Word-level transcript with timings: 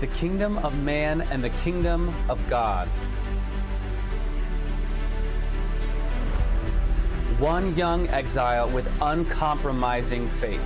the 0.00 0.06
kingdom 0.08 0.58
of 0.58 0.78
man 0.82 1.22
and 1.22 1.42
the 1.42 1.50
kingdom 1.50 2.14
of 2.28 2.40
God. 2.48 2.86
One 7.38 7.74
young 7.76 8.08
exile 8.08 8.68
with 8.70 8.88
uncompromising 9.00 10.28
faith. 10.28 10.60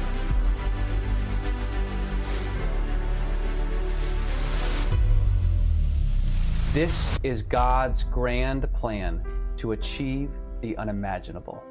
This 6.74 7.18
is 7.22 7.42
God's 7.42 8.04
grand 8.04 8.70
plan 8.72 9.22
to 9.58 9.72
achieve 9.72 10.32
the 10.60 10.76
unimaginable. 10.76 11.62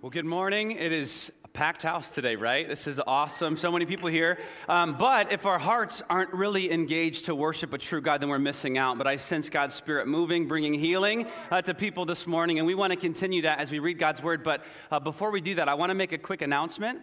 Well, 0.00 0.10
good 0.10 0.24
morning. 0.24 0.72
It 0.72 0.92
is 0.92 1.32
packed 1.52 1.82
house 1.82 2.14
today, 2.14 2.36
right? 2.36 2.68
This 2.68 2.86
is 2.86 3.00
awesome. 3.06 3.56
So 3.56 3.72
many 3.72 3.86
people 3.86 4.08
here. 4.08 4.38
Um, 4.68 4.96
but 4.96 5.32
if 5.32 5.46
our 5.46 5.58
hearts 5.58 6.02
aren't 6.08 6.32
really 6.32 6.70
engaged 6.70 7.26
to 7.26 7.34
worship 7.34 7.72
a 7.72 7.78
true 7.78 8.00
God, 8.00 8.20
then 8.20 8.28
we're 8.28 8.38
missing 8.38 8.78
out. 8.78 8.98
But 8.98 9.06
I 9.06 9.16
sense 9.16 9.48
God's 9.48 9.74
Spirit 9.74 10.06
moving, 10.06 10.46
bringing 10.46 10.74
healing 10.74 11.26
uh, 11.50 11.62
to 11.62 11.74
people 11.74 12.04
this 12.04 12.26
morning. 12.26 12.58
And 12.58 12.66
we 12.66 12.74
want 12.74 12.92
to 12.92 12.98
continue 12.98 13.42
that 13.42 13.58
as 13.58 13.70
we 13.70 13.78
read 13.78 13.98
God's 13.98 14.22
Word. 14.22 14.42
But 14.42 14.64
uh, 14.90 15.00
before 15.00 15.30
we 15.30 15.40
do 15.40 15.54
that, 15.56 15.68
I 15.68 15.74
want 15.74 15.90
to 15.90 15.94
make 15.94 16.12
a 16.12 16.18
quick 16.18 16.42
announcement. 16.42 17.00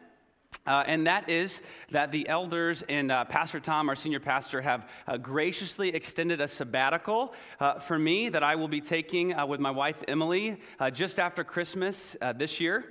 Uh, 0.65 0.83
and 0.87 1.05
that 1.05 1.29
is 1.29 1.61
that 1.91 2.11
the 2.11 2.27
elders 2.27 2.83
and 2.89 3.11
uh, 3.11 3.25
Pastor 3.25 3.59
Tom, 3.59 3.89
our 3.89 3.95
senior 3.95 4.19
pastor, 4.19 4.61
have 4.61 4.89
uh, 5.07 5.17
graciously 5.17 5.89
extended 5.89 6.41
a 6.41 6.47
sabbatical 6.47 7.33
uh, 7.59 7.79
for 7.79 7.99
me 7.99 8.29
that 8.29 8.43
I 8.43 8.55
will 8.55 8.67
be 8.67 8.81
taking 8.81 9.33
uh, 9.33 9.45
with 9.45 9.59
my 9.59 9.71
wife 9.71 10.03
Emily 10.07 10.57
uh, 10.79 10.89
just 10.89 11.19
after 11.19 11.43
Christmas 11.43 12.15
this 12.37 12.59
year. 12.59 12.85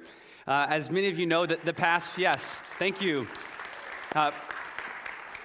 Uh, 0.46 0.66
as 0.68 0.90
many 0.90 1.08
of 1.08 1.18
you 1.18 1.24
know, 1.24 1.46
that 1.46 1.64
the 1.64 1.72
past, 1.72 2.18
yes, 2.18 2.62
thank 2.78 3.00
you. 3.00 3.26
Uh, 4.14 4.30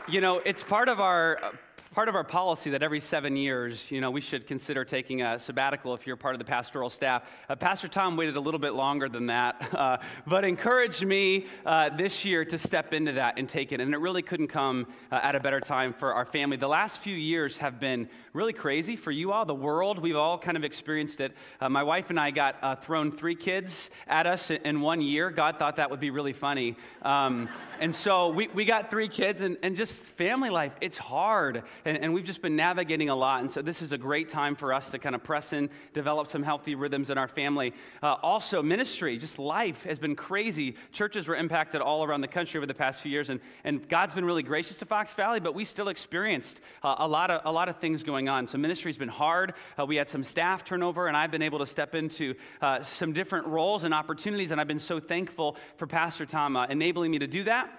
you 0.10 0.20
know, 0.20 0.40
it's 0.40 0.62
part 0.62 0.90
of 0.90 1.00
our 1.00 1.54
part 1.92 2.08
of 2.08 2.14
our 2.14 2.24
policy 2.24 2.70
that 2.70 2.84
every 2.84 3.00
seven 3.00 3.36
years, 3.36 3.90
you 3.90 4.00
know, 4.00 4.12
we 4.12 4.22
should 4.22 4.46
consider 4.46 4.86
taking 4.86 5.24
a 5.24 5.40
sabbatical 5.40 5.96
if 5.96 6.06
you're 6.06 6.16
part 6.16 6.36
of 6.36 6.40
the 6.40 6.46
pastoral 6.46 6.88
staff. 6.88 7.24
Uh, 7.50 7.56
Pastor 7.56 7.88
Tom 7.88 8.16
waited 8.16 8.36
a 8.36 8.40
little 8.40 8.60
bit 8.60 8.74
longer 8.74 9.10
than 9.10 9.26
that, 9.26 9.68
uh, 9.74 9.98
but 10.28 10.46
encouraged 10.46 11.04
me 11.04 11.48
uh, 11.66 11.90
this 11.90 12.24
year 12.24 12.46
to 12.46 12.60
step 12.60 12.94
into 12.94 13.14
that 13.14 13.40
and 13.40 13.50
take 13.50 13.72
it. 13.72 13.82
And 13.82 13.92
it 13.92 13.98
really 13.98 14.22
couldn't 14.22 14.50
come 14.50 14.86
uh, 15.12 15.20
at 15.24 15.36
a 15.36 15.40
better 15.40 15.60
time 15.60 15.92
for 15.92 16.14
our 16.14 16.26
family. 16.26 16.58
The 16.58 16.68
last 16.68 17.00
few 17.00 17.16
years 17.16 17.58
have 17.58 17.80
been 17.80 18.08
really 18.34 18.54
crazy 18.54 18.96
for 18.96 19.10
you 19.12 19.32
all, 19.32 19.46
the 19.46 19.56
world. 19.56 19.98
We've 19.98 20.16
all 20.16 20.38
kind 20.38 20.58
of 20.58 20.64
experienced 20.64 21.20
it. 21.20 21.34
Uh, 21.60 21.70
my 21.70 21.82
wife 21.82 22.12
and 22.12 22.20
I 22.20 22.30
got 22.30 22.58
uh, 22.62 22.76
thrown 22.76 23.12
three 23.12 23.36
kids 23.36 23.90
at 24.08 24.28
us 24.28 24.52
in 24.52 24.82
one 24.82 25.02
year. 25.02 25.32
God 25.32 25.58
thought 25.58 25.78
that 25.78 25.90
would 25.90 26.00
be 26.00 26.12
really 26.12 26.34
funny. 26.34 26.78
Um, 27.02 27.50
and 27.80 27.96
so 27.96 28.30
we, 28.30 28.48
we 28.50 28.66
got 28.66 28.92
three 28.92 29.08
kids, 29.08 29.42
and, 29.42 29.58
and 29.64 29.76
just 29.76 29.94
family 29.94 30.52
life, 30.52 30.74
it's 30.82 30.98
hard 30.98 31.64
and, 31.90 32.04
and 32.04 32.14
we've 32.14 32.26
just 32.26 32.42
been 32.42 32.56
navigating 32.56 33.10
a 33.10 33.16
lot. 33.16 33.42
And 33.42 33.52
so 33.52 33.64
this 33.64 33.82
is 33.82 33.92
a 33.92 33.98
great 33.98 34.30
time 34.30 34.56
for 34.56 34.72
us 34.74 34.90
to 34.92 35.00
kind 35.00 35.16
of 35.16 35.24
press 35.24 35.54
in, 35.54 35.70
develop 35.92 36.28
some 36.28 36.44
healthy 36.44 36.76
rhythms 36.76 37.10
in 37.10 37.18
our 37.18 37.28
family. 37.28 37.74
Uh, 38.04 38.14
also, 38.22 38.62
ministry, 38.62 39.18
just 39.18 39.40
life 39.40 39.84
has 39.84 39.98
been 39.98 40.16
crazy. 40.16 40.76
Churches 40.92 41.28
were 41.28 41.36
impacted 41.36 41.82
all 41.82 42.04
around 42.04 42.22
the 42.22 42.28
country 42.28 42.60
over 42.60 42.68
the 42.68 42.74
past 42.76 43.02
few 43.02 43.12
years, 43.12 43.32
and, 43.32 43.40
and 43.64 43.90
God's 43.90 44.14
been 44.14 44.26
really 44.26 44.44
gracious 44.44 44.78
to 44.78 44.86
Fox 44.86 45.14
Valley, 45.16 45.40
but 45.40 45.56
we 45.56 45.66
still 45.66 45.90
experienced 45.90 46.62
uh, 46.84 46.96
a, 47.00 47.08
lot 47.08 47.32
of, 47.32 47.42
a 47.46 47.52
lot 47.52 47.70
of 47.70 47.78
things 47.78 48.04
going 48.04 48.30
on. 48.30 48.48
So 48.48 48.60
ministry's 48.60 48.98
been 48.98 49.10
hard. 49.10 49.54
Uh, 49.80 49.86
we 49.86 49.96
had 49.96 50.08
some 50.08 50.24
staff 50.24 50.64
turnover, 50.64 51.08
and 51.08 51.18
I've 51.18 51.32
been 51.32 51.42
able 51.42 51.60
to 51.60 51.66
step 51.66 51.96
into 51.96 52.36
uh, 52.62 52.84
some 52.84 53.14
different 53.14 53.48
roles 53.48 53.84
and 53.84 53.96
opportunities, 53.96 54.52
and 54.52 54.62
I've 54.62 54.68
been 54.68 54.78
so 54.80 55.00
thankful 55.00 55.58
for 55.78 55.88
Pastor 55.88 56.28
Tom 56.28 56.56
uh, 56.56 56.68
enabling 56.68 57.10
me 57.10 57.18
to 57.20 57.28
do 57.28 57.46
that. 57.46 57.72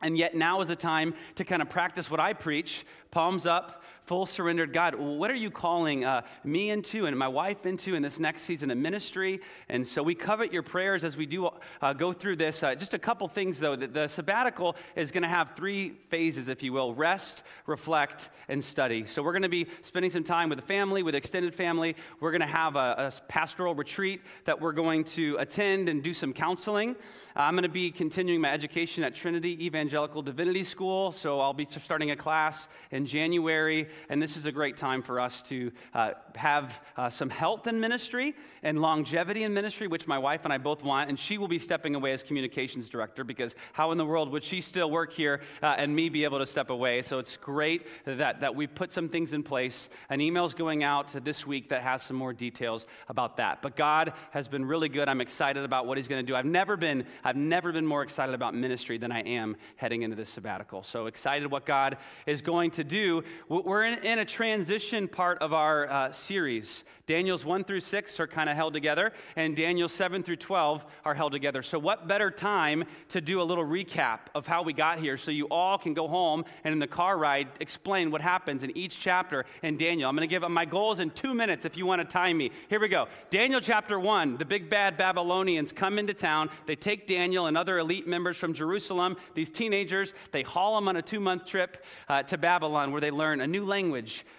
And 0.00 0.18
yet 0.18 0.34
now 0.34 0.60
is 0.60 0.70
a 0.70 0.76
time 0.76 1.14
to 1.36 1.44
kind 1.44 1.62
of 1.62 1.70
practice 1.70 2.10
what 2.10 2.20
I 2.20 2.32
preach 2.32 2.84
palms 3.10 3.46
up, 3.46 3.82
full 4.06 4.24
surrendered 4.24 4.72
God, 4.72 4.94
what 4.94 5.30
are 5.32 5.36
you 5.36 5.50
calling 5.50 6.04
uh, 6.04 6.22
me 6.44 6.70
into 6.70 7.06
and 7.06 7.18
my 7.18 7.26
wife 7.26 7.66
into 7.66 7.96
in 7.96 8.02
this 8.02 8.20
next 8.20 8.42
season 8.42 8.70
of 8.70 8.78
ministry? 8.78 9.40
And 9.68 9.86
so 9.86 10.02
we 10.02 10.14
covet 10.14 10.52
your 10.52 10.62
prayers 10.62 11.02
as 11.02 11.16
we 11.16 11.26
do 11.26 11.50
uh, 11.82 11.92
go 11.92 12.12
through 12.12 12.36
this. 12.36 12.62
Uh, 12.62 12.76
just 12.76 12.94
a 12.94 12.98
couple 13.00 13.26
things, 13.26 13.58
though. 13.58 13.74
The, 13.74 13.88
the 13.88 14.08
sabbatical 14.08 14.76
is 14.94 15.10
going 15.10 15.24
to 15.24 15.28
have 15.28 15.56
three 15.56 15.90
phases, 16.08 16.48
if 16.48 16.62
you 16.62 16.72
will 16.72 16.94
rest, 16.94 17.42
reflect, 17.66 18.30
and 18.48 18.64
study. 18.64 19.06
So 19.06 19.22
we're 19.22 19.32
going 19.32 19.42
to 19.42 19.48
be 19.48 19.66
spending 19.82 20.12
some 20.12 20.24
time 20.24 20.50
with 20.50 20.60
the 20.60 20.66
family, 20.66 21.02
with 21.02 21.16
extended 21.16 21.52
family. 21.54 21.96
We're 22.20 22.30
going 22.30 22.42
to 22.42 22.46
have 22.46 22.76
a, 22.76 23.12
a 23.12 23.12
pastoral 23.28 23.74
retreat 23.74 24.22
that 24.44 24.60
we're 24.60 24.72
going 24.72 25.02
to 25.04 25.36
attend 25.40 25.88
and 25.88 26.02
do 26.02 26.14
some 26.14 26.32
counseling. 26.32 26.94
I'm 27.34 27.54
going 27.54 27.64
to 27.64 27.68
be 27.68 27.90
continuing 27.90 28.40
my 28.40 28.50
education 28.50 29.02
at 29.02 29.14
Trinity 29.14 29.66
Evangelical 29.66 30.22
Divinity 30.22 30.64
School. 30.64 31.12
So 31.12 31.40
I'll 31.40 31.52
be 31.52 31.66
starting 31.82 32.12
a 32.12 32.16
class 32.16 32.68
in 32.92 33.04
January 33.04 33.88
and 34.08 34.22
this 34.22 34.36
is 34.36 34.46
a 34.46 34.52
great 34.52 34.76
time 34.76 35.02
for 35.02 35.20
us 35.20 35.42
to 35.42 35.72
uh, 35.94 36.12
have 36.34 36.80
uh, 36.96 37.10
some 37.10 37.30
health 37.30 37.66
in 37.66 37.80
ministry 37.80 38.34
and 38.62 38.80
longevity 38.80 39.44
in 39.44 39.54
ministry, 39.54 39.86
which 39.86 40.06
my 40.06 40.18
wife 40.18 40.40
and 40.44 40.52
I 40.52 40.58
both 40.58 40.82
want. 40.82 41.08
And 41.08 41.18
she 41.18 41.38
will 41.38 41.48
be 41.48 41.58
stepping 41.58 41.94
away 41.94 42.12
as 42.12 42.22
communications 42.22 42.88
director 42.88 43.24
because 43.24 43.54
how 43.72 43.92
in 43.92 43.98
the 43.98 44.04
world 44.04 44.30
would 44.32 44.44
she 44.44 44.60
still 44.60 44.90
work 44.90 45.12
here 45.12 45.40
uh, 45.62 45.74
and 45.78 45.94
me 45.94 46.08
be 46.08 46.24
able 46.24 46.38
to 46.38 46.46
step 46.46 46.70
away? 46.70 47.02
So 47.02 47.18
it's 47.18 47.36
great 47.36 47.86
that, 48.04 48.40
that 48.40 48.54
we 48.54 48.66
put 48.66 48.92
some 48.92 49.08
things 49.08 49.32
in 49.32 49.42
place. 49.42 49.88
An 50.10 50.20
email's 50.20 50.54
going 50.54 50.82
out 50.82 51.14
this 51.24 51.46
week 51.46 51.70
that 51.70 51.82
has 51.82 52.02
some 52.02 52.16
more 52.16 52.32
details 52.32 52.86
about 53.08 53.36
that. 53.36 53.62
But 53.62 53.76
God 53.76 54.12
has 54.30 54.48
been 54.48 54.64
really 54.64 54.88
good. 54.88 55.08
I'm 55.08 55.20
excited 55.20 55.64
about 55.64 55.86
what 55.86 55.96
He's 55.96 56.08
going 56.08 56.24
to 56.24 56.26
do. 56.26 56.36
I've 56.36 56.44
never 56.44 56.76
been 56.76 57.06
I've 57.24 57.36
never 57.36 57.72
been 57.72 57.86
more 57.86 58.02
excited 58.02 58.34
about 58.34 58.54
ministry 58.54 58.98
than 58.98 59.12
I 59.12 59.20
am 59.22 59.56
heading 59.76 60.02
into 60.02 60.16
this 60.16 60.30
sabbatical. 60.30 60.82
So 60.82 61.06
excited 61.06 61.50
what 61.50 61.66
God 61.66 61.96
is 62.26 62.42
going 62.42 62.72
to 62.72 62.84
do. 62.84 63.22
We're 63.48 63.84
in, 63.86 63.98
in 64.04 64.18
a 64.18 64.24
transition 64.24 65.08
part 65.08 65.38
of 65.38 65.52
our 65.52 65.88
uh, 65.88 66.12
series. 66.12 66.84
Daniel's 67.06 67.44
1 67.44 67.64
through 67.64 67.80
6 67.80 68.18
are 68.18 68.26
kind 68.26 68.50
of 68.50 68.56
held 68.56 68.74
together, 68.74 69.12
and 69.36 69.54
Daniel 69.54 69.88
7 69.88 70.22
through 70.22 70.36
12 70.36 70.84
are 71.04 71.14
held 71.14 71.32
together. 71.32 71.62
So, 71.62 71.78
what 71.78 72.08
better 72.08 72.30
time 72.30 72.84
to 73.10 73.20
do 73.20 73.40
a 73.40 73.44
little 73.44 73.64
recap 73.64 74.20
of 74.34 74.46
how 74.46 74.62
we 74.62 74.72
got 74.72 74.98
here 74.98 75.16
so 75.16 75.30
you 75.30 75.46
all 75.46 75.78
can 75.78 75.94
go 75.94 76.08
home 76.08 76.44
and 76.64 76.72
in 76.72 76.78
the 76.78 76.86
car 76.86 77.16
ride 77.16 77.48
explain 77.60 78.10
what 78.10 78.20
happens 78.20 78.64
in 78.64 78.76
each 78.76 78.98
chapter 78.98 79.44
in 79.62 79.76
Daniel? 79.76 80.08
I'm 80.08 80.16
going 80.16 80.28
to 80.28 80.32
give 80.32 80.48
my 80.50 80.64
goals 80.64 80.98
in 80.98 81.10
two 81.10 81.32
minutes 81.32 81.64
if 81.64 81.76
you 81.76 81.86
want 81.86 82.02
to 82.02 82.04
time 82.04 82.38
me. 82.38 82.50
Here 82.68 82.80
we 82.80 82.88
go. 82.88 83.06
Daniel 83.30 83.60
chapter 83.60 84.00
1 84.00 84.36
the 84.38 84.44
big 84.44 84.68
bad 84.68 84.96
Babylonians 84.96 85.72
come 85.72 85.98
into 85.98 86.14
town. 86.14 86.50
They 86.66 86.76
take 86.76 87.06
Daniel 87.06 87.46
and 87.46 87.56
other 87.56 87.78
elite 87.78 88.06
members 88.06 88.36
from 88.36 88.52
Jerusalem, 88.52 89.16
these 89.34 89.50
teenagers, 89.50 90.12
they 90.32 90.42
haul 90.42 90.74
them 90.74 90.88
on 90.88 90.96
a 90.96 91.02
two 91.02 91.20
month 91.20 91.46
trip 91.46 91.84
uh, 92.08 92.22
to 92.24 92.38
Babylon 92.38 92.92
where 92.92 93.00
they 93.00 93.10
learn 93.10 93.40
a 93.40 93.46
new 93.46 93.64
language, 93.64 93.75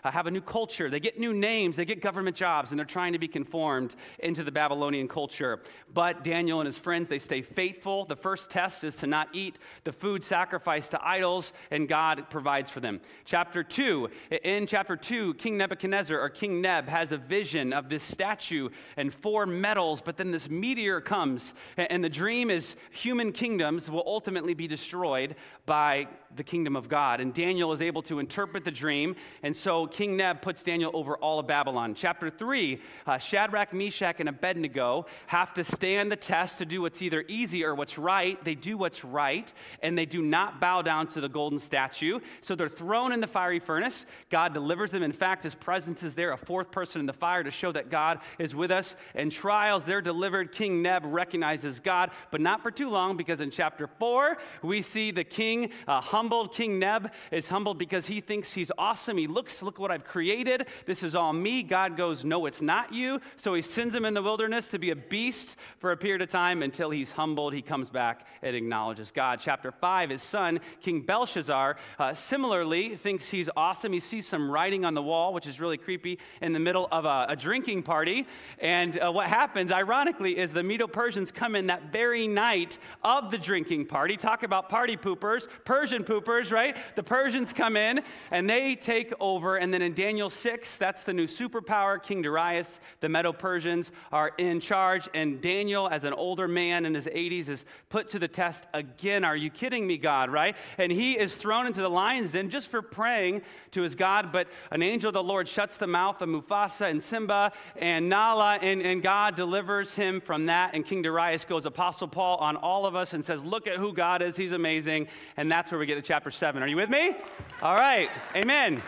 uh, 0.03 0.11
have 0.11 0.27
a 0.27 0.31
new 0.31 0.41
culture, 0.41 0.89
they 0.89 0.99
get 0.99 1.19
new 1.19 1.33
names, 1.33 1.75
they 1.75 1.85
get 1.85 2.01
government 2.01 2.35
jobs, 2.35 2.71
and 2.71 2.79
they're 2.79 2.85
trying 2.85 3.13
to 3.13 3.19
be 3.19 3.27
conformed 3.27 3.95
into 4.19 4.43
the 4.43 4.51
Babylonian 4.51 5.07
culture. 5.07 5.61
But 5.93 6.23
Daniel 6.23 6.59
and 6.59 6.67
his 6.67 6.77
friends, 6.77 7.07
they 7.09 7.19
stay 7.19 7.41
faithful. 7.41 8.05
The 8.05 8.15
first 8.15 8.49
test 8.49 8.83
is 8.83 8.95
to 8.97 9.07
not 9.07 9.29
eat 9.33 9.57
the 9.83 9.91
food 9.91 10.23
sacrificed 10.23 10.91
to 10.91 11.07
idols, 11.07 11.53
and 11.71 11.87
God 11.87 12.29
provides 12.29 12.69
for 12.69 12.79
them. 12.79 13.01
Chapter 13.25 13.63
2, 13.63 14.09
in 14.43 14.65
chapter 14.67 14.95
2, 14.95 15.35
King 15.35 15.57
Nebuchadnezzar 15.57 16.19
or 16.19 16.29
King 16.29 16.61
Neb 16.61 16.87
has 16.87 17.11
a 17.11 17.17
vision 17.17 17.73
of 17.73 17.89
this 17.89 18.03
statue 18.03 18.69
and 18.95 19.13
four 19.13 19.45
metals, 19.45 20.01
but 20.03 20.17
then 20.17 20.31
this 20.31 20.49
meteor 20.49 21.01
comes, 21.01 21.53
and 21.77 22.03
the 22.03 22.09
dream 22.09 22.49
is 22.49 22.75
human 22.91 23.31
kingdoms 23.31 23.89
will 23.89 24.03
ultimately 24.05 24.53
be 24.53 24.67
destroyed 24.67 25.35
by 25.65 26.07
the 26.35 26.43
kingdom 26.43 26.75
of 26.75 26.89
God. 26.89 27.19
And 27.19 27.33
Daniel 27.33 27.73
is 27.73 27.81
able 27.81 28.01
to 28.03 28.19
interpret 28.19 28.63
the 28.63 28.71
dream. 28.71 29.15
And 29.43 29.55
so 29.55 29.87
King 29.87 30.17
Neb 30.17 30.41
puts 30.41 30.63
Daniel 30.63 30.91
over 30.93 31.17
all 31.17 31.39
of 31.39 31.47
Babylon. 31.47 31.95
Chapter 31.95 32.29
3 32.29 32.81
uh, 33.05 33.17
Shadrach, 33.17 33.73
Meshach, 33.73 34.19
and 34.19 34.29
Abednego 34.29 35.05
have 35.27 35.53
to 35.53 35.63
stand 35.63 36.11
the 36.11 36.15
test 36.15 36.57
to 36.57 36.65
do 36.65 36.81
what's 36.81 37.01
either 37.01 37.23
easy 37.27 37.63
or 37.63 37.75
what's 37.75 37.97
right. 37.97 38.43
They 38.43 38.55
do 38.55 38.77
what's 38.77 39.03
right, 39.03 39.51
and 39.81 39.97
they 39.97 40.05
do 40.05 40.21
not 40.21 40.59
bow 40.59 40.81
down 40.81 41.07
to 41.09 41.21
the 41.21 41.29
golden 41.29 41.59
statue. 41.59 42.19
So 42.41 42.55
they're 42.55 42.69
thrown 42.69 43.11
in 43.11 43.19
the 43.19 43.27
fiery 43.27 43.59
furnace. 43.59 44.05
God 44.29 44.53
delivers 44.53 44.91
them. 44.91 45.03
In 45.03 45.13
fact, 45.13 45.43
his 45.43 45.55
presence 45.55 46.03
is 46.03 46.15
there, 46.15 46.31
a 46.31 46.37
fourth 46.37 46.71
person 46.71 46.99
in 46.99 47.05
the 47.05 47.13
fire 47.13 47.43
to 47.43 47.51
show 47.51 47.71
that 47.71 47.89
God 47.89 48.19
is 48.39 48.55
with 48.55 48.71
us. 48.71 48.95
In 49.15 49.29
trials, 49.29 49.83
they're 49.83 50.01
delivered. 50.01 50.51
King 50.51 50.81
Neb 50.81 51.03
recognizes 51.05 51.79
God, 51.79 52.11
but 52.31 52.41
not 52.41 52.61
for 52.61 52.71
too 52.71 52.89
long 52.89 53.17
because 53.17 53.41
in 53.41 53.51
chapter 53.51 53.87
4, 53.87 54.37
we 54.63 54.81
see 54.81 55.11
the 55.11 55.23
king 55.23 55.71
uh, 55.87 56.01
humbled. 56.01 56.53
King 56.53 56.79
Neb 56.79 57.11
is 57.31 57.47
humbled 57.47 57.77
because 57.77 58.05
he 58.05 58.21
thinks 58.21 58.51
he's 58.51 58.71
awesome. 58.77 59.16
He 59.17 59.27
looks, 59.27 59.61
look 59.61 59.79
what 59.79 59.91
I've 59.91 60.03
created. 60.03 60.67
This 60.85 61.03
is 61.03 61.15
all 61.15 61.33
me. 61.33 61.63
God 61.63 61.97
goes, 61.97 62.23
No, 62.23 62.45
it's 62.45 62.61
not 62.61 62.93
you. 62.93 63.19
So 63.37 63.53
he 63.53 63.61
sends 63.61 63.93
him 63.93 64.05
in 64.05 64.13
the 64.13 64.21
wilderness 64.21 64.69
to 64.69 64.79
be 64.79 64.91
a 64.91 64.95
beast 64.95 65.55
for 65.79 65.91
a 65.91 65.97
period 65.97 66.21
of 66.21 66.29
time 66.29 66.63
until 66.63 66.89
he's 66.89 67.11
humbled. 67.11 67.53
He 67.53 67.61
comes 67.61 67.89
back 67.89 68.27
and 68.41 68.55
acknowledges 68.55 69.11
God. 69.11 69.39
Chapter 69.41 69.71
5, 69.71 70.09
his 70.09 70.21
son, 70.21 70.59
King 70.81 71.01
Belshazzar, 71.01 71.77
uh, 71.99 72.13
similarly 72.13 72.95
thinks 72.95 73.27
he's 73.27 73.49
awesome. 73.55 73.93
He 73.93 73.99
sees 73.99 74.27
some 74.27 74.49
writing 74.49 74.85
on 74.85 74.93
the 74.93 75.01
wall, 75.01 75.33
which 75.33 75.47
is 75.47 75.59
really 75.59 75.77
creepy, 75.77 76.19
in 76.41 76.53
the 76.53 76.59
middle 76.59 76.87
of 76.91 77.05
a, 77.05 77.27
a 77.29 77.35
drinking 77.35 77.83
party. 77.83 78.27
And 78.59 78.99
uh, 78.99 79.11
what 79.11 79.27
happens, 79.27 79.71
ironically, 79.71 80.37
is 80.37 80.53
the 80.53 80.63
Medo 80.63 80.87
Persians 80.87 81.31
come 81.31 81.55
in 81.55 81.67
that 81.67 81.91
very 81.91 82.27
night 82.27 82.77
of 83.03 83.31
the 83.31 83.37
drinking 83.37 83.85
party. 83.85 84.17
Talk 84.17 84.43
about 84.43 84.69
party 84.69 84.97
poopers, 84.97 85.47
Persian 85.65 86.03
poopers, 86.03 86.51
right? 86.51 86.75
The 86.95 87.03
Persians 87.03 87.53
come 87.53 87.77
in 87.77 88.01
and 88.31 88.49
they 88.49 88.75
take 88.75 88.96
over. 89.19 89.57
And 89.57 89.73
then 89.73 89.81
in 89.81 89.93
Daniel 89.93 90.29
6, 90.29 90.77
that's 90.77 91.03
the 91.03 91.13
new 91.13 91.27
superpower, 91.27 92.01
King 92.01 92.21
Darius. 92.21 92.79
The 92.99 93.09
Medo 93.09 93.33
Persians 93.33 93.91
are 94.11 94.31
in 94.37 94.59
charge. 94.59 95.07
And 95.13 95.41
Daniel, 95.41 95.87
as 95.87 96.03
an 96.03 96.13
older 96.13 96.47
man 96.47 96.85
in 96.85 96.93
his 96.93 97.05
80s, 97.05 97.49
is 97.49 97.65
put 97.89 98.09
to 98.11 98.19
the 98.19 98.27
test 98.27 98.63
again. 98.73 99.23
Are 99.23 99.35
you 99.35 99.49
kidding 99.49 99.85
me, 99.85 99.97
God, 99.97 100.29
right? 100.29 100.55
And 100.77 100.91
he 100.91 101.13
is 101.13 101.35
thrown 101.35 101.67
into 101.67 101.81
the 101.81 101.89
lion's 101.89 102.31
den 102.31 102.49
just 102.49 102.67
for 102.67 102.81
praying 102.81 103.41
to 103.71 103.81
his 103.81 103.95
God. 103.95 104.31
But 104.31 104.47
an 104.71 104.81
angel 104.81 105.09
of 105.09 105.13
the 105.13 105.23
Lord 105.23 105.47
shuts 105.47 105.77
the 105.77 105.87
mouth 105.87 106.21
of 106.21 106.29
Mufasa 106.29 106.89
and 106.89 107.01
Simba 107.01 107.51
and 107.75 108.09
Nala, 108.09 108.55
and, 108.61 108.81
and 108.81 109.03
God 109.03 109.35
delivers 109.35 109.93
him 109.93 110.21
from 110.21 110.47
that. 110.47 110.73
And 110.73 110.85
King 110.85 111.01
Darius 111.01 111.45
goes 111.45 111.65
Apostle 111.65 112.07
Paul 112.07 112.37
on 112.37 112.55
all 112.55 112.85
of 112.85 112.95
us 112.95 113.13
and 113.13 113.23
says, 113.23 113.43
Look 113.43 113.67
at 113.67 113.77
who 113.77 113.93
God 113.93 114.21
is. 114.21 114.35
He's 114.35 114.53
amazing. 114.53 115.07
And 115.35 115.51
that's 115.51 115.71
where 115.71 115.79
we 115.79 115.85
get 115.85 115.95
to 115.95 116.01
chapter 116.01 116.31
7. 116.31 116.61
Are 116.61 116.67
you 116.67 116.75
with 116.75 116.89
me? 116.89 117.15
All 117.61 117.75
right. 117.75 118.09
Amen. 118.35 118.81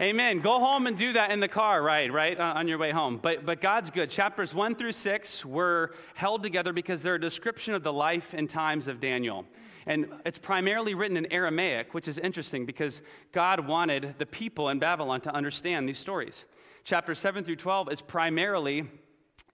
Amen. 0.00 0.40
Go 0.40 0.58
home 0.58 0.86
and 0.86 0.96
do 0.96 1.12
that 1.12 1.30
in 1.30 1.40
the 1.40 1.48
car, 1.48 1.82
right? 1.82 2.10
Right 2.10 2.40
uh, 2.40 2.54
on 2.56 2.66
your 2.66 2.78
way 2.78 2.90
home. 2.90 3.20
But 3.22 3.44
but 3.44 3.60
God's 3.60 3.90
good. 3.90 4.08
Chapters 4.08 4.54
one 4.54 4.74
through 4.74 4.92
six 4.92 5.44
were 5.44 5.92
held 6.14 6.42
together 6.42 6.72
because 6.72 7.02
they're 7.02 7.16
a 7.16 7.20
description 7.20 7.74
of 7.74 7.82
the 7.82 7.92
life 7.92 8.32
and 8.32 8.48
times 8.48 8.88
of 8.88 8.98
Daniel. 8.98 9.44
And 9.84 10.08
it's 10.24 10.38
primarily 10.38 10.94
written 10.94 11.18
in 11.18 11.30
Aramaic, 11.30 11.92
which 11.92 12.08
is 12.08 12.16
interesting 12.16 12.64
because 12.64 13.02
God 13.32 13.66
wanted 13.66 14.14
the 14.16 14.24
people 14.24 14.70
in 14.70 14.78
Babylon 14.78 15.20
to 15.22 15.34
understand 15.34 15.86
these 15.86 15.98
stories. 15.98 16.46
Chapter 16.84 17.14
7 17.14 17.44
through 17.44 17.56
12 17.56 17.92
is 17.92 18.00
primarily 18.00 18.88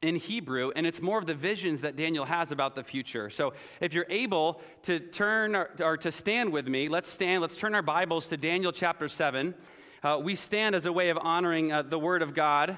in 0.01 0.15
Hebrew, 0.15 0.71
and 0.77 0.87
it's 0.87 1.01
more 1.01 1.19
of 1.19 1.27
the 1.27 1.35
visions 1.35 1.81
that 1.81 1.97
Daniel 1.97 2.25
has 2.25 2.53
about 2.53 2.77
the 2.77 2.85
future. 2.85 3.31
So 3.31 3.55
if 3.81 3.93
you're 3.93 4.07
able 4.09 4.61
to 4.83 5.01
turn 5.01 5.57
or, 5.57 5.71
or 5.81 5.97
to 5.97 6.13
stand 6.13 6.53
with 6.53 6.69
me, 6.69 6.89
let's 6.89 7.11
stand, 7.11 7.43
let's 7.43 7.57
turn 7.57 7.75
our 7.75 7.83
Bibles 7.83 8.29
to 8.29 8.37
Daniel 8.37 8.71
chapter 8.71 9.09
7. 9.09 9.53
Uh, 10.03 10.21
we 10.23 10.35
stand 10.35 10.75
as 10.75 10.85
a 10.85 10.93
way 10.93 11.09
of 11.09 11.17
honoring 11.17 11.73
uh, 11.73 11.83
the 11.83 11.99
Word 11.99 12.21
of 12.21 12.35
God. 12.35 12.77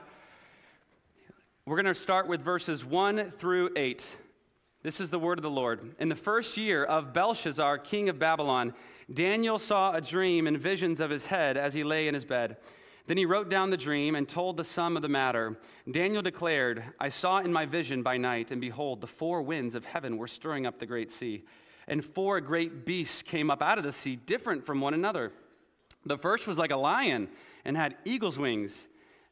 We're 1.67 1.77
going 1.77 1.93
to 1.93 2.01
start 2.01 2.29
with 2.29 2.41
verses 2.41 2.85
1 2.85 3.33
through 3.39 3.71
8. 3.77 4.07
This 4.85 5.01
is 5.01 5.11
the 5.11 5.19
word 5.19 5.39
of 5.39 5.43
the 5.43 5.51
Lord. 5.51 5.97
In 5.99 6.09
the 6.09 6.15
first 6.15 6.57
year 6.57 6.85
of 6.85 7.13
Belshazzar, 7.13 7.79
king 7.79 8.09
of 8.09 8.19
Babylon, 8.19 8.73
Daniel 9.13 9.59
saw 9.59 9.93
a 9.93 10.01
dream 10.01 10.47
and 10.47 10.57
visions 10.57 11.01
of 11.01 11.11
his 11.11 11.27
head 11.27 11.57
as 11.57 11.75
he 11.75 11.83
lay 11.83 12.07
in 12.07 12.15
his 12.15 12.25
bed. 12.25 12.57
Then 13.09 13.17
he 13.17 13.27
wrote 13.27 13.49
down 13.49 13.71
the 13.71 13.77
dream 13.77 14.15
and 14.15 14.29
told 14.29 14.57
the 14.57 14.65
sum 14.65 14.95
of 14.95 15.03
the 15.03 15.09
matter. 15.09 15.59
Daniel 15.91 16.23
declared, 16.23 16.85
I 17.01 17.09
saw 17.09 17.39
in 17.39 17.53
my 17.53 17.67
vision 17.67 18.05
by 18.05 18.17
night, 18.17 18.53
and 18.53 18.61
behold, 18.61 19.01
the 19.01 19.07
four 19.09 19.43
winds 19.43 19.75
of 19.75 19.85
heaven 19.85 20.17
were 20.17 20.29
stirring 20.29 20.67
up 20.67 20.79
the 20.79 20.87
great 20.87 21.11
sea. 21.11 21.43
And 21.89 22.05
four 22.05 22.41
great 22.41 22.87
beasts 22.87 23.23
came 23.23 23.51
up 23.51 23.61
out 23.61 23.79
of 23.79 23.85
the 23.85 23.93
sea, 23.93 24.15
different 24.15 24.65
from 24.65 24.81
one 24.81 24.95
another. 24.95 25.33
The 26.09 26.19
first 26.19 26.47
was 26.47 26.59
like 26.59 26.71
a 26.71 26.77
lion 26.77 27.29
and 27.65 27.77
had 27.77 27.97
eagle's 28.05 28.39
wings. 28.39 28.87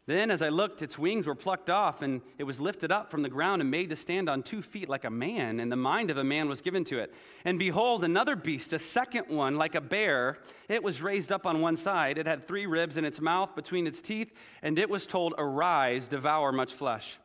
Then, 0.06 0.31
as 0.31 0.40
I 0.40 0.50
looked, 0.50 0.82
its 0.82 0.96
wings 0.96 1.26
were 1.26 1.34
plucked 1.34 1.69
off, 1.69 2.00
and 2.00 2.20
it 2.38 2.44
was 2.44 2.61
lifted 2.61 2.93
up 2.93 3.11
from 3.11 3.23
the 3.23 3.28
ground 3.28 3.61
and 3.61 3.69
made 3.69 3.90
to 3.90 3.96
stand 3.96 4.28
on 4.28 4.44
two 4.44 4.62
feet 4.62 4.88
like 4.88 5.05
a 5.05 5.11
man, 5.11 5.58
and 5.58 5.70
the 5.70 5.76
mind 5.76 6.12
of 6.12 6.17
a 6.17 6.23
man 6.23 6.49
was 6.49 6.61
given 6.61 6.84
to 6.84 7.00
it. 7.00 7.12
And 7.44 7.58
behold, 7.58 8.05
another 8.05 8.37
beast, 8.37 8.73
a 8.73 8.78
second 8.78 9.26
one, 9.28 9.56
like 9.56 9.75
a 9.75 9.81
bear, 9.81 10.38
it 10.69 10.81
was 10.81 11.02
raised 11.02 11.32
up 11.32 11.44
on 11.44 11.61
one 11.61 11.76
side. 11.76 12.19
It 12.19 12.26
had 12.26 12.46
three 12.46 12.67
ribs 12.67 12.99
in 12.99 13.05
its 13.05 13.20
mouth 13.20 13.56
between 13.56 13.84
its 13.84 14.00
teeth, 14.00 14.32
and 14.62 14.78
it 14.78 14.88
was 14.88 15.06
told, 15.06 15.34
Arise, 15.38 16.06
devour 16.06 16.52
much 16.52 16.73
flesh. 16.73 17.19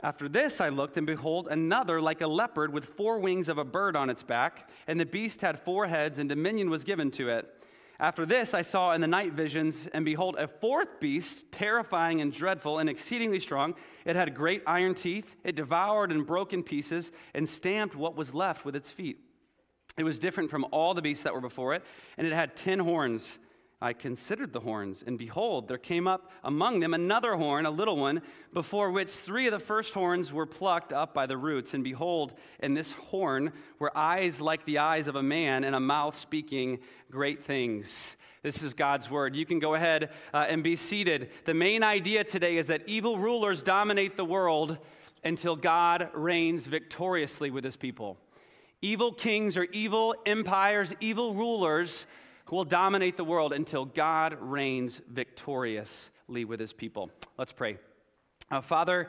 After 0.00 0.28
this, 0.28 0.60
I 0.60 0.68
looked, 0.68 0.96
and 0.96 1.06
behold, 1.06 1.48
another 1.48 2.00
like 2.00 2.20
a 2.20 2.28
leopard 2.28 2.72
with 2.72 2.84
four 2.84 3.18
wings 3.18 3.48
of 3.48 3.58
a 3.58 3.64
bird 3.64 3.96
on 3.96 4.10
its 4.10 4.22
back, 4.22 4.70
and 4.86 5.00
the 5.00 5.06
beast 5.06 5.40
had 5.40 5.58
four 5.58 5.88
heads, 5.88 6.20
and 6.20 6.28
dominion 6.28 6.70
was 6.70 6.84
given 6.84 7.10
to 7.12 7.30
it. 7.30 7.52
After 8.02 8.26
this, 8.26 8.52
I 8.52 8.62
saw 8.62 8.94
in 8.94 9.00
the 9.00 9.06
night 9.06 9.32
visions, 9.32 9.86
and 9.94 10.04
behold, 10.04 10.34
a 10.36 10.48
fourth 10.48 10.98
beast, 10.98 11.44
terrifying 11.52 12.20
and 12.20 12.32
dreadful 12.32 12.80
and 12.80 12.90
exceedingly 12.90 13.38
strong. 13.38 13.76
It 14.04 14.16
had 14.16 14.34
great 14.34 14.64
iron 14.66 14.96
teeth. 14.96 15.36
It 15.44 15.54
devoured 15.54 16.10
and 16.10 16.26
broke 16.26 16.52
in 16.52 16.64
pieces 16.64 17.12
and 17.32 17.48
stamped 17.48 17.94
what 17.94 18.16
was 18.16 18.34
left 18.34 18.64
with 18.64 18.74
its 18.74 18.90
feet. 18.90 19.20
It 19.96 20.02
was 20.02 20.18
different 20.18 20.50
from 20.50 20.66
all 20.72 20.94
the 20.94 21.00
beasts 21.00 21.22
that 21.22 21.32
were 21.32 21.40
before 21.40 21.74
it, 21.74 21.84
and 22.18 22.26
it 22.26 22.32
had 22.32 22.56
ten 22.56 22.80
horns. 22.80 23.38
I 23.82 23.94
considered 23.94 24.52
the 24.52 24.60
horns, 24.60 25.02
and 25.04 25.18
behold, 25.18 25.66
there 25.66 25.76
came 25.76 26.06
up 26.06 26.30
among 26.44 26.78
them 26.78 26.94
another 26.94 27.34
horn, 27.34 27.66
a 27.66 27.70
little 27.70 27.96
one, 27.96 28.22
before 28.52 28.92
which 28.92 29.10
three 29.10 29.48
of 29.48 29.52
the 29.52 29.58
first 29.58 29.92
horns 29.92 30.32
were 30.32 30.46
plucked 30.46 30.92
up 30.92 31.12
by 31.12 31.26
the 31.26 31.36
roots. 31.36 31.74
And 31.74 31.82
behold, 31.82 32.32
in 32.60 32.74
this 32.74 32.92
horn 32.92 33.52
were 33.80 33.90
eyes 33.98 34.40
like 34.40 34.64
the 34.66 34.78
eyes 34.78 35.08
of 35.08 35.16
a 35.16 35.22
man, 35.22 35.64
and 35.64 35.74
a 35.74 35.80
mouth 35.80 36.16
speaking 36.16 36.78
great 37.10 37.44
things. 37.44 38.16
This 38.44 38.62
is 38.62 38.72
God's 38.72 39.10
word. 39.10 39.34
You 39.34 39.44
can 39.44 39.58
go 39.58 39.74
ahead 39.74 40.10
uh, 40.32 40.46
and 40.48 40.62
be 40.62 40.76
seated. 40.76 41.30
The 41.44 41.54
main 41.54 41.82
idea 41.82 42.22
today 42.22 42.58
is 42.58 42.68
that 42.68 42.82
evil 42.86 43.18
rulers 43.18 43.62
dominate 43.62 44.16
the 44.16 44.24
world 44.24 44.78
until 45.24 45.56
God 45.56 46.08
reigns 46.14 46.66
victoriously 46.66 47.50
with 47.50 47.64
his 47.64 47.76
people. 47.76 48.16
Evil 48.80 49.12
kings 49.12 49.56
or 49.56 49.64
evil 49.72 50.14
empires, 50.24 50.92
evil 51.00 51.34
rulers 51.34 52.06
who 52.46 52.56
will 52.56 52.64
dominate 52.64 53.16
the 53.16 53.24
world 53.24 53.52
until 53.52 53.84
God 53.84 54.36
reigns 54.40 55.00
victoriously 55.08 56.44
with 56.44 56.60
his 56.60 56.72
people. 56.72 57.10
Let's 57.38 57.52
pray. 57.52 57.78
Uh, 58.50 58.60
Father, 58.60 59.08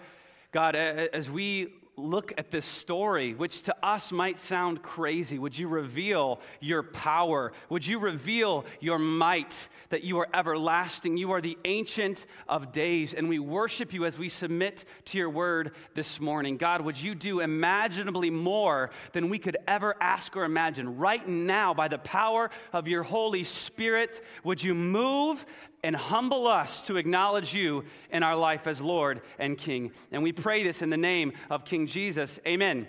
God, 0.51 0.75
as 0.75 1.29
we 1.29 1.73
look 1.95 2.33
at 2.37 2.49
this 2.49 2.65
story, 2.65 3.33
which 3.33 3.63
to 3.63 3.75
us 3.85 4.11
might 4.11 4.39
sound 4.39 4.81
crazy, 4.81 5.37
would 5.37 5.57
you 5.57 5.67
reveal 5.67 6.39
your 6.59 6.81
power? 6.81 7.53
Would 7.69 7.85
you 7.85 7.99
reveal 7.99 8.65
your 8.79 8.97
might, 8.97 9.69
that 9.89 10.03
you 10.03 10.17
are 10.19 10.27
everlasting? 10.33 11.17
You 11.17 11.31
are 11.33 11.41
the 11.41 11.57
ancient 11.65 12.25
of 12.47 12.71
days, 12.71 13.13
and 13.13 13.29
we 13.29 13.37
worship 13.37 13.93
you 13.93 14.05
as 14.05 14.17
we 14.17 14.29
submit 14.29 14.85
to 15.05 15.17
your 15.17 15.29
word 15.29 15.71
this 15.93 16.19
morning. 16.19 16.57
God, 16.57 16.81
would 16.81 16.99
you 16.99 17.13
do 17.13 17.41
imaginably 17.41 18.31
more 18.31 18.89
than 19.11 19.29
we 19.29 19.37
could 19.37 19.57
ever 19.67 19.95
ask 20.01 20.35
or 20.35 20.45
imagine? 20.45 20.97
Right 20.97 21.27
now, 21.27 21.75
by 21.75 21.89
the 21.89 21.99
power 21.99 22.49
of 22.71 22.87
your 22.87 23.03
Holy 23.03 23.43
Spirit, 23.43 24.21
would 24.43 24.63
you 24.63 24.73
move 24.73 25.45
and 25.83 25.95
humble 25.95 26.47
us 26.47 26.81
to 26.83 26.97
acknowledge 26.97 27.53
you 27.53 27.83
in 28.09 28.23
our 28.23 28.35
life 28.35 28.67
as 28.67 28.79
Lord 28.79 29.21
and 29.37 29.57
King. 29.57 29.91
And 30.11 30.23
we 30.23 30.31
pray 30.31 30.63
this 30.63 30.81
in 30.81 30.89
the 30.89 30.97
name 30.97 31.33
of 31.49 31.65
King 31.65 31.87
Jesus. 31.87 32.39
Amen. 32.47 32.87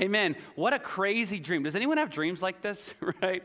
Amen. 0.00 0.36
What 0.54 0.72
a 0.72 0.78
crazy 0.78 1.38
dream. 1.38 1.62
Does 1.64 1.76
anyone 1.76 1.98
have 1.98 2.10
dreams 2.10 2.40
like 2.40 2.62
this, 2.62 2.94
right? 3.22 3.42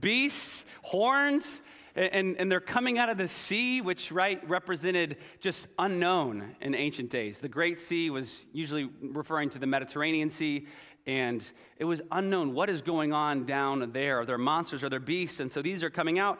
Beasts, 0.00 0.64
horns, 0.82 1.60
and, 1.96 2.36
and 2.36 2.50
they're 2.50 2.60
coming 2.60 2.98
out 2.98 3.08
of 3.08 3.18
the 3.18 3.28
sea, 3.28 3.80
which 3.80 4.12
right 4.12 4.46
represented 4.48 5.16
just 5.40 5.66
unknown 5.78 6.54
in 6.60 6.74
ancient 6.74 7.10
days. 7.10 7.38
The 7.38 7.48
Great 7.48 7.80
Sea 7.80 8.10
was 8.10 8.44
usually 8.52 8.88
referring 9.02 9.50
to 9.50 9.58
the 9.58 9.66
Mediterranean 9.66 10.30
Sea, 10.30 10.66
and 11.06 11.44
it 11.78 11.84
was 11.84 12.00
unknown 12.12 12.54
what 12.54 12.70
is 12.70 12.82
going 12.82 13.12
on 13.12 13.44
down 13.44 13.90
there. 13.92 14.20
Are 14.20 14.24
there 14.24 14.38
monsters? 14.38 14.82
Are 14.82 14.88
there 14.88 15.00
beasts? 15.00 15.40
And 15.40 15.50
so 15.50 15.62
these 15.62 15.82
are 15.82 15.90
coming 15.90 16.18
out. 16.18 16.38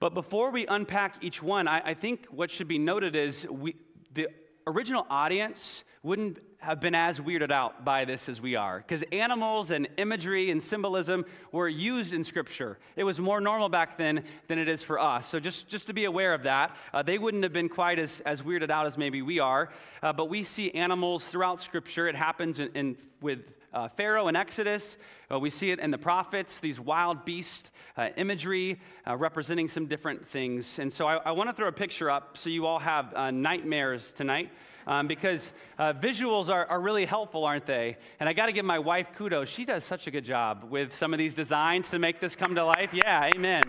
But 0.00 0.14
before 0.14 0.50
we 0.50 0.66
unpack 0.66 1.22
each 1.22 1.42
one, 1.42 1.66
I, 1.66 1.90
I 1.90 1.94
think 1.94 2.26
what 2.26 2.50
should 2.50 2.68
be 2.68 2.78
noted 2.78 3.16
is 3.16 3.46
we, 3.48 3.76
the 4.12 4.28
original 4.66 5.06
audience 5.10 5.82
wouldn't 6.02 6.38
have 6.60 6.80
been 6.80 6.94
as 6.94 7.20
weirded 7.20 7.52
out 7.52 7.84
by 7.84 8.04
this 8.04 8.28
as 8.28 8.40
we 8.40 8.56
are 8.56 8.78
because 8.78 9.04
animals 9.12 9.70
and 9.70 9.88
imagery 9.96 10.50
and 10.50 10.60
symbolism 10.62 11.24
were 11.52 11.68
used 11.68 12.12
in 12.12 12.24
scripture. 12.24 12.78
It 12.96 13.04
was 13.04 13.20
more 13.20 13.40
normal 13.40 13.68
back 13.68 13.96
then 13.96 14.24
than 14.48 14.58
it 14.58 14.68
is 14.68 14.82
for 14.82 14.98
us. 14.98 15.28
So 15.28 15.38
just, 15.38 15.68
just 15.68 15.86
to 15.86 15.92
be 15.92 16.04
aware 16.04 16.34
of 16.34 16.42
that 16.44 16.76
uh, 16.92 17.02
they 17.02 17.18
wouldn't 17.18 17.44
have 17.44 17.52
been 17.52 17.68
quite 17.68 17.98
as, 17.98 18.20
as 18.26 18.42
weirded 18.42 18.70
out 18.70 18.86
as 18.86 18.98
maybe 18.98 19.22
we 19.22 19.38
are. 19.38 19.70
Uh, 20.02 20.12
but 20.12 20.28
we 20.28 20.42
see 20.42 20.70
animals 20.72 21.26
throughout 21.26 21.60
scripture. 21.60 22.08
It 22.08 22.16
happens 22.16 22.58
in, 22.58 22.70
in 22.74 22.96
with 23.20 23.52
uh, 23.72 23.88
Pharaoh 23.88 24.28
in 24.28 24.36
Exodus. 24.36 24.96
Uh, 25.30 25.38
we 25.38 25.50
see 25.50 25.70
it 25.70 25.78
in 25.78 25.90
the 25.90 25.98
prophets, 25.98 26.58
these 26.58 26.80
wild 26.80 27.24
beast 27.24 27.70
uh, 27.96 28.08
imagery 28.16 28.80
uh, 29.06 29.16
representing 29.16 29.68
some 29.68 29.86
different 29.86 30.26
things. 30.28 30.78
And 30.78 30.92
so 30.92 31.06
I, 31.06 31.16
I 31.16 31.30
want 31.32 31.50
to 31.50 31.54
throw 31.54 31.68
a 31.68 31.72
picture 31.72 32.10
up 32.10 32.38
so 32.38 32.50
you 32.50 32.66
all 32.66 32.78
have 32.78 33.14
uh, 33.14 33.30
nightmares 33.30 34.12
tonight 34.12 34.50
um, 34.86 35.06
because 35.06 35.52
uh, 35.78 35.92
visuals 35.92 36.48
are, 36.48 36.66
are 36.66 36.80
really 36.80 37.04
helpful, 37.04 37.44
aren't 37.44 37.66
they? 37.66 37.96
And 38.20 38.28
I 38.28 38.32
got 38.32 38.46
to 38.46 38.52
give 38.52 38.64
my 38.64 38.78
wife 38.78 39.08
kudos. 39.16 39.48
She 39.48 39.64
does 39.64 39.84
such 39.84 40.06
a 40.06 40.10
good 40.10 40.24
job 40.24 40.64
with 40.68 40.96
some 40.96 41.12
of 41.12 41.18
these 41.18 41.34
designs 41.34 41.90
to 41.90 41.98
make 41.98 42.20
this 42.20 42.34
come 42.34 42.54
to 42.54 42.64
life. 42.64 42.94
Yeah, 42.94 43.30
amen. 43.34 43.62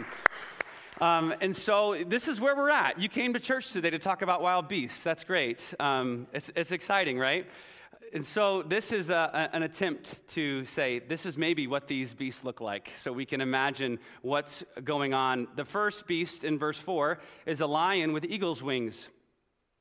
Um, 1.01 1.33
and 1.39 1.55
so 1.55 2.03
this 2.07 2.27
is 2.27 2.41
where 2.41 2.55
we're 2.55 2.71
at. 2.71 2.99
You 2.99 3.07
came 3.09 3.33
to 3.33 3.39
church 3.39 3.71
today 3.71 3.89
to 3.89 3.99
talk 3.99 4.21
about 4.21 4.41
wild 4.41 4.67
beasts. 4.67 5.03
That's 5.03 5.23
great. 5.23 5.73
Um, 5.79 6.27
it's, 6.33 6.51
it's 6.55 6.71
exciting, 6.71 7.17
right? 7.17 7.45
And 8.13 8.25
so 8.25 8.63
this 8.63 8.91
is 8.91 9.09
a, 9.09 9.49
an 9.53 9.63
attempt 9.63 10.27
to 10.29 10.65
say 10.65 10.99
this 10.99 11.25
is 11.25 11.37
maybe 11.37 11.67
what 11.67 11.87
these 11.87 12.13
beasts 12.13 12.43
look 12.43 12.59
like, 12.59 12.91
so 12.95 13.11
we 13.11 13.25
can 13.25 13.41
imagine 13.41 13.99
what's 14.21 14.63
going 14.83 15.13
on. 15.13 15.47
The 15.55 15.65
first 15.65 16.07
beast 16.07 16.43
in 16.43 16.57
verse 16.57 16.77
4 16.77 17.19
is 17.45 17.61
a 17.61 17.67
lion 17.67 18.13
with 18.13 18.25
eagle's 18.25 18.63
wings. 18.63 19.07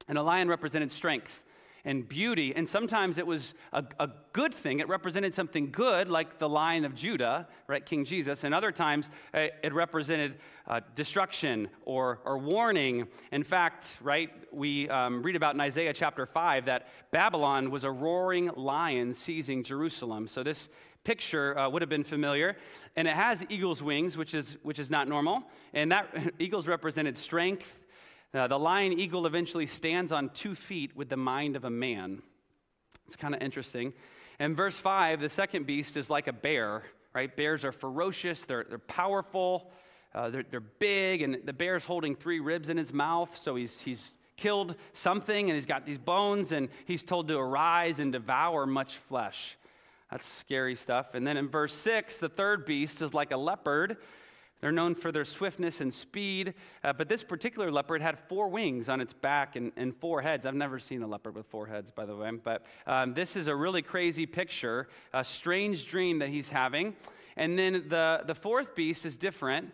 And 0.09 0.17
a 0.17 0.23
lion 0.23 0.49
represented 0.49 0.93
strength. 0.93 1.43
And 1.85 2.09
beauty. 2.09 2.55
And 2.55 2.69
sometimes 2.69 3.19
it 3.19 3.27
was 3.27 3.55
a, 3.73 3.85
a, 3.99 4.11
good 4.33 4.55
thing. 4.55 4.79
It 4.79 4.89
represented 4.89 5.35
something 5.35 5.73
good, 5.73 6.09
like 6.09 6.39
the 6.39 6.49
Lion 6.49 6.85
of 6.85 6.95
Judah, 6.95 7.49
right, 7.67 7.85
King 7.85 8.05
Jesus. 8.05 8.45
And 8.45 8.55
other 8.55 8.71
times 8.71 9.11
uh, 9.35 9.47
it 9.63 9.75
represented 9.75 10.37
uh, 10.67 10.81
destruction 10.95 11.69
or, 11.85 12.21
or 12.25 12.39
warning. 12.39 13.09
In 13.33 13.43
fact, 13.43 13.87
right, 14.01 14.31
we 14.53 14.89
um, 14.89 15.23
read 15.23 15.35
about 15.35 15.55
in 15.55 15.61
Isaiah 15.61 15.93
chapter 15.93 16.25
5 16.25 16.67
that 16.67 16.89
Babylon 17.11 17.71
was 17.71 17.85
a 17.85 17.91
roaring 17.91 18.51
lion 18.55 19.15
seizing 19.15 19.65
Jerusalem. 19.65 20.29
So 20.29 20.43
this 20.43 20.69
picture 21.05 21.59
uh, 21.59 21.69
would 21.71 21.83
have 21.83 21.89
been 21.89 22.05
familiar. 22.05 22.57
And 22.95 23.09
it 23.09 23.15
has 23.15 23.45
eagle's 23.49 23.83
wings, 23.83 24.17
which 24.17 24.35
is, 24.35 24.57
which 24.63 24.79
is 24.79 24.91
not 24.91 25.09
normal. 25.09 25.43
And 25.73 25.91
that 25.91 26.15
eagles 26.39 26.67
represented 26.67 27.17
strength 27.17 27.79
uh, 28.35 28.47
the 28.47 28.59
lion 28.59 28.99
eagle 28.99 29.27
eventually 29.27 29.67
stands 29.67 30.13
on 30.13 30.29
two 30.31 30.55
feet 30.55 30.95
with 30.97 31.09
the 31.09 31.17
mind 31.17 31.57
of 31.57 31.65
a 31.65 31.71
man. 31.71 32.23
It's 33.07 33.17
kind 33.17 33.35
of 33.35 33.43
interesting. 33.43 33.95
And 34.39 34.57
verse 34.57 34.75
5, 34.75 35.21
the 35.21 35.29
second 35.29 35.67
beast 35.67 35.97
is 35.97 36.11
like 36.11 36.29
a 36.29 36.33
bear, 36.33 36.83
right? 37.15 37.35
Bears 37.35 37.65
are 37.65 37.73
ferocious, 37.73 38.41
they're, 38.45 38.65
they're 38.69 38.79
powerful, 38.79 39.71
uh, 40.15 40.31
they're, 40.31 40.45
they're 40.51 40.61
big, 40.61 41.23
and 41.23 41.39
the 41.45 41.53
bear's 41.53 41.85
holding 41.85 42.15
three 42.15 42.39
ribs 42.39 42.69
in 42.69 42.77
his 42.77 42.93
mouth, 42.93 43.37
so 43.41 43.57
he's, 43.57 43.81
he's 43.81 44.13
killed 44.37 44.77
something 44.93 45.51
and 45.51 45.57
he's 45.57 45.67
got 45.67 45.87
these 45.87 45.99
bones, 45.99 46.53
and 46.53 46.69
he's 46.85 47.03
told 47.03 47.29
to 47.29 47.39
arise 47.39 47.99
and 47.99 48.13
devour 48.13 48.67
much 48.67 48.97
flesh. 49.09 49.57
That's 50.11 50.27
scary 50.35 50.77
stuff. 50.77 51.15
And 51.15 51.27
then 51.27 51.37
in 51.37 51.49
verse 51.49 51.75
6, 51.75 52.19
the 52.19 52.29
third 52.29 52.65
beast 52.65 53.03
is 53.03 53.13
like 53.13 53.33
a 53.33 53.37
leopard 53.37 53.97
they're 54.61 54.73
known 54.73 54.95
for 54.95 55.13
their 55.13 55.25
swiftness 55.25 55.81
and 55.81 55.95
speed, 55.95 56.55
uh, 56.83 56.93
but 56.93 57.09
this 57.09 57.23
particular 57.23 57.71
leopard 57.71 58.03
had 58.03 58.19
four 58.29 58.49
wings 58.49 58.89
on 58.89 59.01
its 59.01 59.13
back 59.13 59.55
and, 59.55 59.73
and, 59.77 59.95
four 59.97 60.21
heads. 60.21 60.47
I've 60.47 60.55
never 60.55 60.79
seen 60.79 61.03
a 61.03 61.07
leopard 61.07 61.37
with 61.37 61.47
four 61.47 61.67
heads, 61.67 61.91
by 61.91 62.05
the 62.05 62.17
way, 62.17 62.31
but 62.43 62.65
um, 62.87 63.15
this 63.15 63.37
is 63.37 63.47
a 63.47 63.55
really 63.55 63.83
crazy 63.83 64.27
picture, 64.27 64.89
a 65.13 65.25
strange 65.25 65.87
dream 65.87 66.19
that 66.19 66.29
he's 66.29 66.49
having. 66.49 66.97
And 67.37 67.59
then 67.59 67.85
the, 67.89 68.23
the 68.27 68.35
fourth 68.35 68.75
beast 68.75 69.07
is 69.07 69.17
different 69.17 69.73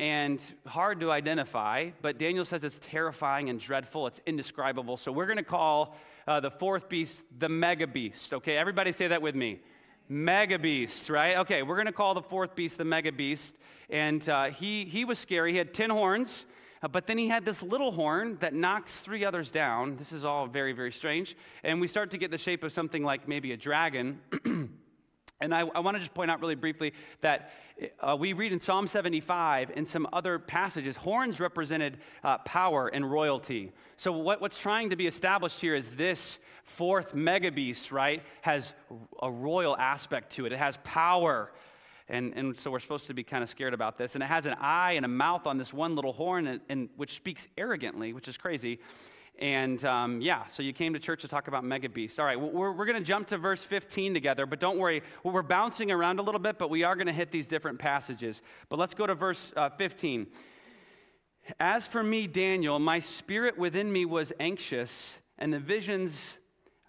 and 0.00 0.40
hard 0.66 1.00
to 1.00 1.12
identify, 1.12 1.90
but 2.00 2.18
Daniel 2.18 2.44
says 2.44 2.64
it's 2.64 2.80
terrifying 2.80 3.50
and 3.50 3.60
dreadful, 3.60 4.06
it's 4.06 4.20
indescribable. 4.26 4.96
So 4.96 5.12
we're 5.12 5.26
going 5.26 5.36
to 5.36 5.44
call 5.44 5.94
uh, 6.26 6.40
the 6.40 6.50
fourth 6.50 6.88
beast 6.88 7.22
the 7.38 7.48
mega 7.48 7.86
beast. 7.86 8.32
Okay, 8.32 8.56
everybody 8.56 8.92
say 8.92 9.08
that 9.08 9.20
with 9.20 9.34
me 9.34 9.60
mega 10.08 10.58
beast, 10.58 11.08
right? 11.08 11.38
Okay, 11.38 11.62
we're 11.62 11.76
going 11.76 11.86
to 11.86 11.92
call 11.92 12.14
the 12.14 12.22
fourth 12.22 12.54
beast 12.54 12.78
the 12.78 12.84
mega 12.84 13.12
beast. 13.12 13.54
And 13.90 14.26
uh, 14.28 14.46
he, 14.46 14.84
he 14.84 15.04
was 15.04 15.18
scary. 15.18 15.52
He 15.52 15.58
had 15.58 15.74
10 15.74 15.90
horns, 15.90 16.44
uh, 16.82 16.88
but 16.88 17.06
then 17.06 17.18
he 17.18 17.28
had 17.28 17.44
this 17.44 17.62
little 17.62 17.92
horn 17.92 18.38
that 18.40 18.54
knocks 18.54 19.00
three 19.00 19.24
others 19.24 19.50
down. 19.50 19.96
This 19.96 20.12
is 20.12 20.24
all 20.24 20.46
very, 20.46 20.72
very 20.72 20.92
strange. 20.92 21.36
And 21.62 21.80
we 21.80 21.88
start 21.88 22.10
to 22.12 22.18
get 22.18 22.30
the 22.30 22.38
shape 22.38 22.64
of 22.64 22.72
something 22.72 23.04
like 23.04 23.28
maybe 23.28 23.52
a 23.52 23.56
dragon. 23.56 24.20
And 25.42 25.54
I, 25.54 25.60
I 25.74 25.80
want 25.80 25.96
to 25.96 25.98
just 25.98 26.14
point 26.14 26.30
out 26.30 26.40
really 26.40 26.54
briefly 26.54 26.92
that 27.20 27.50
uh, 28.00 28.16
we 28.18 28.32
read 28.32 28.52
in 28.52 28.60
Psalm 28.60 28.86
75 28.86 29.72
and 29.74 29.86
some 29.86 30.06
other 30.12 30.38
passages, 30.38 30.94
horns 30.94 31.40
represented 31.40 31.98
uh, 32.22 32.38
power 32.38 32.88
and 32.88 33.10
royalty. 33.10 33.72
So, 33.96 34.12
what, 34.12 34.40
what's 34.40 34.58
trying 34.58 34.90
to 34.90 34.96
be 34.96 35.06
established 35.06 35.60
here 35.60 35.74
is 35.74 35.90
this 35.96 36.38
fourth 36.64 37.12
mega 37.12 37.50
beast, 37.50 37.90
right, 37.90 38.22
has 38.42 38.72
a 39.20 39.30
royal 39.30 39.76
aspect 39.76 40.32
to 40.36 40.46
it. 40.46 40.52
It 40.52 40.58
has 40.58 40.78
power. 40.84 41.50
And, 42.08 42.34
and 42.34 42.56
so 42.56 42.70
we're 42.70 42.80
supposed 42.80 43.06
to 43.06 43.14
be 43.14 43.24
kind 43.24 43.42
of 43.42 43.48
scared 43.48 43.74
about 43.74 43.96
this. 43.96 44.14
And 44.14 44.22
it 44.22 44.26
has 44.26 44.44
an 44.44 44.54
eye 44.60 44.92
and 44.92 45.04
a 45.04 45.08
mouth 45.08 45.46
on 45.46 45.56
this 45.56 45.72
one 45.72 45.96
little 45.96 46.12
horn, 46.12 46.46
and, 46.46 46.60
and 46.68 46.88
which 46.96 47.14
speaks 47.14 47.48
arrogantly, 47.56 48.12
which 48.12 48.28
is 48.28 48.36
crazy. 48.36 48.80
And 49.38 49.84
um, 49.84 50.20
yeah, 50.20 50.46
so 50.48 50.62
you 50.62 50.72
came 50.72 50.92
to 50.92 50.98
church 50.98 51.22
to 51.22 51.28
talk 51.28 51.48
about 51.48 51.64
Mega 51.64 51.88
Beast. 51.88 52.20
All 52.20 52.26
right, 52.26 52.40
we're, 52.40 52.72
we're 52.72 52.84
going 52.84 52.98
to 52.98 53.04
jump 53.04 53.28
to 53.28 53.38
verse 53.38 53.62
15 53.62 54.14
together, 54.14 54.46
but 54.46 54.60
don't 54.60 54.78
worry, 54.78 55.02
we're 55.24 55.42
bouncing 55.42 55.90
around 55.90 56.20
a 56.20 56.22
little 56.22 56.40
bit, 56.40 56.58
but 56.58 56.70
we 56.70 56.84
are 56.84 56.94
going 56.94 57.06
to 57.06 57.12
hit 57.12 57.32
these 57.32 57.46
different 57.46 57.78
passages. 57.78 58.42
But 58.68 58.78
let's 58.78 58.94
go 58.94 59.06
to 59.06 59.14
verse 59.14 59.52
uh, 59.56 59.70
15. 59.70 60.26
As 61.58 61.86
for 61.86 62.02
me, 62.02 62.26
Daniel, 62.26 62.78
my 62.78 63.00
spirit 63.00 63.58
within 63.58 63.92
me 63.92 64.04
was 64.04 64.32
anxious, 64.38 65.14
and 65.38 65.52
the 65.52 65.58
visions 65.58 66.14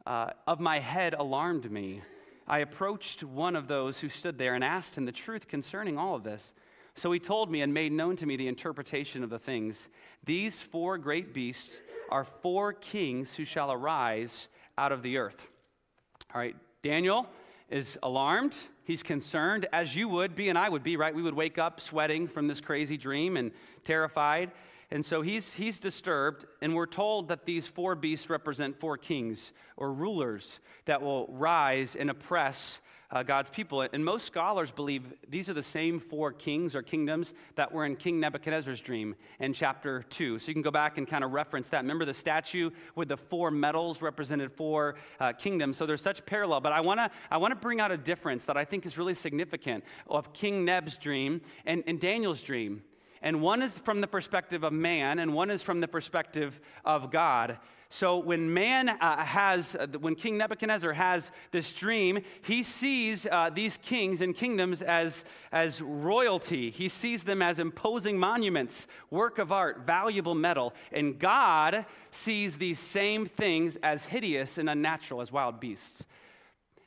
uh, 0.05 0.31
of 0.45 0.59
my 0.59 0.79
head 0.79 1.15
alarmed 1.15 1.71
me. 1.71 2.01
I 2.47 2.59
approached 2.59 3.23
one 3.23 3.55
of 3.55 3.67
those 3.67 4.00
who 4.00 4.09
stood 4.09 4.38
there 4.38 4.53
and 4.53 4.63
asked 4.63 4.97
him 4.97 5.05
the 5.05 5.12
truth 5.12 5.47
concerning 5.47 5.97
all 5.97 6.15
of 6.15 6.23
this. 6.23 6.53
So 6.95 7.12
he 7.12 7.19
told 7.19 7.50
me 7.50 7.62
and 7.62 7.73
made 7.73 7.91
known 7.91 8.15
to 8.17 8.25
me 8.25 8.35
the 8.35 8.47
interpretation 8.47 9.23
of 9.23 9.29
the 9.29 9.39
things. 9.39 9.89
These 10.23 10.59
four 10.59 10.97
great 10.97 11.33
beasts 11.33 11.71
are 12.13 12.24
four 12.43 12.74
kings 12.74 13.34
who 13.34 13.43
shall 13.43 13.72
arise 13.72 14.48
out 14.77 14.91
of 14.91 15.01
the 15.01 15.17
earth. 15.17 15.50
All 16.32 16.39
right, 16.39 16.55
Daniel 16.84 17.25
is 17.72 17.98
alarmed. 18.03 18.53
He's 18.84 19.01
concerned, 19.01 19.67
as 19.74 19.96
you 19.96 20.08
would 20.08 20.36
be 20.36 20.50
and 20.50 20.58
I 20.58 20.70
would 20.70 20.84
be, 20.84 20.96
right? 20.96 21.15
We 21.15 21.24
would 21.24 21.34
wake 21.34 21.58
up 21.58 21.82
sweating 21.82 22.27
from 22.27 22.48
this 22.48 22.62
crazy 22.62 22.98
dream 22.98 23.36
and 23.36 23.51
terrified. 23.84 24.51
And 24.93 25.03
so 25.03 25.23
he's, 25.23 25.51
he's 25.53 25.79
disturbed, 25.79 26.45
and 26.62 26.75
we're 26.75 26.85
told 26.85 27.29
that 27.29 27.47
these 27.47 27.65
four 27.65 27.95
beasts 27.95 28.29
represent 28.29 28.79
four 28.79 28.95
kings 28.95 29.51
or 29.75 29.91
rulers 29.91 30.59
that 30.85 31.01
will 31.01 31.25
rise 31.31 31.95
and 31.95 32.12
oppress 32.12 32.79
uh, 33.09 33.23
God's 33.23 33.50
people. 33.50 33.81
And 33.81 34.05
most 34.05 34.27
scholars 34.27 34.69
believe 34.69 35.12
these 35.27 35.50
are 35.50 35.55
the 35.55 35.63
same 35.63 36.00
four 36.00 36.31
kings 36.31 36.75
or 36.75 36.83
kingdoms 36.83 37.33
that 37.55 37.71
were 37.71 37.88
in 37.88 37.95
King 37.95 38.19
Nebuchadnezzar's 38.19 38.81
dream 38.81 39.15
in 39.39 39.51
chapter 39.51 40.03
2. 40.12 40.38
So 40.38 40.47
you 40.50 40.53
can 40.53 40.62
go 40.62 40.69
back 40.69 41.00
and 41.00 41.07
kind 41.07 41.23
of 41.23 41.31
reference 41.31 41.69
that. 41.69 41.81
Remember 41.81 42.05
the 42.05 42.13
statue 42.13 42.69
with 42.93 43.07
the 43.07 43.17
four 43.17 43.50
metals 43.50 44.00
represented 44.00 44.51
four 44.51 44.93
uh, 45.19 45.33
kingdoms. 45.33 45.75
So 45.75 45.88
there's 45.88 46.03
such 46.03 46.23
parallel. 46.23 46.62
But 46.62 46.71
I 46.71 46.81
want 46.81 47.00
to 47.00 47.09
I 47.31 47.38
wanna 47.38 47.55
bring 47.55 47.79
out 47.79 47.91
a 47.91 47.97
difference 47.97 48.45
that 48.45 48.57
I 48.57 48.65
think 48.65 48.85
is 48.85 48.95
really 48.95 49.15
significant 49.15 49.83
of 50.07 50.33
King 50.33 50.65
Neb's 50.65 50.97
dream 50.97 51.41
and, 51.65 51.83
and 51.88 52.00
Daniel's 52.00 52.43
dream. 52.43 52.83
And 53.23 53.41
one 53.41 53.61
is 53.61 53.71
from 53.71 54.01
the 54.01 54.07
perspective 54.07 54.63
of 54.63 54.73
man, 54.73 55.17
and 55.17 55.33
one 55.33 55.49
is 55.49 55.63
from 55.63 55.79
the 55.79 55.87
perspective 55.87 56.59
of 56.83 57.09
God. 57.09 57.57
So 57.89 58.17
when 58.17 58.53
man 58.53 58.89
uh, 58.89 59.23
has, 59.23 59.75
uh, 59.75 59.87
when 59.99 60.15
King 60.15 60.37
Nebuchadnezzar 60.37 60.93
has 60.93 61.31
this 61.51 61.71
dream, 61.71 62.19
he 62.41 62.63
sees 62.63 63.25
uh, 63.31 63.51
these 63.53 63.77
kings 63.77 64.19
and 64.19 64.35
kingdoms 64.35 64.81
as, 64.81 65.23
as 65.51 65.79
royalty. 65.79 66.71
He 66.71 66.89
sees 66.89 67.23
them 67.23 67.41
as 67.41 67.59
imposing 67.59 68.17
monuments, 68.17 68.87
work 69.11 69.37
of 69.37 69.51
art, 69.51 69.85
valuable 69.85 70.35
metal. 70.35 70.73
And 70.91 71.17
God 71.17 71.85
sees 72.11 72.57
these 72.57 72.79
same 72.79 73.27
things 73.27 73.77
as 73.83 74.05
hideous 74.05 74.57
and 74.57 74.69
unnatural 74.69 75.21
as 75.21 75.31
wild 75.31 75.59
beasts. 75.59 76.03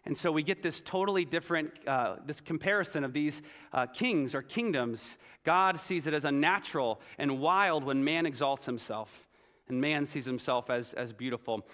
And 0.07 0.17
so 0.17 0.31
we 0.31 0.45
get 0.45 0.63
this 0.63 0.81
totally 0.85 1.25
different, 1.25 1.73
uh, 1.87 2.17
this 2.25 2.41
comparison 2.41 3.03
of 3.03 3.13
these 3.13 3.43
uh, 3.73 3.87
kings 3.87 4.35
or 4.37 4.43
kingdoms. 4.43 5.19
God 5.45 5.79
sees 5.79 6.07
it 6.07 6.15
as 6.15 6.25
unnatural 6.25 7.01
and 7.19 7.41
wild 7.41 7.83
when 7.85 8.05
man 8.05 8.25
exalts 8.25 8.67
himself 8.67 9.27
and 9.69 9.81
man 9.81 10.07
sees 10.07 10.25
himself 10.25 10.71
as, 10.71 10.93
as 10.93 11.13
beautiful. 11.13 11.67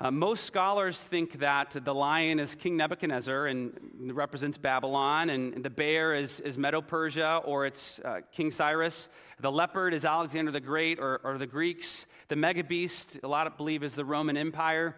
Uh, 0.00 0.10
most 0.10 0.44
scholars 0.44 0.98
think 0.98 1.38
that 1.38 1.76
the 1.84 1.94
lion 1.94 2.40
is 2.40 2.54
King 2.56 2.76
Nebuchadnezzar 2.76 3.46
and 3.46 3.72
represents 4.12 4.58
Babylon, 4.58 5.30
and 5.30 5.62
the 5.62 5.70
bear 5.70 6.14
is, 6.14 6.40
is 6.40 6.58
Medo 6.58 6.82
Persia 6.82 7.40
or 7.44 7.64
it's 7.64 8.00
uh, 8.00 8.20
King 8.32 8.50
Cyrus. 8.50 9.08
The 9.40 9.52
leopard 9.52 9.94
is 9.94 10.04
Alexander 10.04 10.50
the 10.50 10.60
Great 10.60 10.98
or, 10.98 11.20
or 11.22 11.38
the 11.38 11.46
Greeks. 11.46 12.06
The 12.28 12.36
mega 12.36 12.64
beast, 12.64 13.20
a 13.22 13.28
lot 13.28 13.46
of 13.46 13.56
believe, 13.56 13.84
is 13.84 13.94
the 13.94 14.04
Roman 14.04 14.36
Empire. 14.36 14.96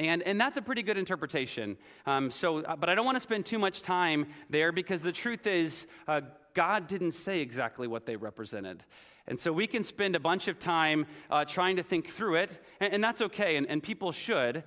And, 0.00 0.22
and 0.22 0.40
that's 0.40 0.56
a 0.56 0.62
pretty 0.62 0.82
good 0.82 0.96
interpretation. 0.96 1.76
Um, 2.06 2.30
so, 2.30 2.60
uh, 2.60 2.74
but 2.74 2.88
I 2.88 2.94
don't 2.94 3.04
want 3.04 3.16
to 3.16 3.20
spend 3.20 3.44
too 3.44 3.58
much 3.58 3.82
time 3.82 4.28
there 4.48 4.72
because 4.72 5.02
the 5.02 5.12
truth 5.12 5.46
is, 5.46 5.86
uh, 6.08 6.22
God 6.54 6.86
didn't 6.86 7.12
say 7.12 7.40
exactly 7.40 7.86
what 7.86 8.06
they 8.06 8.16
represented. 8.16 8.82
And 9.26 9.38
so 9.38 9.52
we 9.52 9.66
can 9.66 9.84
spend 9.84 10.16
a 10.16 10.20
bunch 10.20 10.48
of 10.48 10.58
time 10.58 11.06
uh, 11.30 11.44
trying 11.44 11.76
to 11.76 11.82
think 11.82 12.08
through 12.08 12.36
it, 12.36 12.50
and, 12.80 12.94
and 12.94 13.04
that's 13.04 13.20
okay, 13.20 13.56
and, 13.56 13.68
and 13.68 13.82
people 13.82 14.10
should. 14.10 14.64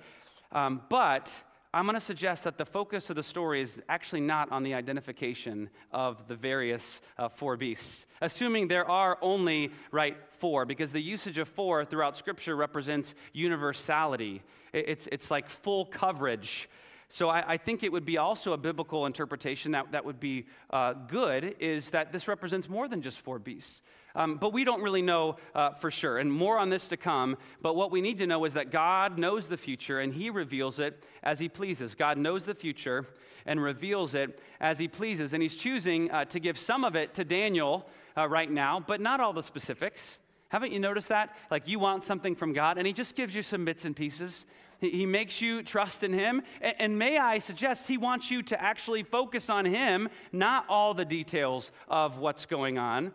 Um, 0.52 0.82
but 0.88 1.32
I'm 1.74 1.86
going 1.86 1.98
to 1.98 2.00
suggest 2.00 2.44
that 2.44 2.56
the 2.56 2.64
focus 2.64 3.10
of 3.10 3.16
the 3.16 3.22
story 3.24 3.60
is 3.60 3.80
actually 3.88 4.20
not 4.20 4.52
on 4.52 4.62
the 4.62 4.74
identification 4.74 5.68
of 5.90 6.28
the 6.28 6.36
various 6.36 7.00
uh, 7.18 7.28
four 7.28 7.56
beasts, 7.56 8.06
assuming 8.20 8.68
there 8.68 8.88
are 8.88 9.18
only, 9.20 9.72
right, 9.90 10.16
four, 10.38 10.66
because 10.66 10.92
the 10.92 11.02
usage 11.02 11.36
of 11.36 11.48
four 11.48 11.84
throughout 11.84 12.16
Scripture 12.16 12.54
represents 12.54 13.12
universality. 13.32 14.40
It's, 14.72 15.08
it's 15.10 15.32
like 15.32 15.48
full 15.48 15.86
coverage. 15.86 16.70
So 17.08 17.28
I, 17.28 17.54
I, 17.54 17.56
think 17.56 17.82
it 17.82 17.90
would 17.90 18.04
be 18.04 18.18
also 18.18 18.52
a 18.52 18.56
biblical 18.56 19.06
interpretation 19.06 19.72
that, 19.72 19.90
that 19.90 20.04
would 20.04 20.20
be 20.20 20.46
uh, 20.70 20.92
good, 20.92 21.56
is 21.58 21.90
that 21.90 22.12
this 22.12 22.28
represents 22.28 22.68
more 22.68 22.86
than 22.86 23.02
just 23.02 23.18
four 23.18 23.40
beasts. 23.40 23.80
Um, 24.16 24.36
but 24.36 24.52
we 24.52 24.62
don't 24.62 24.82
really 24.82 25.02
know 25.02 25.36
uh, 25.54 25.70
for 25.72 25.90
sure, 25.90 26.18
and 26.18 26.32
more 26.32 26.58
on 26.58 26.70
this 26.70 26.86
to 26.88 26.96
come. 26.96 27.36
But 27.60 27.74
what 27.74 27.90
we 27.90 28.00
need 28.00 28.18
to 28.18 28.26
know 28.26 28.44
is 28.44 28.54
that 28.54 28.70
God 28.70 29.18
knows 29.18 29.48
the 29.48 29.56
future, 29.56 30.00
and 30.00 30.14
He 30.14 30.30
reveals 30.30 30.78
it 30.78 31.02
as 31.22 31.40
He 31.40 31.48
pleases. 31.48 31.94
God 31.94 32.16
knows 32.16 32.44
the 32.44 32.54
future 32.54 33.06
and 33.44 33.60
reveals 33.62 34.14
it 34.14 34.38
as 34.60 34.78
He 34.78 34.86
pleases. 34.86 35.32
And 35.32 35.42
He's 35.42 35.56
choosing 35.56 36.10
uh, 36.10 36.26
to 36.26 36.38
give 36.38 36.58
some 36.58 36.84
of 36.84 36.94
it 36.94 37.14
to 37.14 37.24
Daniel 37.24 37.88
uh, 38.16 38.28
right 38.28 38.50
now, 38.50 38.82
but 38.86 39.00
not 39.00 39.20
all 39.20 39.32
the 39.32 39.42
specifics. 39.42 40.18
Haven't 40.48 40.70
you 40.70 40.78
noticed 40.78 41.08
that? 41.08 41.36
Like 41.50 41.66
you 41.66 41.80
want 41.80 42.04
something 42.04 42.36
from 42.36 42.52
God, 42.52 42.78
and 42.78 42.86
He 42.86 42.92
just 42.92 43.16
gives 43.16 43.34
you 43.34 43.42
some 43.42 43.64
bits 43.64 43.84
and 43.84 43.96
pieces. 43.96 44.44
He, 44.78 44.90
he 44.90 45.06
makes 45.06 45.40
you 45.40 45.64
trust 45.64 46.04
in 46.04 46.12
Him. 46.12 46.42
And, 46.60 46.74
and 46.78 46.98
may 47.00 47.18
I 47.18 47.40
suggest, 47.40 47.88
He 47.88 47.98
wants 47.98 48.30
you 48.30 48.44
to 48.44 48.62
actually 48.62 49.02
focus 49.02 49.50
on 49.50 49.64
Him, 49.64 50.08
not 50.30 50.66
all 50.68 50.94
the 50.94 51.04
details 51.04 51.72
of 51.88 52.18
what's 52.18 52.46
going 52.46 52.78
on. 52.78 53.10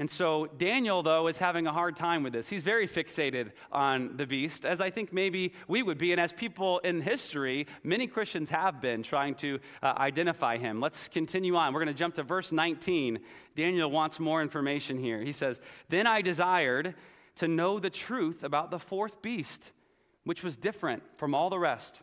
And 0.00 0.10
so 0.10 0.46
Daniel, 0.56 1.02
though, 1.02 1.26
is 1.26 1.38
having 1.38 1.66
a 1.66 1.72
hard 1.74 1.94
time 1.94 2.22
with 2.22 2.32
this. 2.32 2.48
He's 2.48 2.62
very 2.62 2.88
fixated 2.88 3.50
on 3.70 4.16
the 4.16 4.24
beast, 4.24 4.64
as 4.64 4.80
I 4.80 4.88
think 4.88 5.12
maybe 5.12 5.52
we 5.68 5.82
would 5.82 5.98
be, 5.98 6.10
and 6.12 6.18
as 6.18 6.32
people 6.32 6.78
in 6.78 7.02
history, 7.02 7.66
many 7.84 8.06
Christians 8.06 8.48
have 8.48 8.80
been 8.80 9.02
trying 9.02 9.34
to 9.36 9.58
uh, 9.82 9.92
identify 9.98 10.56
him. 10.56 10.80
Let's 10.80 11.08
continue 11.08 11.54
on. 11.54 11.74
We're 11.74 11.84
going 11.84 11.94
to 11.94 11.98
jump 11.98 12.14
to 12.14 12.22
verse 12.22 12.50
19. 12.50 13.18
Daniel 13.54 13.90
wants 13.90 14.18
more 14.18 14.40
information 14.40 14.98
here. 14.98 15.20
He 15.20 15.32
says, 15.32 15.60
Then 15.90 16.06
I 16.06 16.22
desired 16.22 16.94
to 17.36 17.46
know 17.46 17.78
the 17.78 17.90
truth 17.90 18.42
about 18.42 18.70
the 18.70 18.78
fourth 18.78 19.20
beast, 19.20 19.70
which 20.24 20.42
was 20.42 20.56
different 20.56 21.02
from 21.18 21.34
all 21.34 21.50
the 21.50 21.58
rest, 21.58 22.00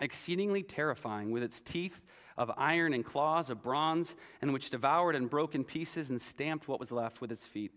exceedingly 0.00 0.62
terrifying, 0.62 1.32
with 1.32 1.42
its 1.42 1.60
teeth 1.60 2.00
of 2.36 2.50
iron 2.56 2.94
and 2.94 3.04
claws 3.04 3.50
of 3.50 3.62
bronze, 3.62 4.14
and 4.42 4.52
which 4.52 4.70
devoured 4.70 5.14
and 5.14 5.30
broke 5.30 5.54
in 5.54 5.64
pieces 5.64 6.10
and 6.10 6.20
stamped 6.20 6.68
what 6.68 6.80
was 6.80 6.92
left 6.92 7.20
with 7.20 7.30
its 7.30 7.46
feet. 7.46 7.72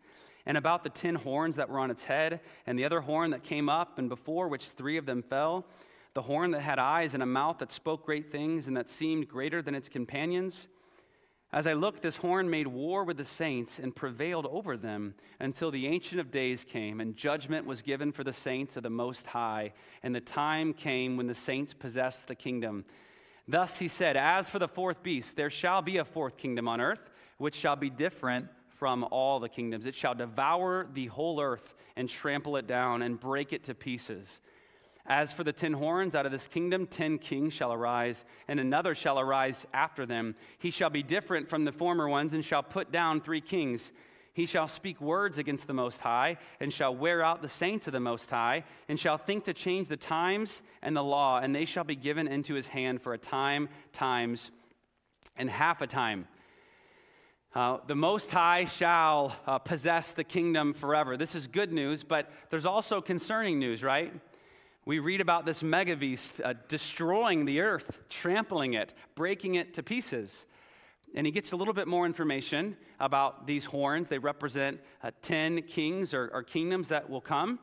And 0.45 0.57
about 0.57 0.83
the 0.83 0.89
ten 0.89 1.15
horns 1.15 1.57
that 1.57 1.69
were 1.69 1.79
on 1.79 1.91
its 1.91 2.03
head, 2.03 2.39
and 2.65 2.79
the 2.79 2.85
other 2.85 3.01
horn 3.01 3.31
that 3.31 3.43
came 3.43 3.69
up, 3.69 3.99
and 3.99 4.07
before 4.07 4.47
which 4.47 4.69
three 4.69 4.97
of 4.97 5.05
them 5.05 5.21
fell, 5.21 5.65
the 6.13 6.21
horn 6.21 6.51
that 6.51 6.61
had 6.61 6.79
eyes 6.79 7.13
and 7.13 7.21
a 7.21 7.27
mouth 7.27 7.59
that 7.59 7.71
spoke 7.71 8.05
great 8.05 8.31
things, 8.31 8.67
and 8.67 8.75
that 8.77 8.89
seemed 8.89 9.27
greater 9.27 9.61
than 9.61 9.75
its 9.75 9.89
companions. 9.89 10.67
As 11.51 11.65
I 11.65 11.73
looked, 11.73 12.01
this 12.01 12.17
horn 12.17 12.49
made 12.49 12.67
war 12.67 13.05
with 13.05 13.17
the 13.17 13.25
saints 13.25 13.79
and 13.79 13.95
prevailed 13.95 14.45
over 14.47 14.75
them 14.75 15.15
until 15.39 15.71
the 15.71 15.87
Ancient 15.87 16.19
of 16.19 16.29
Days 16.29 16.65
came, 16.65 16.99
and 16.99 17.15
judgment 17.15 17.65
was 17.65 17.81
given 17.81 18.11
for 18.11 18.25
the 18.25 18.33
saints 18.33 18.75
of 18.75 18.83
the 18.83 18.89
Most 18.89 19.27
High. 19.27 19.73
And 20.03 20.13
the 20.13 20.19
time 20.19 20.73
came 20.73 21.15
when 21.15 21.27
the 21.27 21.35
saints 21.35 21.73
possessed 21.73 22.27
the 22.27 22.35
kingdom. 22.35 22.83
Thus 23.47 23.77
he 23.77 23.87
said, 23.87 24.17
As 24.17 24.49
for 24.49 24.59
the 24.59 24.67
fourth 24.67 25.01
beast, 25.03 25.35
there 25.35 25.49
shall 25.49 25.81
be 25.81 25.97
a 25.97 26.05
fourth 26.05 26.37
kingdom 26.37 26.67
on 26.67 26.81
earth, 26.81 27.09
which 27.37 27.55
shall 27.55 27.75
be 27.75 27.89
different 27.89 28.47
from 28.77 29.05
all 29.05 29.39
the 29.39 29.49
kingdoms. 29.49 29.85
It 29.85 29.95
shall 29.95 30.13
devour 30.13 30.87
the 30.93 31.07
whole 31.07 31.41
earth 31.41 31.73
and 31.95 32.09
trample 32.09 32.57
it 32.57 32.67
down 32.67 33.01
and 33.01 33.19
break 33.19 33.53
it 33.53 33.63
to 33.65 33.73
pieces. 33.73 34.39
As 35.05 35.31
for 35.31 35.45
the 35.45 35.53
ten 35.53 35.71
horns, 35.71 36.15
out 36.15 36.25
of 36.25 36.33
this 36.33 36.47
kingdom 36.47 36.85
ten 36.85 37.17
kings 37.17 37.53
shall 37.53 37.71
arise, 37.71 38.25
and 38.49 38.59
another 38.59 38.93
shall 38.93 39.19
arise 39.19 39.65
after 39.73 40.05
them. 40.05 40.35
He 40.59 40.69
shall 40.69 40.89
be 40.89 41.01
different 41.01 41.47
from 41.47 41.63
the 41.63 41.71
former 41.71 42.09
ones, 42.09 42.33
and 42.33 42.43
shall 42.43 42.63
put 42.63 42.91
down 42.91 43.21
three 43.21 43.39
kings. 43.39 43.93
He 44.37 44.45
shall 44.45 44.67
speak 44.67 45.01
words 45.01 45.39
against 45.39 45.65
the 45.65 45.73
Most 45.73 45.99
High, 45.99 46.37
and 46.59 46.71
shall 46.71 46.95
wear 46.95 47.23
out 47.23 47.41
the 47.41 47.49
saints 47.49 47.87
of 47.87 47.93
the 47.93 47.99
Most 47.99 48.29
High, 48.29 48.65
and 48.87 48.99
shall 48.99 49.17
think 49.17 49.45
to 49.45 49.53
change 49.53 49.87
the 49.87 49.97
times 49.97 50.61
and 50.83 50.95
the 50.95 51.03
law, 51.03 51.39
and 51.39 51.55
they 51.55 51.65
shall 51.65 51.83
be 51.83 51.95
given 51.95 52.27
into 52.27 52.53
his 52.53 52.67
hand 52.67 53.01
for 53.01 53.15
a 53.15 53.17
time, 53.17 53.67
times, 53.93 54.51
and 55.37 55.49
half 55.49 55.81
a 55.81 55.87
time. 55.87 56.27
Uh, 57.55 57.79
the 57.87 57.95
Most 57.95 58.29
High 58.29 58.65
shall 58.65 59.35
uh, 59.47 59.57
possess 59.57 60.11
the 60.11 60.23
kingdom 60.23 60.75
forever. 60.75 61.17
This 61.17 61.33
is 61.33 61.47
good 61.47 61.73
news, 61.73 62.03
but 62.03 62.29
there's 62.51 62.67
also 62.67 63.01
concerning 63.01 63.57
news, 63.57 63.81
right? 63.81 64.13
We 64.85 64.99
read 64.99 65.19
about 65.19 65.47
this 65.47 65.63
mega 65.63 65.95
beast 65.95 66.41
uh, 66.45 66.53
destroying 66.67 67.45
the 67.45 67.61
earth, 67.61 67.97
trampling 68.07 68.75
it, 68.75 68.93
breaking 69.15 69.55
it 69.55 69.73
to 69.73 69.81
pieces. 69.81 70.45
And 71.17 71.25
he 71.25 71.31
gets 71.31 71.51
a 71.51 71.55
little 71.55 71.73
bit 71.73 71.87
more 71.87 72.05
information 72.05 72.77
about 72.99 73.47
these 73.47 73.65
horns. 73.65 74.07
They 74.07 74.19
represent 74.19 74.79
uh, 75.01 75.09
10 75.23 75.63
kings 75.63 76.13
or, 76.13 76.29
or, 76.31 76.43
kingdoms 76.43 76.89
that 76.89 77.09
will 77.09 77.21
come. 77.21 77.57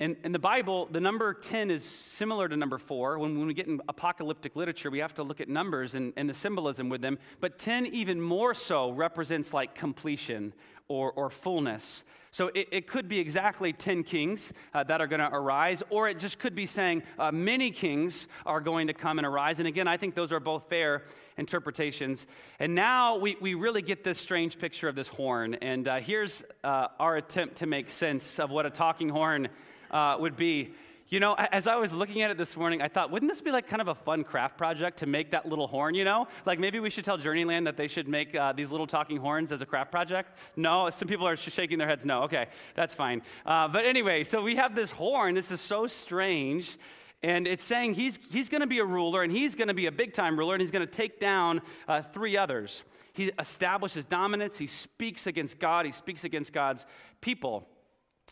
And 0.00 0.16
in 0.24 0.32
the 0.32 0.40
Bible, 0.40 0.88
the 0.90 0.98
number 0.98 1.34
10 1.34 1.70
is 1.70 1.84
similar 1.84 2.48
to 2.48 2.56
number 2.56 2.78
4. 2.78 3.20
When, 3.20 3.38
when 3.38 3.46
we 3.46 3.54
get 3.54 3.68
in 3.68 3.80
apocalyptic 3.88 4.56
literature, 4.56 4.90
we 4.90 4.98
have 4.98 5.14
to 5.14 5.22
look 5.22 5.40
at 5.40 5.48
numbers 5.48 5.94
and, 5.94 6.12
and 6.16 6.28
the 6.28 6.34
symbolism 6.34 6.88
with 6.88 7.00
them. 7.00 7.20
But 7.38 7.60
10 7.60 7.86
even 7.86 8.20
more 8.20 8.54
so 8.54 8.90
represents 8.90 9.54
like 9.54 9.76
completion 9.76 10.52
or, 10.88 11.12
or 11.12 11.30
fullness. 11.30 12.02
So 12.32 12.48
it, 12.48 12.68
it, 12.72 12.86
could 12.88 13.08
be 13.08 13.20
exactly 13.20 13.72
10 13.72 14.02
kings 14.02 14.52
uh, 14.74 14.82
that 14.84 15.00
are 15.00 15.06
going 15.06 15.20
to 15.20 15.32
arise, 15.32 15.82
or 15.90 16.08
it 16.08 16.18
just 16.18 16.38
could 16.38 16.54
be 16.54 16.66
saying 16.66 17.02
uh, 17.18 17.30
many 17.30 17.70
kings 17.70 18.26
are 18.44 18.60
going 18.60 18.88
to 18.88 18.94
come 18.94 19.18
and 19.18 19.26
arise. 19.26 19.60
And 19.60 19.68
again, 19.68 19.88
I 19.88 19.96
think 19.96 20.14
those 20.14 20.32
are 20.32 20.40
both 20.40 20.68
fair 20.68 21.04
interpretations. 21.38 22.26
And 22.58 22.74
now 22.74 23.16
we, 23.16 23.36
we 23.40 23.54
really 23.54 23.82
get 23.82 24.04
this 24.04 24.18
strange 24.18 24.58
picture 24.58 24.88
of 24.88 24.94
this 24.94 25.08
horn. 25.08 25.54
And 25.54 25.88
uh, 25.88 26.00
here's 26.00 26.44
uh, 26.64 26.88
our 26.98 27.16
attempt 27.16 27.56
to 27.56 27.66
make 27.66 27.88
sense 27.88 28.38
of 28.38 28.50
what 28.50 28.66
a 28.66 28.70
talking 28.70 29.08
horn 29.08 29.48
uh, 29.90 30.16
would 30.18 30.36
be. 30.36 30.74
You 31.10 31.20
know, 31.20 31.32
as 31.32 31.66
I 31.66 31.76
was 31.76 31.90
looking 31.90 32.20
at 32.20 32.30
it 32.30 32.36
this 32.36 32.54
morning, 32.54 32.82
I 32.82 32.88
thought, 32.88 33.10
wouldn't 33.10 33.32
this 33.32 33.40
be 33.40 33.50
like 33.50 33.66
kind 33.66 33.80
of 33.80 33.88
a 33.88 33.94
fun 33.94 34.24
craft 34.24 34.58
project 34.58 34.98
to 34.98 35.06
make 35.06 35.30
that 35.30 35.48
little 35.48 35.66
horn, 35.66 35.94
you 35.94 36.04
know? 36.04 36.28
Like 36.44 36.58
maybe 36.58 36.80
we 36.80 36.90
should 36.90 37.06
tell 37.06 37.16
Journeyland 37.16 37.64
that 37.64 37.78
they 37.78 37.88
should 37.88 38.08
make 38.08 38.34
uh, 38.34 38.52
these 38.52 38.70
little 38.70 38.86
talking 38.86 39.16
horns 39.16 39.50
as 39.50 39.62
a 39.62 39.66
craft 39.66 39.90
project? 39.90 40.36
No? 40.54 40.90
Some 40.90 41.08
people 41.08 41.26
are 41.26 41.34
shaking 41.34 41.78
their 41.78 41.88
heads 41.88 42.04
no. 42.04 42.24
Okay, 42.24 42.48
that's 42.74 42.92
fine. 42.92 43.22
Uh, 43.46 43.68
but 43.68 43.86
anyway, 43.86 44.22
so 44.22 44.42
we 44.42 44.56
have 44.56 44.74
this 44.74 44.90
horn. 44.90 45.34
This 45.34 45.50
is 45.50 45.62
so 45.62 45.86
strange. 45.86 46.76
And 47.22 47.46
it's 47.48 47.64
saying 47.64 47.94
he's, 47.94 48.18
he's 48.30 48.48
going 48.48 48.60
to 48.60 48.66
be 48.66 48.78
a 48.78 48.84
ruler, 48.84 49.22
and 49.22 49.32
he's 49.32 49.54
going 49.54 49.68
to 49.68 49.74
be 49.74 49.86
a 49.86 49.92
big 49.92 50.14
time 50.14 50.38
ruler, 50.38 50.54
and 50.54 50.60
he's 50.60 50.70
going 50.70 50.86
to 50.86 50.92
take 50.92 51.18
down 51.18 51.62
uh, 51.88 52.02
three 52.02 52.36
others. 52.36 52.82
He 53.12 53.32
establishes 53.38 54.04
dominance, 54.04 54.58
he 54.58 54.68
speaks 54.68 55.26
against 55.26 55.58
God, 55.58 55.86
he 55.86 55.92
speaks 55.92 56.22
against 56.22 56.52
God's 56.52 56.86
people. 57.20 57.66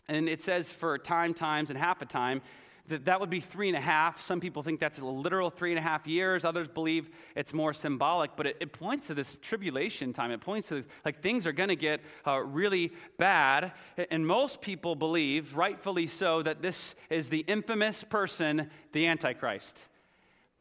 And 0.07 0.29
it 0.29 0.41
says 0.41 0.71
for 0.71 0.97
time, 0.97 1.33
times, 1.33 1.69
and 1.69 1.77
half 1.77 2.01
a 2.01 2.05
time, 2.05 2.41
that 2.87 3.05
that 3.05 3.19
would 3.19 3.29
be 3.29 3.41
three 3.41 3.67
and 3.67 3.77
a 3.77 3.81
half. 3.81 4.21
Some 4.21 4.39
people 4.39 4.63
think 4.63 4.79
that's 4.79 4.99
a 4.99 5.05
literal 5.05 5.49
three 5.49 5.71
and 5.71 5.79
a 5.79 5.81
half 5.81 6.07
years. 6.07 6.45
Others 6.45 6.69
believe 6.69 7.09
it's 7.35 7.53
more 7.53 7.73
symbolic, 7.73 8.31
but 8.35 8.47
it, 8.47 8.57
it 8.59 8.71
points 8.71 9.07
to 9.07 9.13
this 9.13 9.37
tribulation 9.41 10.13
time. 10.13 10.31
It 10.31 10.41
points 10.41 10.69
to 10.69 10.83
like 11.03 11.21
things 11.21 11.45
are 11.45 11.51
going 11.51 11.69
to 11.69 11.75
get 11.75 12.01
uh, 12.25 12.39
really 12.39 12.93
bad. 13.17 13.73
And 14.09 14.25
most 14.25 14.61
people 14.61 14.95
believe, 14.95 15.55
rightfully 15.55 16.07
so, 16.07 16.41
that 16.43 16.61
this 16.61 16.95
is 17.09 17.29
the 17.29 17.39
infamous 17.39 18.03
person, 18.03 18.69
the 18.93 19.07
Antichrist. 19.07 19.77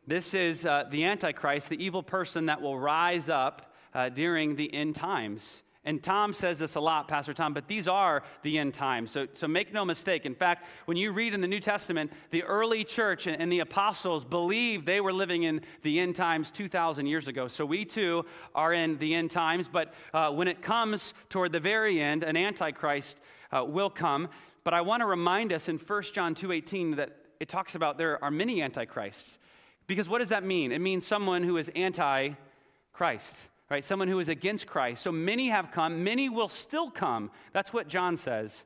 This 0.07 0.35
is 0.35 0.67
uh, 0.67 0.85
the 0.91 1.05
Antichrist, 1.05 1.69
the 1.69 1.85
evil 1.85 2.03
person 2.03 2.47
that 2.47 2.61
will 2.61 2.79
rise 2.79 3.29
up 3.29 3.73
uh, 3.95 4.09
during 4.09 4.57
the 4.57 4.73
end 4.73 4.97
times. 4.97 5.63
And 5.87 6.03
Tom 6.03 6.33
says 6.33 6.59
this 6.59 6.75
a 6.75 6.81
lot, 6.81 7.07
Pastor 7.07 7.33
Tom, 7.33 7.55
but 7.55 7.69
these 7.69 7.87
are 7.87 8.25
the 8.43 8.59
end 8.59 8.75
times. 8.75 9.13
So, 9.13 9.29
so 9.35 9.47
make 9.47 9.73
no 9.73 9.85
mistake. 9.85 10.27
In 10.27 10.35
fact, 10.35 10.67
when 10.87 10.97
you 10.97 11.13
read 11.13 11.33
in 11.33 11.41
the 11.41 11.47
New 11.47 11.61
Testament, 11.61 12.13
the 12.31 12.43
early 12.43 12.83
church 12.83 13.29
and, 13.29 13.41
and 13.41 13.53
the 13.53 13.61
apostles 13.61 14.25
believed 14.25 14.85
they 14.85 15.01
were 15.01 15.13
living 15.13 15.45
in 15.45 15.61
the 15.85 16.01
end 16.01 16.17
times 16.17 16.51
2,000 16.51 17.07
years 17.07 17.29
ago. 17.29 17.47
So 17.47 17.65
we 17.65 17.85
too 17.85 18.27
are 18.53 18.73
in 18.73 18.99
the 18.99 19.15
end 19.15 19.31
times. 19.31 19.69
But 19.73 19.95
uh, 20.13 20.33
when 20.33 20.49
it 20.49 20.61
comes 20.61 21.15
toward 21.29 21.53
the 21.53 21.61
very 21.61 22.01
end, 22.03 22.25
an 22.25 22.37
antichrist 22.37 23.15
uh, 23.53 23.63
will 23.65 23.91
come. 23.91 24.29
But 24.65 24.75
I 24.75 24.81
want 24.81 25.03
to 25.03 25.07
remind 25.07 25.53
us 25.53 25.69
in 25.69 25.79
1 25.79 26.03
John 26.13 26.35
2.18 26.35 26.97
that 26.97 27.17
it 27.39 27.49
talks 27.49 27.77
about 27.77 27.97
there 27.97 28.23
are 28.25 28.33
many 28.33 28.61
antichrists. 28.61 29.39
Because 29.87 30.09
what 30.09 30.19
does 30.19 30.31
that 30.31 30.43
mean? 30.43 30.73
It 30.73 30.81
means 30.81 31.07
someone 31.07 31.45
who 31.45 31.59
is 31.59 31.71
anti-Christ 31.77 33.37
right? 33.71 33.85
Someone 33.85 34.09
who 34.09 34.21
is 34.21 34.29
against 34.29 34.67
Christ. 34.67 35.03
So 35.03 35.13
many 35.13 35.49
have 35.49 35.73
come, 35.73 36.05
many 36.05 36.29
will 36.29 36.49
still 36.49 36.91
come. 36.91 37.31
That's 37.53 37.73
what 37.73 37.89
John 37.89 38.17
says. 38.17 38.65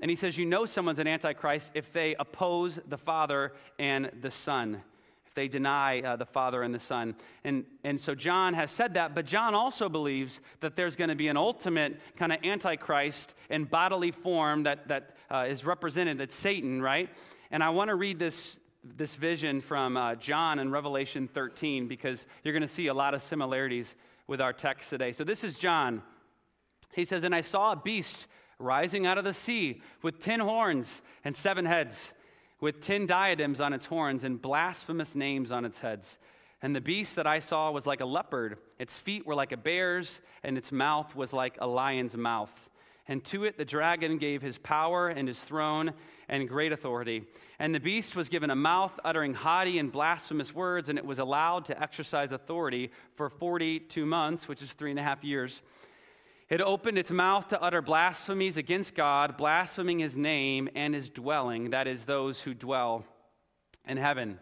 And 0.00 0.10
he 0.10 0.16
says, 0.16 0.36
You 0.36 0.46
know 0.46 0.66
someone's 0.66 0.98
an 0.98 1.06
antichrist 1.06 1.70
if 1.74 1.92
they 1.92 2.14
oppose 2.18 2.78
the 2.88 2.98
Father 2.98 3.52
and 3.78 4.10
the 4.20 4.30
Son, 4.30 4.82
if 5.26 5.34
they 5.34 5.46
deny 5.46 6.00
uh, 6.00 6.16
the 6.16 6.26
Father 6.26 6.62
and 6.62 6.74
the 6.74 6.80
Son. 6.80 7.14
And, 7.44 7.64
and 7.84 8.00
so 8.00 8.14
John 8.14 8.54
has 8.54 8.70
said 8.70 8.94
that, 8.94 9.14
but 9.14 9.26
John 9.26 9.54
also 9.54 9.88
believes 9.88 10.40
that 10.60 10.74
there's 10.74 10.96
going 10.96 11.10
to 11.10 11.16
be 11.16 11.28
an 11.28 11.36
ultimate 11.36 12.00
kind 12.16 12.32
of 12.32 12.42
antichrist 12.42 13.34
in 13.50 13.64
bodily 13.64 14.10
form 14.10 14.64
that, 14.64 14.88
that 14.88 15.16
uh, 15.30 15.46
is 15.48 15.64
represented. 15.64 16.18
That's 16.18 16.34
Satan, 16.34 16.80
right? 16.80 17.10
And 17.50 17.62
I 17.62 17.70
want 17.70 17.88
to 17.88 17.94
read 17.94 18.18
this, 18.18 18.58
this 18.96 19.14
vision 19.14 19.60
from 19.60 19.96
uh, 19.96 20.14
John 20.14 20.58
in 20.58 20.70
Revelation 20.70 21.28
13 21.28 21.88
because 21.88 22.24
you're 22.42 22.54
going 22.54 22.62
to 22.62 22.68
see 22.68 22.86
a 22.86 22.94
lot 22.94 23.12
of 23.12 23.22
similarities 23.22 23.94
with 24.30 24.40
our 24.40 24.52
text 24.52 24.88
today. 24.88 25.10
So 25.10 25.24
this 25.24 25.42
is 25.42 25.56
John. 25.56 26.02
He 26.94 27.04
says, 27.04 27.24
And 27.24 27.34
I 27.34 27.40
saw 27.40 27.72
a 27.72 27.76
beast 27.76 28.28
rising 28.60 29.04
out 29.04 29.18
of 29.18 29.24
the 29.24 29.34
sea 29.34 29.82
with 30.02 30.22
ten 30.22 30.38
horns 30.38 31.02
and 31.24 31.36
seven 31.36 31.66
heads, 31.66 32.12
with 32.60 32.80
ten 32.80 33.06
diadems 33.06 33.60
on 33.60 33.72
its 33.72 33.86
horns 33.86 34.22
and 34.22 34.40
blasphemous 34.40 35.16
names 35.16 35.50
on 35.50 35.64
its 35.64 35.80
heads. 35.80 36.16
And 36.62 36.76
the 36.76 36.80
beast 36.80 37.16
that 37.16 37.26
I 37.26 37.40
saw 37.40 37.72
was 37.72 37.86
like 37.86 38.00
a 38.00 38.06
leopard. 38.06 38.58
Its 38.78 38.96
feet 38.96 39.26
were 39.26 39.34
like 39.34 39.50
a 39.50 39.56
bear's, 39.56 40.20
and 40.44 40.56
its 40.56 40.70
mouth 40.70 41.16
was 41.16 41.32
like 41.32 41.56
a 41.60 41.66
lion's 41.66 42.16
mouth. 42.16 42.52
And 43.10 43.24
to 43.24 43.42
it 43.42 43.58
the 43.58 43.64
dragon 43.64 44.18
gave 44.18 44.40
his 44.40 44.56
power 44.56 45.08
and 45.08 45.26
his 45.26 45.36
throne 45.36 45.94
and 46.28 46.48
great 46.48 46.70
authority. 46.70 47.24
And 47.58 47.74
the 47.74 47.80
beast 47.80 48.14
was 48.14 48.28
given 48.28 48.50
a 48.50 48.54
mouth 48.54 48.92
uttering 49.04 49.34
haughty 49.34 49.80
and 49.80 49.90
blasphemous 49.90 50.54
words, 50.54 50.88
and 50.88 50.96
it 50.96 51.04
was 51.04 51.18
allowed 51.18 51.64
to 51.64 51.82
exercise 51.82 52.30
authority 52.30 52.92
for 53.16 53.28
42 53.28 54.06
months, 54.06 54.46
which 54.46 54.62
is 54.62 54.70
three 54.70 54.90
and 54.90 54.98
a 55.00 55.02
half 55.02 55.24
years. 55.24 55.60
It 56.48 56.60
opened 56.60 56.98
its 56.98 57.10
mouth 57.10 57.48
to 57.48 57.60
utter 57.60 57.82
blasphemies 57.82 58.56
against 58.56 58.94
God, 58.94 59.36
blaspheming 59.36 59.98
his 59.98 60.16
name 60.16 60.68
and 60.76 60.94
his 60.94 61.10
dwelling, 61.10 61.70
that 61.70 61.88
is, 61.88 62.04
those 62.04 62.38
who 62.38 62.54
dwell 62.54 63.04
in 63.88 63.96
heaven. 63.96 64.38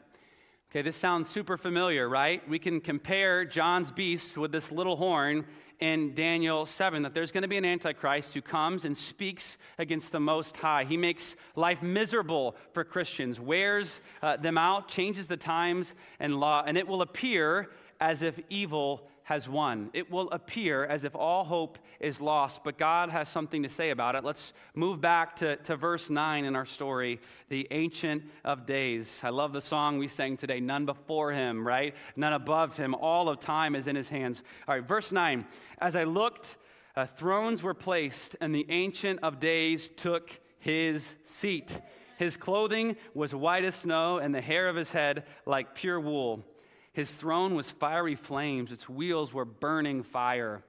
Okay, 0.70 0.82
this 0.82 0.98
sounds 0.98 1.30
super 1.30 1.56
familiar, 1.56 2.06
right? 2.10 2.46
We 2.46 2.58
can 2.58 2.82
compare 2.82 3.46
John's 3.46 3.90
beast 3.90 4.36
with 4.36 4.52
this 4.52 4.70
little 4.70 4.96
horn 4.96 5.46
in 5.80 6.14
Daniel 6.14 6.66
7 6.66 7.04
that 7.04 7.14
there's 7.14 7.32
going 7.32 7.40
to 7.40 7.48
be 7.48 7.56
an 7.56 7.64
antichrist 7.64 8.34
who 8.34 8.42
comes 8.42 8.84
and 8.84 8.96
speaks 8.96 9.56
against 9.78 10.12
the 10.12 10.20
Most 10.20 10.58
High. 10.58 10.84
He 10.84 10.98
makes 10.98 11.36
life 11.56 11.80
miserable 11.80 12.54
for 12.74 12.84
Christians, 12.84 13.40
wears 13.40 14.02
uh, 14.20 14.36
them 14.36 14.58
out, 14.58 14.88
changes 14.88 15.26
the 15.26 15.38
times 15.38 15.94
and 16.20 16.38
law, 16.38 16.62
and 16.66 16.76
it 16.76 16.86
will 16.86 17.00
appear 17.00 17.70
as 17.98 18.20
if 18.20 18.38
evil 18.50 19.08
has 19.28 19.46
won. 19.46 19.90
It 19.92 20.10
will 20.10 20.30
appear 20.30 20.86
as 20.86 21.04
if 21.04 21.14
all 21.14 21.44
hope 21.44 21.76
is 22.00 22.18
lost, 22.18 22.64
but 22.64 22.78
God 22.78 23.10
has 23.10 23.28
something 23.28 23.62
to 23.62 23.68
say 23.68 23.90
about 23.90 24.14
it. 24.14 24.24
Let's 24.24 24.54
move 24.74 25.02
back 25.02 25.36
to, 25.36 25.56
to 25.56 25.76
verse 25.76 26.08
9 26.08 26.46
in 26.46 26.56
our 26.56 26.64
story, 26.64 27.20
the 27.50 27.68
Ancient 27.70 28.22
of 28.42 28.64
Days. 28.64 29.20
I 29.22 29.28
love 29.28 29.52
the 29.52 29.60
song 29.60 29.98
we 29.98 30.08
sang 30.08 30.38
today, 30.38 30.60
None 30.60 30.86
Before 30.86 31.30
Him, 31.30 31.66
right? 31.66 31.94
None 32.16 32.32
above 32.32 32.74
Him. 32.74 32.94
All 32.94 33.28
of 33.28 33.38
time 33.38 33.74
is 33.74 33.86
in 33.86 33.96
His 33.96 34.08
hands. 34.08 34.42
All 34.66 34.74
right, 34.74 34.88
verse 34.88 35.12
9. 35.12 35.44
As 35.78 35.94
I 35.94 36.04
looked, 36.04 36.56
uh, 36.96 37.04
thrones 37.04 37.62
were 37.62 37.74
placed, 37.74 38.34
and 38.40 38.54
the 38.54 38.64
Ancient 38.70 39.20
of 39.22 39.38
Days 39.38 39.90
took 39.94 40.40
his 40.58 41.14
seat. 41.26 41.78
His 42.16 42.38
clothing 42.38 42.96
was 43.12 43.34
white 43.34 43.64
as 43.64 43.74
snow, 43.74 44.16
and 44.16 44.34
the 44.34 44.40
hair 44.40 44.68
of 44.68 44.76
his 44.76 44.90
head 44.90 45.24
like 45.44 45.74
pure 45.74 46.00
wool. 46.00 46.42
His 46.92 47.10
throne 47.10 47.54
was 47.54 47.70
fiery 47.70 48.14
flames, 48.14 48.72
its 48.72 48.88
wheels 48.88 49.32
were 49.32 49.44
burning 49.44 50.02
fire. 50.02 50.62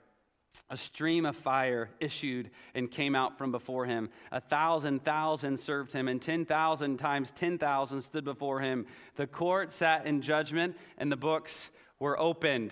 A 0.72 0.78
stream 0.78 1.26
of 1.26 1.36
fire 1.36 1.90
issued 2.00 2.52
and 2.76 2.92
came 2.92 3.16
out 3.16 3.40
from 3.40 3.52
before 3.52 3.86
him. 3.86 4.10
A 4.32 4.40
thousand 4.40 5.04
thousand 5.04 5.60
served 5.60 5.92
him, 5.92 6.08
and 6.08 6.22
10,000 6.22 6.98
times 6.98 7.32
10,000 7.32 8.02
stood 8.04 8.24
before 8.24 8.60
him. 8.60 8.86
The 9.16 9.26
court 9.26 9.74
sat 9.74 10.06
in 10.06 10.22
judgment, 10.22 10.78
and 11.00 11.12
the 11.12 11.18
books 11.18 11.72
were 11.98 12.20
opened 12.20 12.72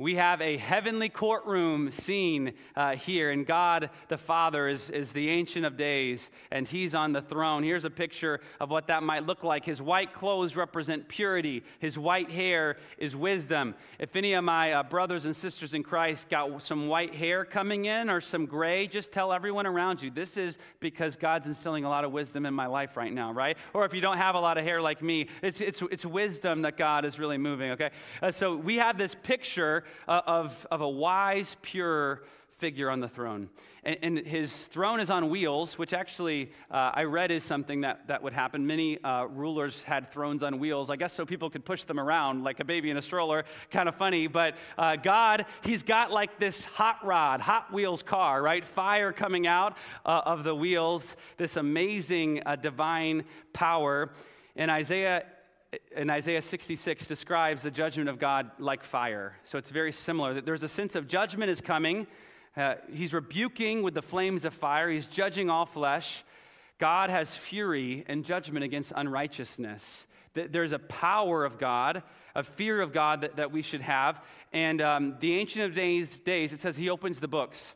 we 0.00 0.14
have 0.14 0.40
a 0.40 0.56
heavenly 0.56 1.10
courtroom 1.10 1.90
scene 1.90 2.54
uh, 2.74 2.96
here, 2.96 3.30
and 3.30 3.44
God 3.44 3.90
the 4.08 4.16
Father 4.16 4.66
is, 4.66 4.88
is 4.88 5.12
the 5.12 5.28
Ancient 5.28 5.66
of 5.66 5.76
Days, 5.76 6.30
and 6.50 6.66
He's 6.66 6.94
on 6.94 7.12
the 7.12 7.20
throne. 7.20 7.62
Here's 7.62 7.84
a 7.84 7.90
picture 7.90 8.40
of 8.60 8.70
what 8.70 8.86
that 8.86 9.02
might 9.02 9.26
look 9.26 9.44
like. 9.44 9.66
His 9.66 9.82
white 9.82 10.14
clothes 10.14 10.56
represent 10.56 11.06
purity, 11.06 11.62
His 11.80 11.98
white 11.98 12.30
hair 12.30 12.78
is 12.96 13.14
wisdom. 13.14 13.74
If 13.98 14.16
any 14.16 14.32
of 14.32 14.42
my 14.42 14.72
uh, 14.72 14.84
brothers 14.84 15.26
and 15.26 15.36
sisters 15.36 15.74
in 15.74 15.82
Christ 15.82 16.30
got 16.30 16.62
some 16.62 16.88
white 16.88 17.14
hair 17.14 17.44
coming 17.44 17.84
in 17.84 18.08
or 18.08 18.22
some 18.22 18.46
gray, 18.46 18.86
just 18.86 19.12
tell 19.12 19.34
everyone 19.34 19.66
around 19.66 20.00
you 20.00 20.10
this 20.10 20.38
is 20.38 20.56
because 20.80 21.14
God's 21.14 21.46
instilling 21.46 21.84
a 21.84 21.90
lot 21.90 22.06
of 22.06 22.12
wisdom 22.12 22.46
in 22.46 22.54
my 22.54 22.68
life 22.68 22.96
right 22.96 23.12
now, 23.12 23.34
right? 23.34 23.58
Or 23.74 23.84
if 23.84 23.92
you 23.92 24.00
don't 24.00 24.16
have 24.16 24.34
a 24.34 24.40
lot 24.40 24.56
of 24.56 24.64
hair 24.64 24.80
like 24.80 25.02
me, 25.02 25.28
it's, 25.42 25.60
it's, 25.60 25.82
it's 25.90 26.06
wisdom 26.06 26.62
that 26.62 26.78
God 26.78 27.04
is 27.04 27.18
really 27.18 27.36
moving, 27.36 27.72
okay? 27.72 27.90
Uh, 28.22 28.30
so 28.30 28.56
we 28.56 28.76
have 28.76 28.96
this 28.96 29.14
picture 29.22 29.84
of, 30.08 30.66
of 30.70 30.80
a 30.80 30.88
wise, 30.88 31.56
pure 31.62 32.22
figure 32.60 32.90
on 32.90 33.00
the 33.00 33.08
throne. 33.08 33.48
And, 33.82 33.96
and 34.02 34.18
his 34.18 34.64
throne 34.66 35.00
is 35.00 35.08
on 35.08 35.30
wheels, 35.30 35.78
which 35.78 35.94
actually 35.94 36.52
uh, 36.70 36.92
I 36.94 37.04
read 37.04 37.30
is 37.30 37.42
something 37.42 37.80
that, 37.80 38.06
that 38.08 38.22
would 38.22 38.34
happen. 38.34 38.66
Many 38.66 39.02
uh, 39.02 39.24
rulers 39.24 39.82
had 39.82 40.12
thrones 40.12 40.42
on 40.42 40.58
wheels, 40.58 40.90
I 40.90 40.96
guess 40.96 41.14
so 41.14 41.24
people 41.24 41.48
could 41.48 41.64
push 41.64 41.84
them 41.84 41.98
around 41.98 42.44
like 42.44 42.60
a 42.60 42.64
baby 42.64 42.90
in 42.90 42.98
a 42.98 43.02
stroller. 43.02 43.44
Kind 43.70 43.88
of 43.88 43.94
funny. 43.94 44.26
But 44.26 44.56
uh, 44.76 44.96
God, 44.96 45.46
he's 45.62 45.82
got 45.82 46.12
like 46.12 46.38
this 46.38 46.66
hot 46.66 47.04
rod, 47.04 47.40
Hot 47.40 47.72
Wheels 47.72 48.02
car, 48.02 48.42
right? 48.42 48.64
Fire 48.64 49.12
coming 49.12 49.46
out 49.46 49.76
uh, 50.04 50.20
of 50.26 50.44
the 50.44 50.54
wheels, 50.54 51.16
this 51.38 51.56
amazing 51.56 52.42
uh, 52.44 52.56
divine 52.56 53.24
power. 53.54 54.10
In 54.56 54.68
Isaiah 54.68 55.24
in 55.96 56.10
Isaiah 56.10 56.42
66 56.42 57.06
describes 57.06 57.62
the 57.62 57.70
judgment 57.70 58.08
of 58.08 58.18
God 58.18 58.50
like 58.58 58.82
fire. 58.82 59.36
So 59.44 59.58
it's 59.58 59.70
very 59.70 59.92
similar. 59.92 60.40
There's 60.40 60.62
a 60.62 60.68
sense 60.68 60.94
of 60.94 61.06
judgment 61.06 61.50
is 61.50 61.60
coming. 61.60 62.06
Uh, 62.56 62.74
he's 62.92 63.12
rebuking 63.12 63.82
with 63.82 63.94
the 63.94 64.02
flames 64.02 64.44
of 64.44 64.52
fire. 64.52 64.90
He's 64.90 65.06
judging 65.06 65.48
all 65.48 65.66
flesh. 65.66 66.24
God 66.78 67.10
has 67.10 67.32
fury 67.32 68.04
and 68.08 68.24
judgment 68.24 68.64
against 68.64 68.92
unrighteousness. 68.94 70.06
There's 70.34 70.72
a 70.72 70.78
power 70.78 71.44
of 71.44 71.58
God, 71.58 72.02
a 72.34 72.42
fear 72.42 72.80
of 72.80 72.92
God 72.92 73.22
that, 73.22 73.36
that 73.36 73.52
we 73.52 73.62
should 73.62 73.80
have. 73.80 74.24
And 74.52 74.80
um, 74.80 75.16
the 75.20 75.34
Ancient 75.38 75.64
of 75.64 75.74
Days, 75.74 76.18
days, 76.20 76.52
it 76.52 76.60
says 76.60 76.76
he 76.76 76.88
opens 76.88 77.20
the 77.20 77.28
books. 77.28 77.74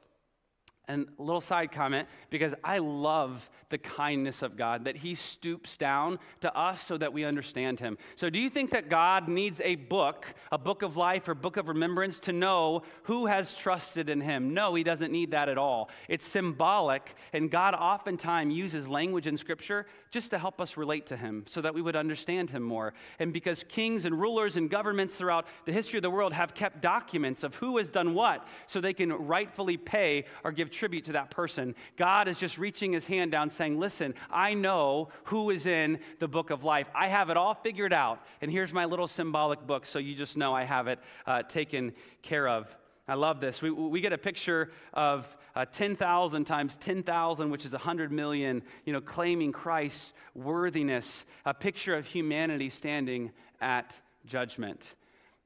And 0.87 1.09
a 1.19 1.23
little 1.23 1.41
side 1.41 1.73
comment 1.73 2.09
because 2.31 2.55
I 2.63 2.79
love 2.79 3.49
the 3.75 3.79
kindness 3.79 4.43
of 4.43 4.57
God, 4.57 4.85
that 4.85 4.97
He 4.97 5.17
stoops 5.17 5.77
down 5.77 6.21
to 6.43 6.57
us 6.57 6.81
so 6.87 6.97
that 6.97 7.13
we 7.13 7.25
understand 7.25 7.81
Him. 7.81 7.99
So, 8.17 8.31
do 8.31 8.39
you 8.39 8.49
think 8.49 8.71
that 8.71 8.89
God 8.89 9.27
needs 9.27 9.61
a 9.65 9.75
book, 9.75 10.27
a 10.53 10.59
book 10.59 10.83
of 10.83 10.97
life 10.97 11.27
or 11.27 11.35
book 11.35 11.57
of 11.57 11.67
remembrance, 11.67 12.21
to 12.21 12.33
know 12.33 12.83
who 13.03 13.27
has 13.27 13.53
trusted 13.55 14.09
in 14.09 14.21
Him? 14.21 14.55
No, 14.55 14.75
He 14.77 14.85
doesn't 14.85 15.11
need 15.11 15.33
that 15.33 15.49
at 15.49 15.59
all. 15.59 15.91
It's 16.09 16.25
symbolic, 16.25 17.17
and 17.33 17.51
God 17.51 17.75
oftentimes 17.75 18.55
uses 18.55 18.87
language 18.87 19.27
in 19.27 19.37
Scripture 19.37 19.87
just 20.13 20.31
to 20.31 20.39
help 20.39 20.61
us 20.61 20.77
relate 20.77 21.07
to 21.07 21.17
Him 21.17 21.45
so 21.49 21.61
that 21.61 21.75
we 21.75 21.83
would 21.83 21.97
understand 21.97 22.51
Him 22.51 22.63
more. 22.63 22.95
And 23.19 23.33
because 23.33 23.65
kings 23.69 24.05
and 24.05 24.21
rulers 24.21 24.55
and 24.55 24.71
governments 24.71 25.17
throughout 25.17 25.47
the 25.65 25.73
history 25.73 25.99
of 25.99 26.05
the 26.05 26.11
world 26.11 26.33
have 26.33 26.55
kept 26.55 26.81
documents 26.81 27.43
of 27.43 27.57
who 27.57 27.79
has 27.79 27.89
done 27.89 28.15
what 28.15 28.47
so 28.69 28.81
they 28.81 28.95
can 28.95 29.13
rightfully 29.13 29.77
pay 29.77 30.27
or 30.45 30.53
give 30.53 30.71
tribute 30.75 31.07
to 31.07 31.13
that 31.13 31.31
person, 31.31 31.75
God 31.97 32.29
is 32.29 32.37
just 32.37 32.59
reaching 32.59 32.93
His 32.93 33.07
hand 33.07 33.31
down 33.33 33.51
saying, 33.51 33.79
Listen, 33.79 34.15
I 34.31 34.55
know 34.55 35.09
who 35.25 35.51
is 35.51 35.67
in 35.67 35.99
the 36.19 36.29
book 36.29 36.51
of 36.51 36.65
life. 36.65 36.89
I 36.95 37.09
have 37.09 37.31
it 37.31 37.37
all 37.37 37.55
figured 37.55 37.93
out. 37.93 38.21
And 38.41 38.51
here's 38.51 38.73
my 38.73 38.85
little 38.85 39.09
symbolic 39.09 39.67
book 39.67 39.87
so 39.87 39.99
you 39.99 40.15
just 40.15 40.37
know 40.37 40.55
I 40.55 40.65
have 40.65 40.89
it 40.89 40.99
uh, 41.27 41.43
taken 41.43 41.93
care 42.23 42.49
of. 42.49 42.69
I 43.07 43.15
love 43.15 43.41
this. 43.41 43.61
We, 43.61 43.71
we 43.71 44.01
get 44.01 44.13
a 44.13 44.19
picture 44.19 44.71
of 44.95 45.27
uh, 45.55 45.67
10,000 45.67 46.45
times 46.47 46.77
10,000, 46.77 47.51
which 47.51 47.67
is 47.67 47.73
100 47.73 48.11
million, 48.11 48.63
you 48.85 48.93
know, 48.93 49.01
claiming 49.01 49.53
Christ's 49.53 50.13
worthiness, 50.35 51.25
a 51.45 51.55
picture 51.55 51.95
of 51.95 52.07
humanity 52.07 52.71
standing 52.71 53.31
at 53.61 53.95
judgment. 54.27 54.83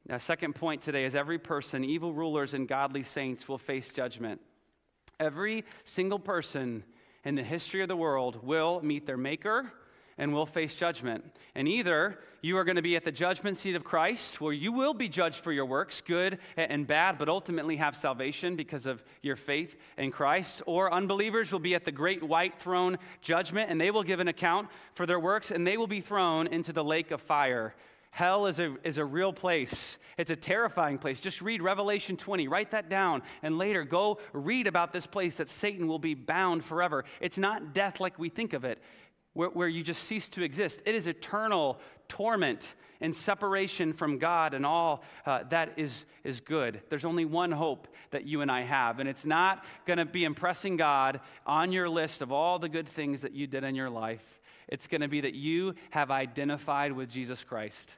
Now, 0.06 0.18
second 0.18 0.54
point 0.54 0.82
today 0.82 1.04
is 1.04 1.14
every 1.14 1.38
person, 1.38 1.84
evil 1.84 2.14
rulers 2.14 2.54
and 2.54 2.66
godly 2.66 3.02
saints, 3.02 3.48
will 3.48 3.58
face 3.58 3.88
judgment. 3.88 4.40
Every 5.20 5.64
single 5.85 6.18
person 6.18 6.85
in 7.24 7.35
the 7.35 7.42
history 7.42 7.83
of 7.83 7.88
the 7.88 7.96
world 7.96 8.44
will 8.44 8.81
meet 8.83 9.04
their 9.04 9.16
maker 9.16 9.72
and 10.16 10.33
will 10.33 10.46
face 10.46 10.74
judgment. 10.74 11.24
And 11.54 11.66
either 11.66 12.18
you 12.40 12.57
are 12.57 12.64
going 12.64 12.76
to 12.76 12.83
be 12.83 12.96
at 12.96 13.04
the 13.04 13.12
judgment 13.12 13.57
seat 13.57 13.74
of 13.74 13.85
Christ, 13.85 14.40
where 14.40 14.52
you 14.52 14.72
will 14.72 14.94
be 14.94 15.09
judged 15.09 15.40
for 15.40 15.52
your 15.52 15.66
works, 15.66 16.00
good 16.00 16.38
and 16.57 16.87
bad, 16.87 17.18
but 17.18 17.28
ultimately 17.28 17.76
have 17.76 17.96
salvation 17.96 18.54
because 18.54 18.87
of 18.87 19.02
your 19.22 19.37
faith 19.37 19.76
in 19.96 20.11
Christ, 20.11 20.62
or 20.66 20.92
unbelievers 20.92 21.50
will 21.50 21.59
be 21.59 21.74
at 21.74 21.85
the 21.85 21.92
great 21.92 22.22
white 22.22 22.61
throne 22.61 22.98
judgment, 23.20 23.70
and 23.70 23.81
they 23.81 23.90
will 23.90 24.02
give 24.04 24.20
an 24.20 24.28
account 24.28 24.68
for 24.94 25.07
their 25.07 25.20
works, 25.20 25.50
and 25.50 25.66
they 25.66 25.76
will 25.76 25.87
be 25.87 26.00
thrown 26.00 26.46
into 26.48 26.72
the 26.72 26.85
lake 26.85 27.11
of 27.11 27.20
fire. 27.20 27.74
Hell 28.18 28.46
is 28.46 28.59
a, 28.59 28.74
is 28.83 28.98
a 28.98 29.04
real 29.04 29.33
place. 29.33 29.96
It's 30.16 30.33
a 30.33 30.35
terrifying 30.35 30.98
place. 30.98 31.20
Just 31.20 31.40
read 31.40 31.62
Revelation 31.62 32.16
20, 32.16 32.48
write 32.48 32.72
that 32.72 32.88
down, 32.88 33.22
and 33.44 33.59
later 33.59 33.85
go 33.85 34.18
read 34.33 34.66
about 34.66 34.92
this 34.92 35.07
place 35.07 35.37
that 35.37 35.48
Satan 35.48 35.87
will 35.87 36.00
be 36.00 36.14
bound 36.14 36.64
forever. 36.64 37.04
It's 37.20 37.38
not 37.38 37.74
death 37.74 38.00
like 38.00 38.18
we 38.18 38.28
think 38.28 38.54
of 38.54 38.64
it, 38.64 38.83
where, 39.35 39.50
where 39.50 39.68
you 39.68 39.85
just 39.85 40.02
cease 40.02 40.28
to 40.31 40.42
exist. 40.42 40.81
It 40.85 40.96
is 40.96 41.07
eternal 41.07 41.78
torment 42.09 42.74
and 43.00 43.14
separation 43.14 43.92
from 43.92 44.18
God 44.18 44.52
and 44.52 44.66
all 44.66 45.04
uh, 45.24 45.44
that 45.50 45.74
is, 45.76 46.04
is 46.24 46.40
good. 46.40 46.81
There's 46.90 47.04
only 47.04 47.24
one 47.24 47.52
hope 47.52 47.87
that 48.11 48.26
you 48.26 48.40
and 48.40 48.50
I 48.50 48.62
have, 48.62 48.98
and 48.98 49.09
it's 49.09 49.26
not 49.26 49.64
going 49.87 49.98
to 49.98 50.04
be 50.04 50.24
impressing 50.24 50.76
God 50.76 51.20
on 51.46 51.70
your 51.70 51.88
list 51.88 52.20
of 52.20 52.33
all 52.33 52.59
the 52.59 52.68
good 52.68 52.88
things 52.88 53.20
that 53.20 53.31
you 53.31 53.46
did 53.46 53.62
in 53.62 53.76
your 53.76 53.90
life. 53.90 54.40
It's 54.68 54.87
going 54.87 55.00
to 55.00 55.09
be 55.09 55.20
that 55.22 55.35
you 55.35 55.74
have 55.90 56.11
identified 56.11 56.92
with 56.92 57.11
Jesus 57.11 57.42
Christ. 57.42 57.96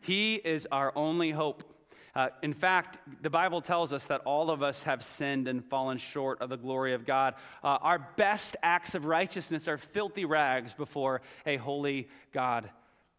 He 0.00 0.36
is 0.36 0.66
our 0.72 0.92
only 0.96 1.30
hope. 1.30 1.64
Uh, 2.14 2.28
in 2.42 2.54
fact, 2.54 2.98
the 3.22 3.28
Bible 3.28 3.60
tells 3.60 3.92
us 3.92 4.04
that 4.04 4.22
all 4.24 4.50
of 4.50 4.62
us 4.62 4.82
have 4.84 5.04
sinned 5.04 5.48
and 5.48 5.62
fallen 5.62 5.98
short 5.98 6.40
of 6.40 6.48
the 6.48 6.56
glory 6.56 6.94
of 6.94 7.04
God. 7.04 7.34
Uh, 7.62 7.78
our 7.82 7.98
best 8.16 8.56
acts 8.62 8.94
of 8.94 9.04
righteousness 9.04 9.68
are 9.68 9.76
filthy 9.76 10.24
rags 10.24 10.72
before 10.72 11.20
a 11.44 11.58
holy 11.58 12.08
God. 12.32 12.70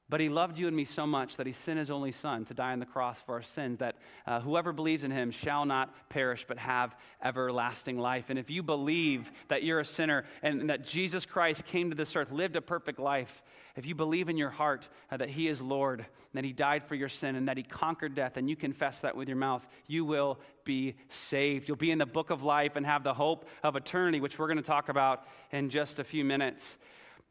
But 0.09 0.21
he 0.21 0.29
loved 0.29 0.57
you 0.57 0.67
and 0.67 0.75
me 0.75 0.85
so 0.85 1.05
much 1.05 1.35
that 1.35 1.47
he 1.47 1.51
sent 1.51 1.79
his 1.79 1.89
only 1.89 2.13
son 2.13 2.45
to 2.45 2.53
die 2.53 2.71
on 2.71 2.79
the 2.79 2.85
cross 2.85 3.19
for 3.25 3.35
our 3.35 3.43
sins, 3.43 3.79
that 3.79 3.97
uh, 4.25 4.39
whoever 4.39 4.71
believes 4.71 5.03
in 5.03 5.11
him 5.11 5.31
shall 5.31 5.65
not 5.65 5.93
perish 6.07 6.45
but 6.47 6.57
have 6.57 6.95
everlasting 7.21 7.97
life. 7.97 8.25
And 8.29 8.39
if 8.39 8.49
you 8.49 8.63
believe 8.63 9.29
that 9.49 9.63
you're 9.63 9.81
a 9.81 9.85
sinner 9.85 10.23
and, 10.41 10.69
that 10.69 10.85
Jesus 10.85 11.25
Christ 11.25 11.65
came 11.65 11.89
to 11.89 11.95
this 11.95 12.15
earth, 12.15 12.31
lived 12.31 12.55
a 12.55 12.61
perfect 12.61 12.99
life, 12.99 13.41
if 13.75 13.85
you 13.85 13.95
believe 13.95 14.29
in 14.29 14.37
your 14.37 14.49
heart 14.49 14.87
uh, 15.11 15.17
that 15.17 15.29
he 15.29 15.49
is 15.49 15.59
Lord, 15.59 16.05
that 16.33 16.45
he 16.45 16.53
died 16.53 16.85
for 16.85 16.95
your 16.95 17.09
sin, 17.09 17.35
and 17.35 17.47
that 17.49 17.57
he 17.57 17.63
conquered 17.63 18.15
death, 18.15 18.37
and 18.37 18.49
you 18.49 18.55
confess 18.55 19.01
that 19.01 19.15
with 19.15 19.27
your 19.27 19.37
mouth, 19.37 19.65
you 19.87 20.05
will 20.05 20.39
be 20.63 20.95
saved. 21.29 21.67
You'll 21.67 21.77
be 21.77 21.91
in 21.91 21.97
the 21.97 22.05
book 22.05 22.29
of 22.29 22.43
life 22.43 22.75
and 22.75 22.85
have 22.85 23.03
the 23.03 23.13
hope 23.13 23.45
of 23.61 23.75
eternity, 23.75 24.19
which 24.19 24.39
we're 24.39 24.47
going 24.47 24.57
to 24.57 24.63
talk 24.63 24.89
about 24.89 25.25
in 25.51 25.69
just 25.69 25.99
a 25.99 26.03
few 26.03 26.23
minutes. 26.23 26.77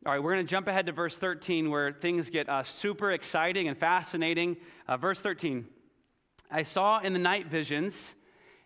All 0.07 0.13
right, 0.13 0.23
we're 0.23 0.35
going 0.35 0.47
to 0.47 0.49
jump 0.49 0.69
ahead 0.69 0.87
to 0.87 0.93
verse 0.93 1.19
13 1.19 1.69
where 1.69 1.91
things 1.91 2.31
get 2.31 2.49
uh, 2.49 2.63
super 2.63 3.11
exciting 3.11 3.67
and 3.67 3.77
fascinating. 3.77 4.57
Uh, 4.87 4.97
verse 4.97 5.19
13 5.19 5.67
I 6.49 6.63
saw 6.63 7.01
in 7.01 7.13
the 7.13 7.19
night 7.19 7.49
visions, 7.49 8.15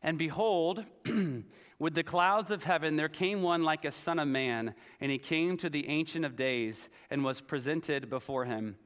and 0.02 0.18
behold, 0.18 0.84
with 1.78 1.94
the 1.94 2.02
clouds 2.02 2.50
of 2.50 2.64
heaven 2.64 2.96
there 2.96 3.08
came 3.08 3.40
one 3.40 3.62
like 3.62 3.86
a 3.86 3.90
son 3.90 4.18
of 4.18 4.28
man, 4.28 4.74
and 5.00 5.10
he 5.10 5.16
came 5.16 5.56
to 5.56 5.70
the 5.70 5.88
Ancient 5.88 6.26
of 6.26 6.36
Days 6.36 6.90
and 7.08 7.24
was 7.24 7.40
presented 7.40 8.10
before 8.10 8.44
him. 8.44 8.76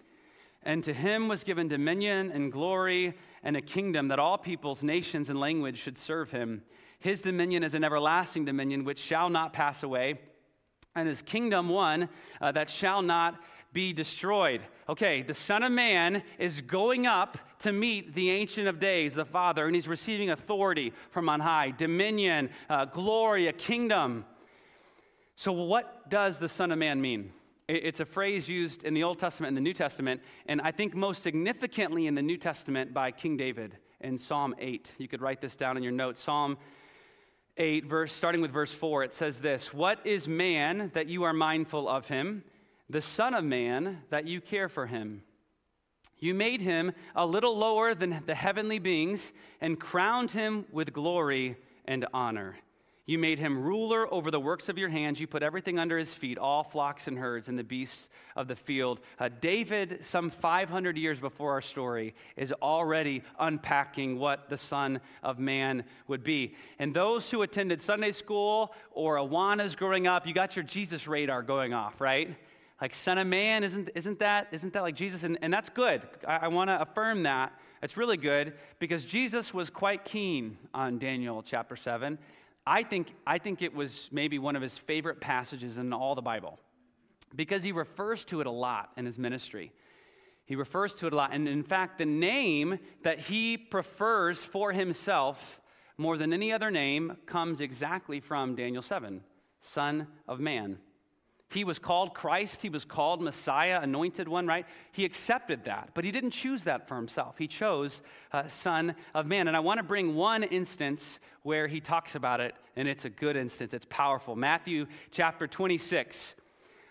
And 0.62 0.85
to 0.85 0.93
him 0.93 1.27
was 1.27 1.43
given 1.43 1.67
dominion 1.67 2.31
and 2.31 2.53
glory 2.53 3.14
and 3.43 3.57
a 3.57 3.62
kingdom 3.62 4.07
that 4.09 4.21
all 4.21 4.38
peoples, 4.38 4.85
nations, 4.85 5.29
and 5.29 5.40
language 5.40 5.81
should 5.81 5.99
serve 5.99 6.31
him. 6.31 6.62
His 7.01 7.21
dominion 7.21 7.64
is 7.64 7.75
an 7.75 7.83
everlasting 7.83 8.45
dominion 8.45 8.85
which 8.85 9.01
shall 9.01 9.29
not 9.29 9.53
pass 9.53 9.83
away 9.83 10.21
and 10.94 11.09
his 11.09 11.22
kingdom 11.22 11.68
one 11.68 12.09
uh, 12.40 12.52
that 12.52 12.70
shall 12.70 13.02
not 13.02 13.40
be 13.72 13.92
destroyed. 13.92 14.62
Okay, 14.88 15.22
the 15.22 15.35
Son 15.35 15.62
of 15.62 15.72
Man 15.72 16.22
is 16.38 16.61
going 16.61 17.07
up 17.07 17.38
to 17.61 17.72
meet 17.72 18.14
the 18.14 18.30
Ancient 18.30 18.68
of 18.68 18.78
Days, 18.78 19.14
the 19.14 19.24
Father, 19.24 19.66
and 19.66 19.74
he's 19.74 19.88
receiving 19.88 20.30
authority 20.30 20.92
from 21.11 21.28
on 21.28 21.40
high, 21.40 21.72
dominion, 21.72 22.50
uh, 22.70 22.85
glory, 22.85 23.48
a 23.48 23.52
kingdom. 23.52 24.24
So, 25.37 25.50
what 25.50 26.09
does 26.09 26.38
the 26.38 26.48
Son 26.48 26.70
of 26.70 26.78
Man 26.78 27.00
mean? 27.00 27.33
It's 27.66 28.00
a 28.00 28.04
phrase 28.04 28.48
used 28.48 28.85
in 28.85 28.92
the 28.92 29.02
Old 29.02 29.18
Testament 29.18 29.48
and 29.48 29.57
the 29.57 29.62
New 29.62 29.72
Testament, 29.72 30.20
and 30.46 30.61
I 30.61 30.70
think 30.70 30.94
most 30.94 31.22
significantly 31.22 32.07
in 32.07 32.14
the 32.14 32.22
New 32.22 32.37
Testament 32.37 32.92
by 32.92 33.11
King 33.11 33.38
David 33.38 33.78
in 34.02 34.18
Psalm 34.18 34.54
8. 34.59 34.92
You 34.98 35.09
could 35.09 35.22
write 35.22 35.40
this 35.40 35.57
down 35.57 35.78
in 35.78 35.83
your 35.83 35.92
notes. 35.92 36.22
Psalm 36.22 36.59
8, 37.57 37.87
verse, 37.87 38.12
starting 38.12 38.40
with 38.40 38.51
verse 38.51 38.73
4, 38.73 39.05
it 39.05 39.14
says 39.14 39.40
this 39.40 39.73
What 39.73 40.05
is 40.05 40.27
man 40.27 40.90
that 40.95 41.09
you 41.09 41.23
are 41.23 41.33
mindful 41.33 41.88
of 41.88 42.09
him, 42.09 42.45
the 42.90 43.03
Son 43.03 43.35
of 43.35 43.45
Man 43.45 44.03
that 44.11 44.27
you 44.27 44.40
care 44.40 44.69
for 44.69 44.87
him? 44.87 45.23
You 46.19 46.35
made 46.35 46.61
him 46.61 46.93
a 47.14 47.27
little 47.27 47.57
lower 47.57 47.95
than 47.95 48.23
the 48.27 48.35
heavenly 48.35 48.79
beings 48.79 49.33
and 49.61 49.79
crowned 49.79 50.31
him 50.31 50.64
with 50.73 50.93
glory 50.93 51.57
and 51.85 52.07
honor. 52.12 52.57
You 53.07 53.19
made 53.19 53.38
him 53.38 53.62
ruler 53.62 54.12
over 54.12 54.31
the 54.31 54.40
works 54.40 54.71
of 54.71 54.79
your 54.79 54.88
hands. 54.88 55.21
You 55.21 55.27
put 55.27 55.43
everything 55.43 55.79
under 55.79 55.99
his 55.99 56.12
feet, 56.12 56.38
all 56.38 56.62
flocks 56.62 57.07
and 57.07 57.19
herds 57.19 57.51
and 57.51 57.59
the 57.59 57.64
beasts 57.64 58.09
of 58.35 58.49
the 58.49 58.57
field. 58.57 58.99
Uh, 59.19 59.29
David, 59.40 60.07
some 60.07 60.31
500 60.31 60.97
years 60.97 61.21
before 61.21 61.53
our 61.53 61.61
story, 61.61 62.14
is 62.35 62.51
already 62.62 63.23
unpacking 63.38 64.19
what 64.19 64.49
the 64.49 64.57
Son 64.57 65.03
of 65.23 65.38
Man 65.38 65.85
would 66.09 66.25
be. 66.25 66.55
And 66.79 66.95
those 66.95 67.31
who 67.31 67.43
attended 67.43 67.83
Sunday 67.83 68.12
school 68.12 68.73
or 68.90 69.17
Awanas 69.17 69.77
growing 69.77 70.07
up, 70.07 70.27
you 70.27 70.33
got 70.33 70.57
your 70.57 70.62
Jesus 70.62 71.07
radar 71.07 71.43
going 71.43 71.75
off, 71.75 72.01
right? 72.01 72.35
Like 72.81 72.95
Son 72.95 73.19
of 73.19 73.27
Man, 73.27 73.64
isn't, 73.64 73.90
isn't, 73.95 74.19
that, 74.21 74.49
isn't 74.51 74.73
that 74.73 74.83
like 74.83 74.97
Jesus? 74.97 75.25
And, 75.25 75.38
and 75.43 75.53
that's 75.53 75.69
good. 75.69 76.01
I, 76.27 76.37
I 76.37 76.49
want 76.49 76.71
to 76.71 76.81
affirm 76.81 77.25
that. 77.25 77.53
It's 77.83 77.99
really 77.99 78.17
good 78.17 78.55
because 78.79 79.05
Jesus 79.05 79.53
was 79.53 79.69
quite 79.69 80.07
keen 80.07 80.57
on 80.73 80.99
Daniel 80.99 81.43
chapter 81.43 81.77
7. 81.77 82.19
I 82.66 82.83
think, 82.83 83.14
I 83.27 83.38
think 83.38 83.62
it 83.62 83.74
was 83.74 84.09
maybe 84.11 84.38
one 84.38 84.57
of 84.57 84.62
his 84.62 84.77
favorite 84.77 85.20
passages 85.20 85.77
in 85.79 85.92
all 85.92 86.14
the 86.14 86.22
Bible 86.22 86.59
because 87.35 87.62
he 87.62 87.72
refers 87.72 88.24
to 88.27 88.40
it 88.40 88.46
a 88.46 88.50
lot 88.50 88.90
in 88.96 89.05
his 89.05 89.18
ministry. 89.18 89.72
He 90.46 90.57
refers 90.57 90.94
to 90.96 91.07
it 91.07 91.12
a 91.12 91.16
lot. 91.16 91.33
And 91.33 91.48
in 91.48 91.62
fact, 91.62 91.98
the 91.98 92.07
name 92.07 92.79
that 93.03 93.18
he 93.18 93.57
prefers 93.57 94.38
for 94.38 94.72
himself 94.72 95.61
more 95.96 96.16
than 96.16 96.33
any 96.33 96.53
other 96.53 96.70
name 96.70 97.16
comes 97.27 97.61
exactly 97.61 98.20
from 98.20 98.55
Daniel 98.55 98.83
7, 98.83 99.22
Son 99.61 100.07
of 100.27 100.40
Man. 100.40 100.79
He 101.50 101.62
was 101.62 101.78
called 101.78 102.14
Christ, 102.14 102.62
he 102.62 102.68
was 102.68 102.85
called 102.85 103.22
Messiah, 103.22 103.80
anointed 103.80 104.28
one, 104.28 104.46
right? 104.46 104.66
He 104.92 105.04
accepted 105.04 105.64
that, 105.66 105.90
but 105.94 106.04
he 106.04 106.11
didn't 106.11 106.33
choose 106.33 106.64
that 106.64 106.88
for 106.88 106.96
himself. 106.96 107.37
He 107.38 107.46
chose 107.46 108.02
uh, 108.33 108.48
Son 108.48 108.94
of 109.14 109.26
Man. 109.26 109.46
And 109.46 109.57
I 109.57 109.61
want 109.61 109.78
to 109.78 109.85
bring 109.85 110.14
one 110.14 110.42
instance 110.42 111.20
where 111.42 111.68
he 111.68 111.80
talks 111.80 112.14
about 112.14 112.40
it, 112.40 112.54
and 112.76 112.88
it's 112.88 113.04
a 113.04 113.11
good 113.11 113.37
instance. 113.37 113.72
It's 113.72 113.87
powerful. 113.88 114.35
Matthew 114.35 114.87
chapter 115.11 115.46
26. 115.46 116.35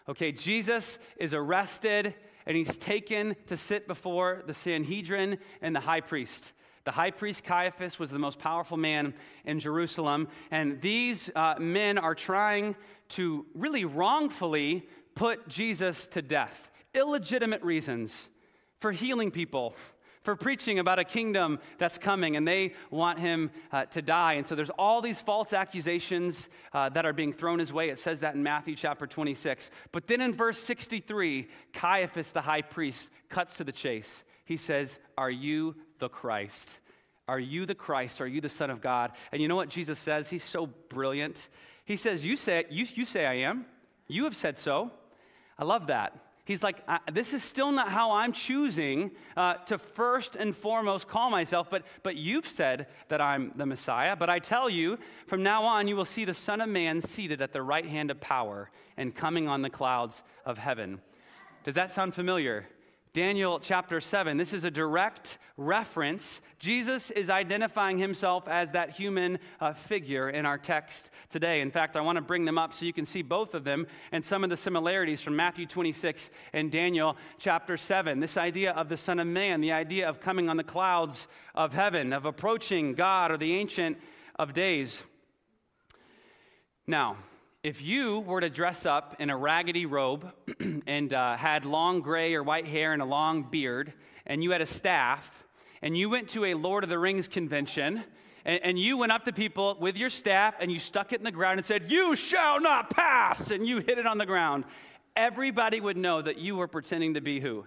Okay, 0.08 0.32
Jesus 0.32 0.98
is 1.18 1.34
arrested 1.34 2.14
and 2.46 2.58
he's 2.58 2.76
taken 2.78 3.36
to 3.48 3.58
sit 3.58 3.88
before 3.88 4.44
the 4.46 4.54
Sanhedrin 4.54 5.38
and 5.62 5.76
the 5.76 5.80
high 5.80 6.02
priest. 6.02 6.52
The 6.86 6.92
high 6.92 7.12
priest 7.12 7.44
Caiaphas 7.46 7.98
was 7.98 8.10
the 8.10 8.20
most 8.20 8.40
powerful 8.40 8.76
man 8.76 9.14
in 9.46 9.60
Jerusalem, 9.60 10.28
and 10.52 10.82
these 10.82 11.30
uh, 11.34 11.56
men 11.58 11.98
are 11.98 12.16
trying 12.16 12.76
to 13.10 13.46
really 13.54 13.86
wrongfully 13.86 14.88
put 15.16 15.48
Jesus 15.48 16.08
to 16.08 16.22
death. 16.22 16.72
Illegitimate 16.94 17.64
reasons 17.64 18.30
for 18.80 18.92
healing 18.92 19.32
people, 19.32 19.76
for 20.24 20.36
preaching 20.36 20.80
about 20.80 21.00
a 21.00 21.06
kingdom 21.06 21.60
that's 21.78 21.98
coming, 21.98 22.36
and 22.36 22.46
they 22.46 22.74
want 22.92 23.18
him 23.18 23.50
uh, 23.72 23.86
to 23.86 24.02
die. 24.02 24.34
And 24.34 24.46
so 24.46 24.56
there's 24.56 24.70
all 24.72 25.02
these 25.02 25.22
false 25.22 25.54
accusations 25.54 26.50
uh, 26.74 26.90
that 26.90 27.06
are 27.06 27.14
being 27.14 27.32
thrown 27.32 27.60
his 27.60 27.72
way. 27.72 27.90
It 27.90 28.00
says 28.00 28.20
that 28.22 28.36
in 28.36 28.44
Matthew 28.44 28.76
chapter 28.76 29.08
26. 29.08 29.70
But 29.94 30.08
then 30.08 30.20
in 30.20 30.34
verse 30.34 30.60
63, 30.60 31.48
Caiaphas, 31.72 32.32
the 32.32 32.42
high 32.42 32.62
priest, 32.62 33.10
cuts 33.30 33.56
to 33.56 33.64
the 33.64 33.72
chase. 33.72 34.24
He 34.46 34.58
says, 34.58 35.00
Are 35.18 35.32
you 35.32 35.76
the 36.04 36.10
Christ? 36.10 36.70
Are 37.30 37.40
you 37.40 37.66
the 37.66 37.76
Christ? 37.76 38.20
Are 38.20 38.28
you 38.28 38.42
the 38.42 38.50
Son 38.50 38.70
of 38.70 38.82
God? 38.82 39.14
And 39.32 39.42
you 39.42 39.48
know 39.48 39.56
what 39.56 39.70
Jesus 39.70 39.98
says? 39.98 40.30
He's 40.30 40.44
so 40.44 40.68
brilliant. 40.90 41.48
He 41.86 41.96
says, 41.96 42.26
You 42.26 42.36
say, 42.36 42.66
you, 42.70 42.86
you 42.94 43.06
say 43.06 43.26
I 43.26 43.36
am. 43.36 43.66
You 44.08 44.26
have 44.26 44.36
said 44.36 44.60
so. 44.60 44.92
I 45.58 45.64
love 45.64 45.88
that. 45.88 46.20
He's 46.44 46.62
like, 46.62 46.84
This 47.14 47.34
is 47.34 47.42
still 47.42 47.72
not 47.72 47.88
how 47.88 48.12
I'm 48.12 48.34
choosing 48.34 49.12
uh, 49.38 49.54
to 49.68 49.78
first 49.78 50.36
and 50.36 50.54
foremost 50.54 51.08
call 51.08 51.30
myself, 51.30 51.70
but, 51.70 51.84
but 52.04 52.18
you've 52.18 52.50
said 52.50 52.88
that 53.08 53.22
I'm 53.22 53.54
the 53.56 53.66
Messiah. 53.66 54.18
But 54.18 54.30
I 54.30 54.40
tell 54.40 54.70
you, 54.70 54.98
from 55.28 55.42
now 55.42 55.64
on, 55.64 55.88
you 55.88 55.96
will 55.96 56.04
see 56.04 56.26
the 56.26 56.34
Son 56.34 56.60
of 56.60 56.68
Man 56.68 57.02
seated 57.02 57.42
at 57.42 57.54
the 57.54 57.62
right 57.62 57.86
hand 57.86 58.12
of 58.12 58.20
power 58.20 58.70
and 58.98 59.16
coming 59.16 59.48
on 59.48 59.62
the 59.62 59.70
clouds 59.70 60.22
of 60.46 60.58
heaven. 60.58 61.00
Does 61.64 61.76
that 61.76 61.94
sound 61.94 62.14
familiar? 62.14 62.68
Daniel 63.14 63.60
chapter 63.60 64.02
7. 64.02 64.38
This 64.38 64.54
is 64.54 64.64
a 64.64 64.72
direct 64.72 65.38
reference. 65.56 66.42
Jesus 66.58 67.12
is 67.12 67.30
identifying 67.30 68.00
himself 68.00 68.48
as 68.48 68.72
that 68.72 68.90
human 68.90 69.38
uh, 69.62 69.74
figure 69.74 70.32
in 70.32 70.48
our 70.48 70.58
text 70.58 71.12
today. 71.30 71.62
In 71.62 71.70
fact, 71.70 71.96
I 71.96 72.02
want 72.02 72.16
to 72.16 72.24
bring 72.24 72.44
them 72.44 72.58
up 72.58 72.74
so 72.74 72.86
you 72.86 72.94
can 72.94 73.06
see 73.06 73.22
both 73.22 73.54
of 73.54 73.66
them 73.66 73.86
and 74.12 74.26
some 74.26 74.44
of 74.44 74.50
the 74.50 74.58
similarities 74.58 75.22
from 75.22 75.36
Matthew 75.36 75.68
26 75.68 76.32
and 76.54 76.72
Daniel 76.72 77.16
chapter 77.38 77.78
7. 77.78 78.20
This 78.20 78.36
idea 78.36 78.72
of 78.72 78.90
the 78.90 78.98
Son 78.98 79.20
of 79.20 79.28
Man, 79.28 79.62
the 79.62 79.74
idea 79.74 80.10
of 80.10 80.20
coming 80.20 80.50
on 80.50 80.58
the 80.58 80.64
clouds 80.64 81.28
of 81.54 81.72
heaven, 81.72 82.14
of 82.14 82.26
approaching 82.26 82.96
God 82.96 83.30
or 83.30 83.38
the 83.38 83.54
Ancient 83.54 84.00
of 84.40 84.54
Days. 84.54 85.04
Now, 86.88 87.18
if 87.64 87.82
you 87.82 88.20
were 88.20 88.42
to 88.42 88.50
dress 88.50 88.86
up 88.86 89.16
in 89.20 89.30
a 89.30 89.38
raggedy 89.38 89.86
robe 89.86 90.30
and 90.86 91.14
uh, 91.14 91.38
had 91.38 91.64
long 91.64 92.02
gray 92.02 92.34
or 92.34 92.44
white 92.44 92.68
hair 92.68 92.92
and 92.92 93.02
a 93.02 93.06
long 93.06 93.44
beard, 93.44 93.94
and 94.26 94.44
you 94.44 94.52
had 94.52 94.60
a 94.60 94.66
staff, 94.66 95.32
and 95.82 95.98
you 95.98 96.10
went 96.10 96.30
to 96.32 96.44
a 96.44 96.56
Lord 96.56 96.84
of 96.84 96.90
the 96.90 97.00
Rings 97.00 97.30
convention, 97.30 98.04
and, 98.44 98.60
and, 98.64 98.78
you 98.78 98.98
went 98.98 99.14
up 99.14 99.24
to 99.24 99.32
people 99.32 99.78
with 99.80 99.96
your 99.96 100.10
staff 100.10 100.56
and 100.60 100.70
you 100.70 100.78
stuck 100.78 101.14
it 101.14 101.20
in 101.20 101.24
the 101.24 101.32
ground 101.32 101.60
and 101.60 101.66
said, 101.66 101.90
You 101.90 102.18
shall 102.18 102.60
not 102.60 102.90
pass, 102.90 103.52
and 103.52 103.66
you 103.66 103.78
hit 103.78 103.98
it 103.98 104.06
on 104.06 104.18
the 104.18 104.26
ground, 104.26 104.66
everybody 105.16 105.80
would 105.80 105.96
know 105.96 106.22
that 106.22 106.38
you 106.38 106.58
were 106.58 106.68
pretending 106.68 107.14
to 107.14 107.22
be 107.22 107.40
who? 107.40 107.64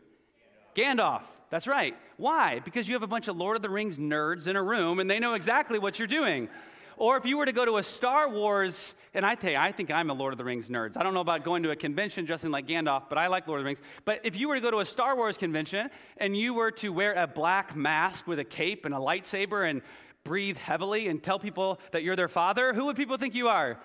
Gandalf. 0.75 1.23
That's 1.49 1.67
right. 1.67 1.97
Why? 2.19 2.59
Because 2.59 2.87
you 2.87 2.95
have 2.95 3.03
a 3.03 3.07
bunch 3.07 3.29
of 3.29 3.37
Lord 3.37 3.57
of 3.57 3.63
the 3.63 3.71
Rings 3.71 3.97
nerds 3.97 4.47
in 4.47 4.57
a 4.57 4.63
room 4.63 4.99
and 5.01 5.09
they 5.09 5.21
know 5.21 5.33
exactly 5.33 5.79
what 5.79 5.99
you're 5.99 6.09
doing. 6.09 6.51
Or 6.97 7.17
if 7.17 7.27
you 7.27 7.37
were 7.37 7.45
to 7.45 7.53
go 7.53 7.65
to 7.65 7.77
a 7.77 7.83
Star 7.83 8.29
Wars, 8.29 8.95
and 9.13 9.25
I 9.25 9.35
tell 9.35 9.51
you, 9.51 9.59
I 9.59 9.73
think 9.73 9.91
I'm 9.91 10.09
a 10.09 10.15
Lord 10.15 10.33
of 10.33 10.39
the 10.39 10.45
Rings 10.45 10.69
nerd. 10.69 10.97
I 10.97 11.03
don't 11.03 11.13
know 11.13 11.21
about 11.21 11.45
going 11.45 11.63
to 11.65 11.71
a 11.71 11.77
convention 11.77 12.25
dressing 12.25 12.51
like 12.51 12.67
Gandalf, 12.67 13.05
but 13.09 13.19
I 13.19 13.27
like 13.27 13.47
Lord 13.47 13.61
of 13.61 13.65
the 13.65 13.67
Rings. 13.67 13.81
But 14.05 14.21
if 14.25 14.37
you 14.37 14.49
were 14.49 14.55
to 14.55 14.61
go 14.61 14.71
to 14.71 14.81
a 14.81 14.87
Star 14.87 15.15
Wars 15.15 15.37
convention 15.37 15.91
and 16.17 16.37
you 16.37 16.55
were 16.55 16.71
to 16.73 16.91
wear 16.91 17.13
a 17.13 17.27
black 17.27 17.77
mask 17.77 18.27
with 18.27 18.39
a 18.39 18.45
cape 18.45 18.87
and 18.87 18.95
a 18.95 18.99
lightsaber 18.99 19.69
and 19.69 19.83
breathe 20.25 20.57
heavily 20.57 21.09
and 21.09 21.23
tell 21.23 21.39
people 21.39 21.81
that 21.93 22.03
you're 22.03 22.17
their 22.17 22.29
father, 22.29 22.73
who 22.73 22.87
would 22.87 22.97
people 22.97 23.19
think 23.19 23.35
you 23.35 23.49
are? 23.49 23.79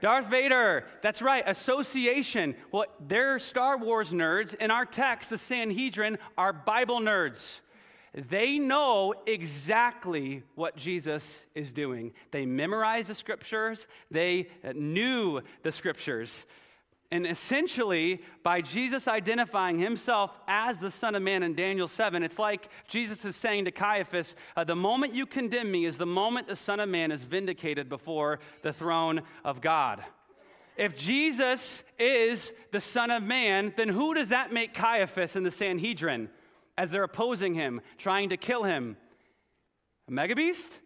Darth 0.00 0.26
Vader. 0.26 0.84
That's 1.02 1.20
right. 1.20 1.44
Association. 1.46 2.54
Well, 2.72 2.86
they're 3.06 3.38
Star 3.38 3.78
Wars 3.78 4.10
nerds. 4.10 4.54
In 4.54 4.70
our 4.70 4.84
text, 4.84 5.30
the 5.30 5.38
Sanhedrin 5.38 6.18
are 6.38 6.52
Bible 6.52 7.00
nerds. 7.00 7.58
They 8.14 8.58
know 8.58 9.14
exactly 9.26 10.42
what 10.56 10.76
Jesus 10.76 11.38
is 11.54 11.72
doing. 11.72 12.12
They 12.32 12.44
memorize 12.44 13.06
the 13.06 13.14
scriptures, 13.14 13.86
they 14.10 14.48
knew 14.74 15.42
the 15.62 15.72
scriptures. 15.72 16.44
And 17.12 17.26
essentially, 17.26 18.22
by 18.44 18.60
Jesus 18.60 19.08
identifying 19.08 19.80
himself 19.80 20.30
as 20.46 20.78
the 20.78 20.92
Son 20.92 21.16
of 21.16 21.22
Man 21.22 21.42
in 21.42 21.56
Daniel 21.56 21.88
7, 21.88 22.22
it's 22.22 22.38
like 22.38 22.68
Jesus 22.86 23.24
is 23.24 23.34
saying 23.34 23.64
to 23.64 23.72
Caiaphas, 23.72 24.36
uh, 24.56 24.62
The 24.62 24.76
moment 24.76 25.14
you 25.14 25.26
condemn 25.26 25.72
me 25.72 25.86
is 25.86 25.96
the 25.96 26.06
moment 26.06 26.46
the 26.46 26.54
Son 26.54 26.78
of 26.78 26.88
Man 26.88 27.10
is 27.10 27.24
vindicated 27.24 27.88
before 27.88 28.38
the 28.62 28.72
throne 28.72 29.22
of 29.44 29.60
God. 29.60 30.04
If 30.76 30.96
Jesus 30.96 31.82
is 31.98 32.52
the 32.70 32.80
Son 32.80 33.10
of 33.10 33.24
Man, 33.24 33.74
then 33.76 33.88
who 33.88 34.14
does 34.14 34.28
that 34.28 34.52
make 34.52 34.72
Caiaphas 34.72 35.34
in 35.34 35.42
the 35.42 35.50
Sanhedrin 35.50 36.30
as 36.80 36.90
they're 36.90 37.04
opposing 37.04 37.54
him, 37.54 37.80
trying 37.98 38.30
to 38.30 38.36
kill 38.36 38.64
him? 38.64 38.96
A 40.08 40.10
megabeast? 40.10 40.78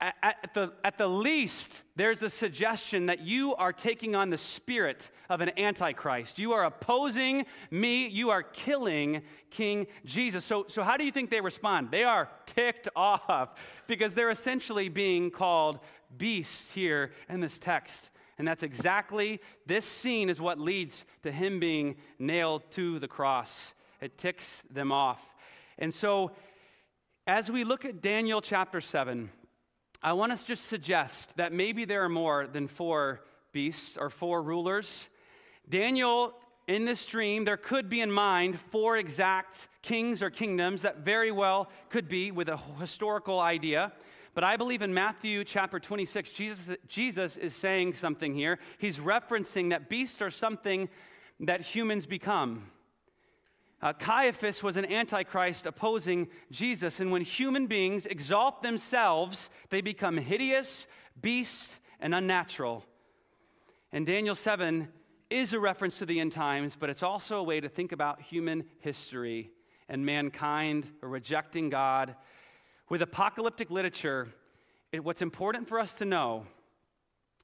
at, 0.00 0.14
at, 0.22 0.54
the, 0.54 0.72
at 0.82 0.98
the 0.98 1.06
least, 1.06 1.82
there's 1.96 2.22
a 2.22 2.30
suggestion 2.30 3.06
that 3.06 3.20
you 3.20 3.54
are 3.54 3.72
taking 3.72 4.14
on 4.14 4.28
the 4.28 4.38
spirit 4.38 5.08
of 5.30 5.40
an 5.40 5.58
antichrist. 5.58 6.38
You 6.38 6.52
are 6.52 6.64
opposing 6.64 7.46
me. 7.70 8.08
You 8.08 8.30
are 8.30 8.42
killing 8.42 9.22
King 9.50 9.86
Jesus. 10.04 10.44
So, 10.44 10.66
so 10.68 10.82
how 10.82 10.96
do 10.96 11.04
you 11.04 11.12
think 11.12 11.30
they 11.30 11.40
respond? 11.40 11.90
They 11.90 12.04
are 12.04 12.28
ticked 12.46 12.88
off 12.96 13.54
because 13.86 14.14
they're 14.14 14.30
essentially 14.30 14.88
being 14.88 15.30
called 15.30 15.78
beasts 16.16 16.70
here 16.72 17.12
in 17.28 17.40
this 17.40 17.58
text. 17.58 18.10
And 18.36 18.46
that's 18.46 18.64
exactly 18.64 19.40
this 19.66 19.86
scene 19.86 20.28
is 20.28 20.40
what 20.40 20.58
leads 20.58 21.04
to 21.22 21.30
him 21.30 21.60
being 21.60 21.96
nailed 22.18 22.68
to 22.72 22.98
the 22.98 23.08
cross. 23.08 23.74
It 24.04 24.18
ticks 24.18 24.62
them 24.70 24.92
off. 24.92 25.18
And 25.78 25.94
so, 25.94 26.32
as 27.26 27.50
we 27.50 27.64
look 27.64 27.86
at 27.86 28.02
Daniel 28.02 28.42
chapter 28.42 28.82
7, 28.82 29.30
I 30.02 30.12
want 30.12 30.30
us 30.30 30.42
to 30.42 30.48
just 30.48 30.66
suggest 30.66 31.34
that 31.36 31.54
maybe 31.54 31.86
there 31.86 32.04
are 32.04 32.10
more 32.10 32.46
than 32.46 32.68
four 32.68 33.22
beasts 33.52 33.96
or 33.96 34.10
four 34.10 34.42
rulers. 34.42 35.08
Daniel, 35.70 36.34
in 36.68 36.84
this 36.84 37.06
dream, 37.06 37.46
there 37.46 37.56
could 37.56 37.88
be 37.88 38.02
in 38.02 38.12
mind 38.12 38.60
four 38.60 38.98
exact 38.98 39.68
kings 39.80 40.22
or 40.22 40.28
kingdoms 40.28 40.82
that 40.82 40.98
very 40.98 41.30
well 41.30 41.70
could 41.88 42.06
be 42.06 42.30
with 42.30 42.50
a 42.50 42.58
historical 42.78 43.40
idea. 43.40 43.90
But 44.34 44.44
I 44.44 44.58
believe 44.58 44.82
in 44.82 44.92
Matthew 44.92 45.44
chapter 45.44 45.80
26, 45.80 46.28
Jesus, 46.28 46.76
Jesus 46.88 47.38
is 47.38 47.56
saying 47.56 47.94
something 47.94 48.34
here. 48.34 48.58
He's 48.76 48.98
referencing 48.98 49.70
that 49.70 49.88
beasts 49.88 50.20
are 50.20 50.30
something 50.30 50.90
that 51.40 51.62
humans 51.62 52.04
become. 52.04 52.64
Uh, 53.82 53.92
Caiaphas 53.92 54.62
was 54.62 54.76
an 54.76 54.90
antichrist 54.90 55.66
opposing 55.66 56.28
Jesus, 56.50 57.00
and 57.00 57.12
when 57.12 57.22
human 57.22 57.66
beings 57.66 58.06
exalt 58.06 58.62
themselves, 58.62 59.50
they 59.70 59.80
become 59.80 60.16
hideous, 60.16 60.86
beasts, 61.20 61.80
and 62.00 62.14
unnatural. 62.14 62.84
And 63.92 64.06
Daniel 64.06 64.34
7 64.34 64.88
is 65.30 65.52
a 65.52 65.60
reference 65.60 65.98
to 65.98 66.06
the 66.06 66.20
end 66.20 66.32
times, 66.32 66.76
but 66.78 66.90
it's 66.90 67.02
also 67.02 67.38
a 67.38 67.42
way 67.42 67.60
to 67.60 67.68
think 67.68 67.92
about 67.92 68.20
human 68.20 68.64
history 68.80 69.50
and 69.88 70.04
mankind 70.04 70.88
rejecting 71.00 71.70
God. 71.70 72.14
With 72.88 73.02
apocalyptic 73.02 73.70
literature, 73.70 74.28
it, 74.92 75.04
what's 75.04 75.22
important 75.22 75.68
for 75.68 75.78
us 75.78 75.94
to 75.94 76.04
know 76.04 76.46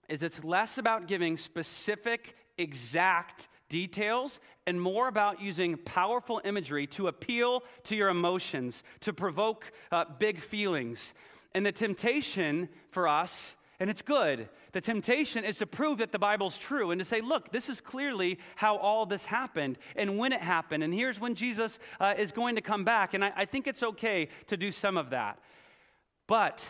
is 0.08 0.22
it's 0.22 0.42
less 0.42 0.78
about 0.78 1.06
giving 1.06 1.36
specific, 1.36 2.36
exact 2.58 3.48
details 3.70 4.40
and 4.66 4.78
more 4.78 5.08
about 5.08 5.40
using 5.40 5.78
powerful 5.78 6.42
imagery 6.44 6.86
to 6.88 7.08
appeal 7.08 7.62
to 7.84 7.96
your 7.96 8.10
emotions, 8.10 8.82
to 9.00 9.14
provoke 9.14 9.72
uh, 9.90 10.04
big 10.18 10.40
feelings. 10.40 11.14
And 11.54 11.64
the 11.64 11.72
temptation 11.72 12.68
for 12.90 13.08
us, 13.08 13.54
and 13.78 13.88
it's 13.88 14.02
good, 14.02 14.50
the 14.72 14.80
temptation 14.82 15.44
is 15.44 15.56
to 15.56 15.66
prove 15.66 15.98
that 15.98 16.12
the 16.12 16.18
Bible's 16.18 16.58
true 16.58 16.90
and 16.90 16.98
to 16.98 17.04
say, 17.04 17.22
look, 17.22 17.50
this 17.50 17.70
is 17.70 17.80
clearly 17.80 18.38
how 18.56 18.76
all 18.76 19.06
this 19.06 19.24
happened 19.24 19.78
and 19.96 20.18
when 20.18 20.32
it 20.32 20.42
happened. 20.42 20.82
And 20.82 20.92
here's 20.92 21.18
when 21.18 21.34
Jesus 21.34 21.78
uh, 21.98 22.14
is 22.18 22.30
going 22.30 22.56
to 22.56 22.60
come 22.60 22.84
back. 22.84 23.14
And 23.14 23.24
I, 23.24 23.32
I 23.34 23.44
think 23.46 23.66
it's 23.66 23.82
okay 23.82 24.28
to 24.48 24.56
do 24.56 24.70
some 24.70 24.98
of 24.98 25.10
that. 25.10 25.38
But 26.26 26.68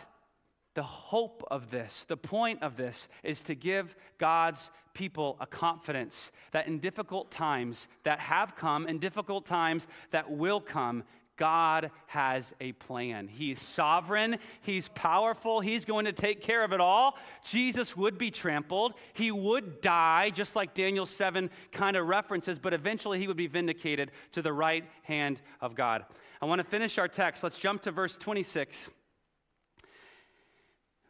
the 0.73 0.83
hope 0.83 1.43
of 1.51 1.69
this, 1.69 2.05
the 2.07 2.17
point 2.17 2.63
of 2.63 2.77
this, 2.77 3.09
is 3.23 3.43
to 3.43 3.55
give 3.55 3.93
God's 4.17 4.71
people 4.93 5.37
a 5.39 5.45
confidence 5.45 6.31
that 6.51 6.67
in 6.67 6.79
difficult 6.79 7.31
times 7.31 7.87
that 8.03 8.19
have 8.19 8.55
come, 8.55 8.87
in 8.87 8.99
difficult 8.99 9.45
times 9.45 9.87
that 10.11 10.31
will 10.31 10.61
come, 10.61 11.03
God 11.37 11.89
has 12.05 12.53
a 12.59 12.73
plan. 12.73 13.27
He's 13.27 13.59
sovereign, 13.59 14.37
He's 14.61 14.89
powerful, 14.89 15.59
He's 15.59 15.85
going 15.85 16.05
to 16.05 16.13
take 16.13 16.41
care 16.41 16.63
of 16.63 16.71
it 16.71 16.79
all. 16.79 17.17
Jesus 17.43 17.97
would 17.97 18.19
be 18.19 18.29
trampled, 18.29 18.93
He 19.13 19.31
would 19.31 19.81
die, 19.81 20.29
just 20.29 20.55
like 20.55 20.75
Daniel 20.75 21.07
7 21.07 21.49
kind 21.71 21.97
of 21.97 22.07
references, 22.07 22.59
but 22.59 22.75
eventually 22.75 23.17
He 23.17 23.27
would 23.27 23.37
be 23.37 23.47
vindicated 23.47 24.11
to 24.33 24.43
the 24.43 24.53
right 24.53 24.85
hand 25.01 25.41
of 25.61 25.73
God. 25.73 26.05
I 26.41 26.45
want 26.45 26.59
to 26.59 26.67
finish 26.67 26.99
our 26.99 27.07
text. 27.07 27.41
Let's 27.41 27.57
jump 27.57 27.81
to 27.83 27.91
verse 27.91 28.15
26. 28.17 28.89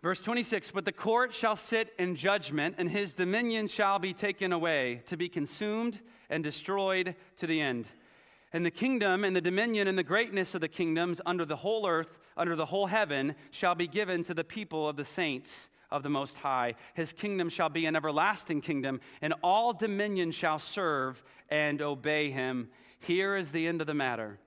Verse 0.02 0.22
26 0.22 0.72
But 0.72 0.86
the 0.86 0.92
court 0.92 1.34
shall 1.34 1.56
sit 1.56 1.94
in 2.00 2.16
judgment, 2.16 2.76
and 2.78 2.90
his 2.90 3.14
dominion 3.14 3.68
shall 3.68 4.00
be 4.00 4.14
taken 4.14 4.52
away, 4.52 5.04
to 5.08 5.18
be 5.18 5.30
consumed 5.30 6.00
and 6.30 6.44
destroyed 6.44 7.16
to 7.38 7.48
the 7.48 7.62
end. 7.62 7.86
And 8.54 8.66
the 8.66 8.72
kingdom 8.72 9.24
and 9.24 9.36
the 9.36 9.42
dominion 9.42 9.88
and 9.88 9.98
the 9.98 10.04
greatness 10.04 10.56
of 10.56 10.62
the 10.62 10.68
kingdoms 10.68 11.22
under 11.26 11.46
the 11.46 11.56
whole 11.56 11.88
earth, 11.88 12.20
under 12.36 12.56
the 12.56 12.66
whole 12.66 12.88
heaven, 12.88 13.36
shall 13.52 13.76
be 13.76 13.88
given 13.88 14.24
to 14.26 14.34
the 14.34 14.44
people 14.44 14.90
of 14.90 14.98
the 14.98 15.06
saints 15.06 15.70
of 15.90 16.04
the 16.04 16.10
Most 16.10 16.38
High. 16.38 16.76
His 16.94 17.14
kingdom 17.14 17.50
shall 17.50 17.70
be 17.70 17.86
an 17.86 17.96
everlasting 17.96 18.62
kingdom, 18.62 19.00
and 19.22 19.34
all 19.44 19.74
dominion 19.74 20.32
shall 20.32 20.60
serve 20.60 21.24
and 21.50 21.82
obey 21.82 22.32
him. 22.32 22.70
Here 23.00 23.36
is 23.36 23.52
the 23.52 23.68
end 23.68 23.82
of 23.82 23.88
the 23.88 23.94
matter. 23.94 24.40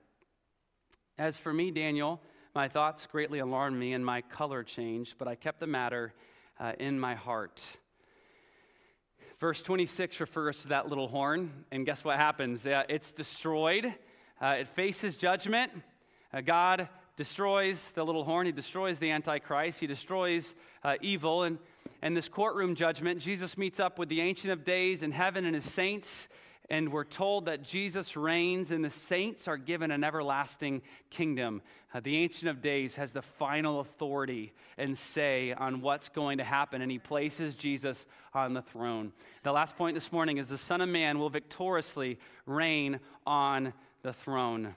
As 1.17 1.39
for 1.39 1.53
me, 1.53 1.71
Daniel, 1.71 2.21
my 2.55 2.69
thoughts 2.69 3.05
greatly 3.11 3.39
alarmed 3.39 3.77
me, 3.77 3.91
and 3.91 4.05
my 4.05 4.21
color 4.21 4.63
changed, 4.63 5.15
but 5.17 5.27
I 5.27 5.35
kept 5.35 5.59
the 5.59 5.67
matter 5.67 6.13
uh, 6.57 6.71
in 6.79 6.97
my 6.97 7.13
heart. 7.13 7.61
Verse 9.41 9.61
26 9.61 10.21
refers 10.21 10.61
to 10.61 10.69
that 10.69 10.87
little 10.87 11.09
horn, 11.09 11.51
and 11.71 11.85
guess 11.85 12.05
what 12.05 12.15
happens? 12.15 12.65
Uh, 12.65 12.83
it's 12.87 13.11
destroyed, 13.11 13.93
uh, 14.41 14.55
it 14.59 14.69
faces 14.69 15.17
judgment. 15.17 15.69
Uh, 16.33 16.39
God 16.39 16.87
destroys 17.17 17.89
the 17.89 18.05
little 18.05 18.23
horn, 18.23 18.45
He 18.45 18.53
destroys 18.53 18.99
the 18.99 19.11
Antichrist, 19.11 19.81
He 19.81 19.87
destroys 19.87 20.55
uh, 20.81 20.95
evil. 21.01 21.43
And, 21.43 21.57
and 22.01 22.15
this 22.15 22.29
courtroom 22.29 22.75
judgment, 22.75 23.19
Jesus 23.19 23.57
meets 23.57 23.81
up 23.81 23.99
with 23.99 24.07
the 24.07 24.21
Ancient 24.21 24.53
of 24.53 24.63
Days 24.63 25.03
in 25.03 25.11
heaven 25.11 25.43
and 25.43 25.55
His 25.55 25.65
saints 25.65 26.29
and 26.69 26.91
we're 26.91 27.03
told 27.03 27.45
that 27.45 27.61
Jesus 27.61 28.15
reigns 28.15 28.71
and 28.71 28.83
the 28.83 28.89
saints 28.89 29.47
are 29.47 29.57
given 29.57 29.91
an 29.91 30.03
everlasting 30.03 30.81
kingdom. 31.09 31.61
Uh, 31.93 31.99
the 31.99 32.17
Ancient 32.17 32.49
of 32.49 32.61
Days 32.61 32.95
has 32.95 33.11
the 33.11 33.21
final 33.21 33.79
authority 33.79 34.53
and 34.77 34.97
say 34.97 35.53
on 35.53 35.81
what's 35.81 36.09
going 36.09 36.39
to 36.39 36.43
happen, 36.43 36.81
and 36.81 36.91
he 36.91 36.99
places 36.99 37.55
Jesus 37.55 38.05
on 38.33 38.53
the 38.53 38.61
throne. 38.61 39.13
The 39.43 39.51
last 39.51 39.77
point 39.77 39.95
this 39.95 40.11
morning 40.11 40.37
is 40.37 40.49
the 40.49 40.57
Son 40.57 40.81
of 40.81 40.89
Man 40.89 41.19
will 41.19 41.29
victoriously 41.29 42.19
reign 42.45 42.99
on 43.25 43.73
the 44.01 44.13
throne. 44.13 44.75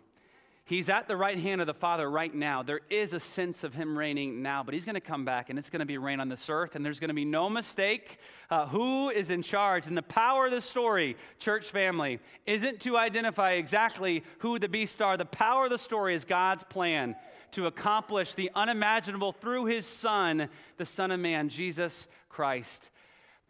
He's 0.69 0.91
at 0.91 1.09
the 1.09 1.17
right 1.17 1.39
hand 1.39 1.63
of 1.63 1.67
the 1.67 1.73
Father 1.73 2.11
right 2.11 2.35
now. 2.35 2.63
There 2.63 2.83
is 2.91 3.15
a 3.15 3.21
sense 3.21 3.65
of 3.65 3.73
him 3.73 3.97
reigning 3.97 4.43
now, 4.43 4.63
but 4.63 4.75
he's 4.75 4.85
going 4.85 4.97
to 4.97 5.01
come 5.01 5.25
back 5.25 5.49
and 5.49 5.59
it's 5.59 5.71
going 5.71 5.81
to 5.81 5.87
be 5.87 5.97
reign 5.97 6.21
on 6.21 6.29
this 6.29 6.51
earth, 6.51 6.77
and 6.77 6.85
there's 6.85 7.01
going 7.01 7.09
to 7.09 7.15
be 7.15 7.25
no 7.25 7.49
mistake 7.49 8.19
uh, 8.51 8.67
who 8.67 9.09
is 9.09 9.31
in 9.31 9.43
charge. 9.43 9.87
And 9.87 9.97
the 9.97 10.03
power 10.03 10.45
of 10.45 10.53
the 10.53 10.61
story, 10.61 11.17
church 11.39 11.71
family, 11.71 12.21
isn't 12.45 12.81
to 12.81 12.99
identify 12.99 13.53
exactly 13.53 14.23
who 14.41 14.59
the 14.59 14.69
beasts 14.69 15.01
are. 15.01 15.17
The 15.17 15.25
power 15.25 15.65
of 15.65 15.71
the 15.71 15.79
story 15.79 16.15
is 16.15 16.27
God's 16.27 16.65
plan 16.65 17.17
to 17.53 17.67
accomplish 17.67 18.35
the 18.35 18.51
unimaginable 18.55 19.33
through 19.33 19.65
his 19.65 19.87
Son, 19.87 20.51
the 20.77 20.85
Son 20.85 21.11
of 21.11 21.19
Man, 21.19 21.49
Jesus 21.49 22.07
Christ. 22.29 22.91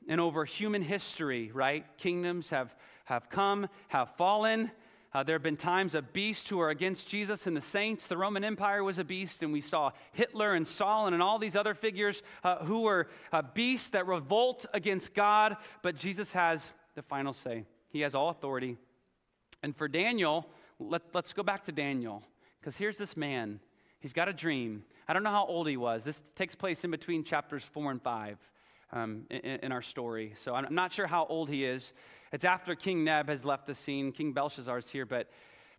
And 0.08 0.20
over 0.20 0.44
human 0.44 0.82
history, 0.82 1.50
right? 1.52 1.84
Kingdoms 1.96 2.50
have, 2.50 2.72
have 3.06 3.28
come, 3.28 3.68
have 3.88 4.14
fallen 4.14 4.70
uh, 5.14 5.22
there 5.22 5.34
have 5.34 5.42
been 5.42 5.56
times 5.56 5.94
of 5.94 6.12
beasts 6.12 6.48
who 6.48 6.60
are 6.60 6.68
against 6.70 7.08
Jesus 7.08 7.46
and 7.46 7.56
the 7.56 7.62
saints. 7.62 8.06
The 8.06 8.16
Roman 8.16 8.44
Empire 8.44 8.84
was 8.84 8.98
a 8.98 9.04
beast, 9.04 9.42
and 9.42 9.52
we 9.52 9.62
saw 9.62 9.92
Hitler 10.12 10.54
and 10.54 10.66
Stalin 10.66 11.14
and 11.14 11.22
all 11.22 11.38
these 11.38 11.56
other 11.56 11.74
figures 11.74 12.22
uh, 12.44 12.64
who 12.64 12.82
were 12.82 13.08
uh, 13.32 13.42
beasts 13.54 13.88
that 13.90 14.06
revolt 14.06 14.66
against 14.74 15.14
God. 15.14 15.56
But 15.82 15.96
Jesus 15.96 16.32
has 16.32 16.62
the 16.94 17.02
final 17.02 17.32
say, 17.32 17.64
He 17.88 18.00
has 18.00 18.14
all 18.14 18.28
authority. 18.28 18.76
And 19.62 19.74
for 19.74 19.88
Daniel, 19.88 20.46
let, 20.78 21.02
let's 21.14 21.32
go 21.32 21.42
back 21.42 21.64
to 21.64 21.72
Daniel, 21.72 22.22
because 22.60 22.76
here's 22.76 22.98
this 22.98 23.16
man. 23.16 23.60
He's 24.00 24.12
got 24.12 24.28
a 24.28 24.32
dream. 24.32 24.84
I 25.08 25.12
don't 25.12 25.22
know 25.22 25.30
how 25.30 25.46
old 25.46 25.68
he 25.68 25.76
was. 25.76 26.04
This 26.04 26.22
takes 26.36 26.54
place 26.54 26.84
in 26.84 26.90
between 26.90 27.24
chapters 27.24 27.64
four 27.64 27.90
and 27.90 28.00
five. 28.00 28.38
Um, 28.92 29.24
in, 29.30 29.38
in, 29.38 29.72
our 29.72 29.82
story. 29.82 30.34
So 30.36 30.54
I'm 30.54 30.74
not 30.74 30.92
sure 30.92 31.06
how 31.06 31.26
old 31.26 31.48
he 31.48 31.64
is. 31.64 31.92
It's 32.32 32.44
after 32.44 32.74
King 32.74 33.04
Neb 33.04 33.28
has 33.28 33.44
left 33.44 33.66
the 33.66 33.74
scene. 33.74 34.12
King 34.12 34.32
Belshazzar 34.32 34.78
is 34.78 34.88
here, 34.88 35.06
but, 35.06 35.28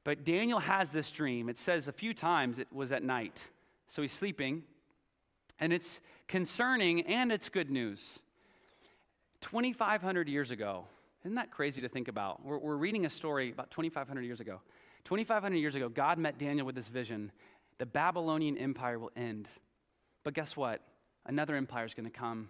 but 0.04 0.24
Daniel 0.24 0.60
has 0.60 0.92
this 0.92 1.10
dream. 1.12 1.50
It 1.50 1.58
says 1.58 1.88
a 1.88 1.92
few 1.92 2.14
times 2.14 2.60
it 2.60 2.68
was 2.72 2.92
at 2.92 3.04
night. 3.04 3.42
So 3.90 4.02
he's 4.02 4.14
sleeping, 4.14 4.64
and 5.60 5.74
it's 5.74 6.00
concerning 6.28 7.02
and 7.02 7.32
it's 7.32 7.50
good 7.50 7.72
news. 7.72 8.20
2,500 9.42 10.28
years 10.28 10.52
ago, 10.52 10.86
isn't 11.24 11.36
that 11.36 11.52
crazy 11.52 11.82
to 11.82 11.88
think 11.88 12.08
about? 12.08 12.46
We're, 12.46 12.58
we're 12.58 12.76
reading 12.76 13.06
a 13.06 13.10
story 13.10 13.52
about 13.52 13.72
2,500 13.72 14.22
years 14.22 14.40
ago. 14.40 14.62
2,500 15.06 15.56
years 15.56 15.76
ago, 15.76 15.90
God 15.90 16.18
met 16.18 16.38
Daniel 16.38 16.66
with 16.66 16.76
this 16.76 16.88
vision 16.88 17.32
the 17.80 17.86
Babylonian 17.86 18.58
Empire 18.58 19.00
will 19.00 19.12
end. 19.16 19.48
But 20.24 20.34
guess 20.34 20.58
what? 20.58 20.82
Another 21.26 21.56
empire 21.56 21.86
is 21.86 21.94
going 21.94 22.12
to 22.12 22.18
come. 22.18 22.50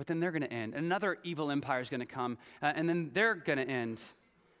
But 0.00 0.06
then 0.06 0.18
they're 0.18 0.30
going 0.30 0.40
to 0.40 0.50
end. 0.50 0.72
Another 0.72 1.18
evil 1.24 1.50
empire 1.50 1.82
is 1.82 1.90
going 1.90 2.00
to 2.00 2.06
come. 2.06 2.38
Uh, 2.62 2.72
and 2.74 2.88
then 2.88 3.10
they're 3.12 3.34
going 3.34 3.58
to 3.58 3.68
end. 3.68 4.00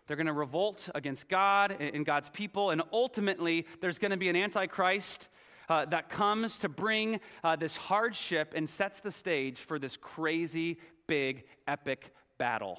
They're 0.06 0.18
going 0.18 0.26
to 0.26 0.34
revolt 0.34 0.90
against 0.94 1.30
God 1.30 1.74
and 1.80 2.04
God's 2.04 2.28
people. 2.28 2.72
And 2.72 2.82
ultimately, 2.92 3.64
there's 3.80 3.98
going 3.98 4.10
to 4.10 4.18
be 4.18 4.28
an 4.28 4.36
antichrist 4.36 5.28
uh, 5.70 5.86
that 5.86 6.10
comes 6.10 6.58
to 6.58 6.68
bring 6.68 7.20
uh, 7.42 7.56
this 7.56 7.74
hardship 7.74 8.52
and 8.54 8.68
sets 8.68 9.00
the 9.00 9.10
stage 9.10 9.60
for 9.60 9.78
this 9.78 9.96
crazy, 9.96 10.76
big, 11.06 11.44
epic 11.66 12.12
battle. 12.36 12.78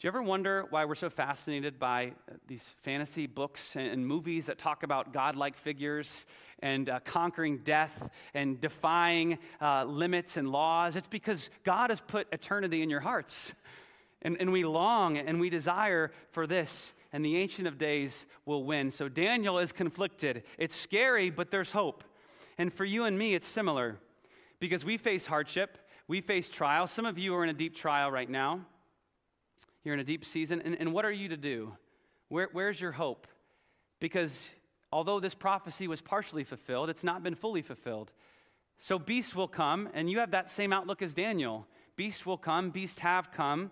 Do 0.00 0.06
you 0.06 0.10
ever 0.10 0.22
wonder 0.22 0.64
why 0.70 0.84
we're 0.84 0.94
so 0.94 1.10
fascinated 1.10 1.80
by 1.80 2.12
uh, 2.30 2.34
these 2.46 2.62
fantasy 2.84 3.26
books 3.26 3.74
and 3.74 4.06
movies 4.06 4.46
that 4.46 4.56
talk 4.56 4.84
about 4.84 5.12
godlike 5.12 5.56
figures 5.56 6.24
and 6.60 6.88
uh, 6.88 7.00
conquering 7.00 7.62
death 7.64 8.08
and 8.32 8.60
defying 8.60 9.38
uh, 9.60 9.82
limits 9.82 10.36
and 10.36 10.52
laws? 10.52 10.94
It's 10.94 11.08
because 11.08 11.50
God 11.64 11.90
has 11.90 12.00
put 12.00 12.28
eternity 12.30 12.80
in 12.80 12.90
your 12.90 13.00
hearts. 13.00 13.54
And, 14.22 14.36
and 14.38 14.52
we 14.52 14.64
long 14.64 15.18
and 15.18 15.40
we 15.40 15.50
desire 15.50 16.12
for 16.30 16.46
this, 16.46 16.92
and 17.12 17.24
the 17.24 17.36
Ancient 17.36 17.66
of 17.66 17.76
Days 17.76 18.24
will 18.46 18.62
win. 18.62 18.92
So 18.92 19.08
Daniel 19.08 19.58
is 19.58 19.72
conflicted. 19.72 20.44
It's 20.58 20.76
scary, 20.76 21.28
but 21.28 21.50
there's 21.50 21.72
hope. 21.72 22.04
And 22.56 22.72
for 22.72 22.84
you 22.84 23.02
and 23.02 23.18
me, 23.18 23.34
it's 23.34 23.48
similar 23.48 23.96
because 24.60 24.84
we 24.84 24.96
face 24.96 25.26
hardship, 25.26 25.76
we 26.06 26.20
face 26.20 26.48
trial. 26.48 26.86
Some 26.86 27.04
of 27.04 27.18
you 27.18 27.34
are 27.34 27.42
in 27.42 27.50
a 27.50 27.52
deep 27.52 27.74
trial 27.74 28.12
right 28.12 28.30
now. 28.30 28.60
You're 29.88 29.94
in 29.94 30.00
a 30.00 30.04
deep 30.04 30.26
season. 30.26 30.60
And, 30.62 30.76
and 30.78 30.92
what 30.92 31.06
are 31.06 31.10
you 31.10 31.30
to 31.30 31.36
do? 31.38 31.72
Where, 32.28 32.50
where's 32.52 32.78
your 32.78 32.92
hope? 32.92 33.26
Because 34.00 34.50
although 34.92 35.18
this 35.18 35.34
prophecy 35.34 35.88
was 35.88 36.02
partially 36.02 36.44
fulfilled, 36.44 36.90
it's 36.90 37.02
not 37.02 37.22
been 37.22 37.34
fully 37.34 37.62
fulfilled. 37.62 38.12
So 38.80 38.98
beasts 38.98 39.34
will 39.34 39.48
come, 39.48 39.88
and 39.94 40.10
you 40.10 40.18
have 40.18 40.32
that 40.32 40.50
same 40.50 40.74
outlook 40.74 41.00
as 41.00 41.14
Daniel. 41.14 41.66
Beasts 41.96 42.26
will 42.26 42.36
come, 42.36 42.68
beasts 42.68 42.98
have 42.98 43.32
come. 43.32 43.70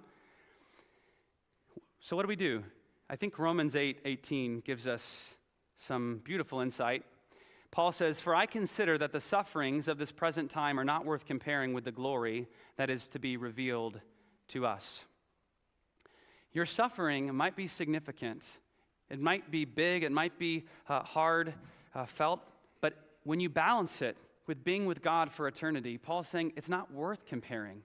So 2.01 2.17
what 2.17 2.23
do 2.23 2.29
we 2.29 2.37
do? 2.37 2.64
I 3.11 3.17
think 3.17 3.39
Romans 3.39 3.77
8 3.77 3.99
18 4.07 4.61
gives 4.61 4.87
us 4.87 5.27
some 5.87 6.23
beautiful 6.25 6.61
insight. 6.61 7.05
Paul 7.71 7.93
says, 7.93 8.23
For 8.23 8.35
I 8.35 8.47
consider 8.47 8.97
that 8.97 9.12
the 9.12 9.21
sufferings 9.21 9.87
of 9.87 9.99
this 9.99 10.12
present 10.12 10.51
time 10.51 10.81
are 10.81 10.85
not 10.85 11.05
worth 11.05 11.27
comparing 11.27 11.75
with 11.75 11.85
the 11.85 11.93
glory 11.93 12.49
that 12.79 12.89
is 12.89 13.07
to 13.09 13.19
be 13.19 13.37
revealed 13.37 14.01
to 14.49 14.64
us. 14.64 15.05
Your 16.57 16.65
suffering 16.65 17.35
might 17.35 17.55
be 17.55 17.69
significant, 17.69 18.43
it 19.11 19.21
might 19.21 19.51
be 19.51 19.67
big, 19.67 20.05
it 20.05 20.11
might 20.11 20.39
be 20.39 20.65
uh, 20.89 21.03
hard 21.03 21.53
uh, 21.95 22.07
felt, 22.07 22.41
but 22.81 22.95
when 23.25 23.41
you 23.41 23.51
balance 23.51 24.01
it 24.01 24.17
with 24.47 24.65
being 24.65 24.87
with 24.87 25.03
God 25.03 25.31
for 25.31 25.49
eternity, 25.49 25.99
Paul's 25.99 26.29
saying 26.29 26.55
it's 26.57 26.71
not 26.71 26.91
worth 26.91 27.27
comparing. 27.27 27.83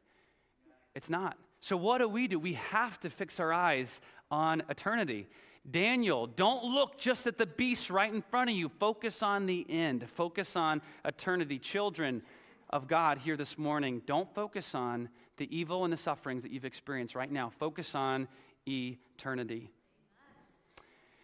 It's 0.95 1.09
not. 1.09 1.35
So, 1.59 1.75
what 1.75 1.97
do 1.97 2.07
we 2.07 2.29
do? 2.29 2.39
We 2.39 2.53
have 2.53 2.97
to 3.01 3.09
fix 3.09 3.41
our 3.41 3.51
eyes 3.51 3.99
on 4.31 4.63
eternity. 4.69 5.27
Daniel, 5.69 6.25
don't 6.25 6.63
look 6.63 6.97
just 6.97 7.27
at 7.27 7.37
the 7.37 7.47
beast 7.47 7.89
right 7.89 8.13
in 8.13 8.21
front 8.21 8.51
of 8.51 8.55
you. 8.55 8.69
Focus 8.79 9.21
on 9.21 9.47
the 9.47 9.65
end, 9.69 10.09
focus 10.09 10.55
on 10.55 10.81
eternity. 11.03 11.59
Children 11.59 12.21
of 12.69 12.87
God 12.87 13.17
here 13.17 13.35
this 13.35 13.57
morning, 13.57 14.01
don't 14.05 14.33
focus 14.33 14.73
on 14.73 15.09
the 15.35 15.53
evil 15.53 15.83
and 15.83 15.91
the 15.91 15.97
sufferings 15.97 16.43
that 16.43 16.53
you've 16.53 16.63
experienced 16.63 17.15
right 17.15 17.31
now. 17.31 17.49
Focus 17.49 17.95
on 17.95 18.29
eternity. 18.67 19.69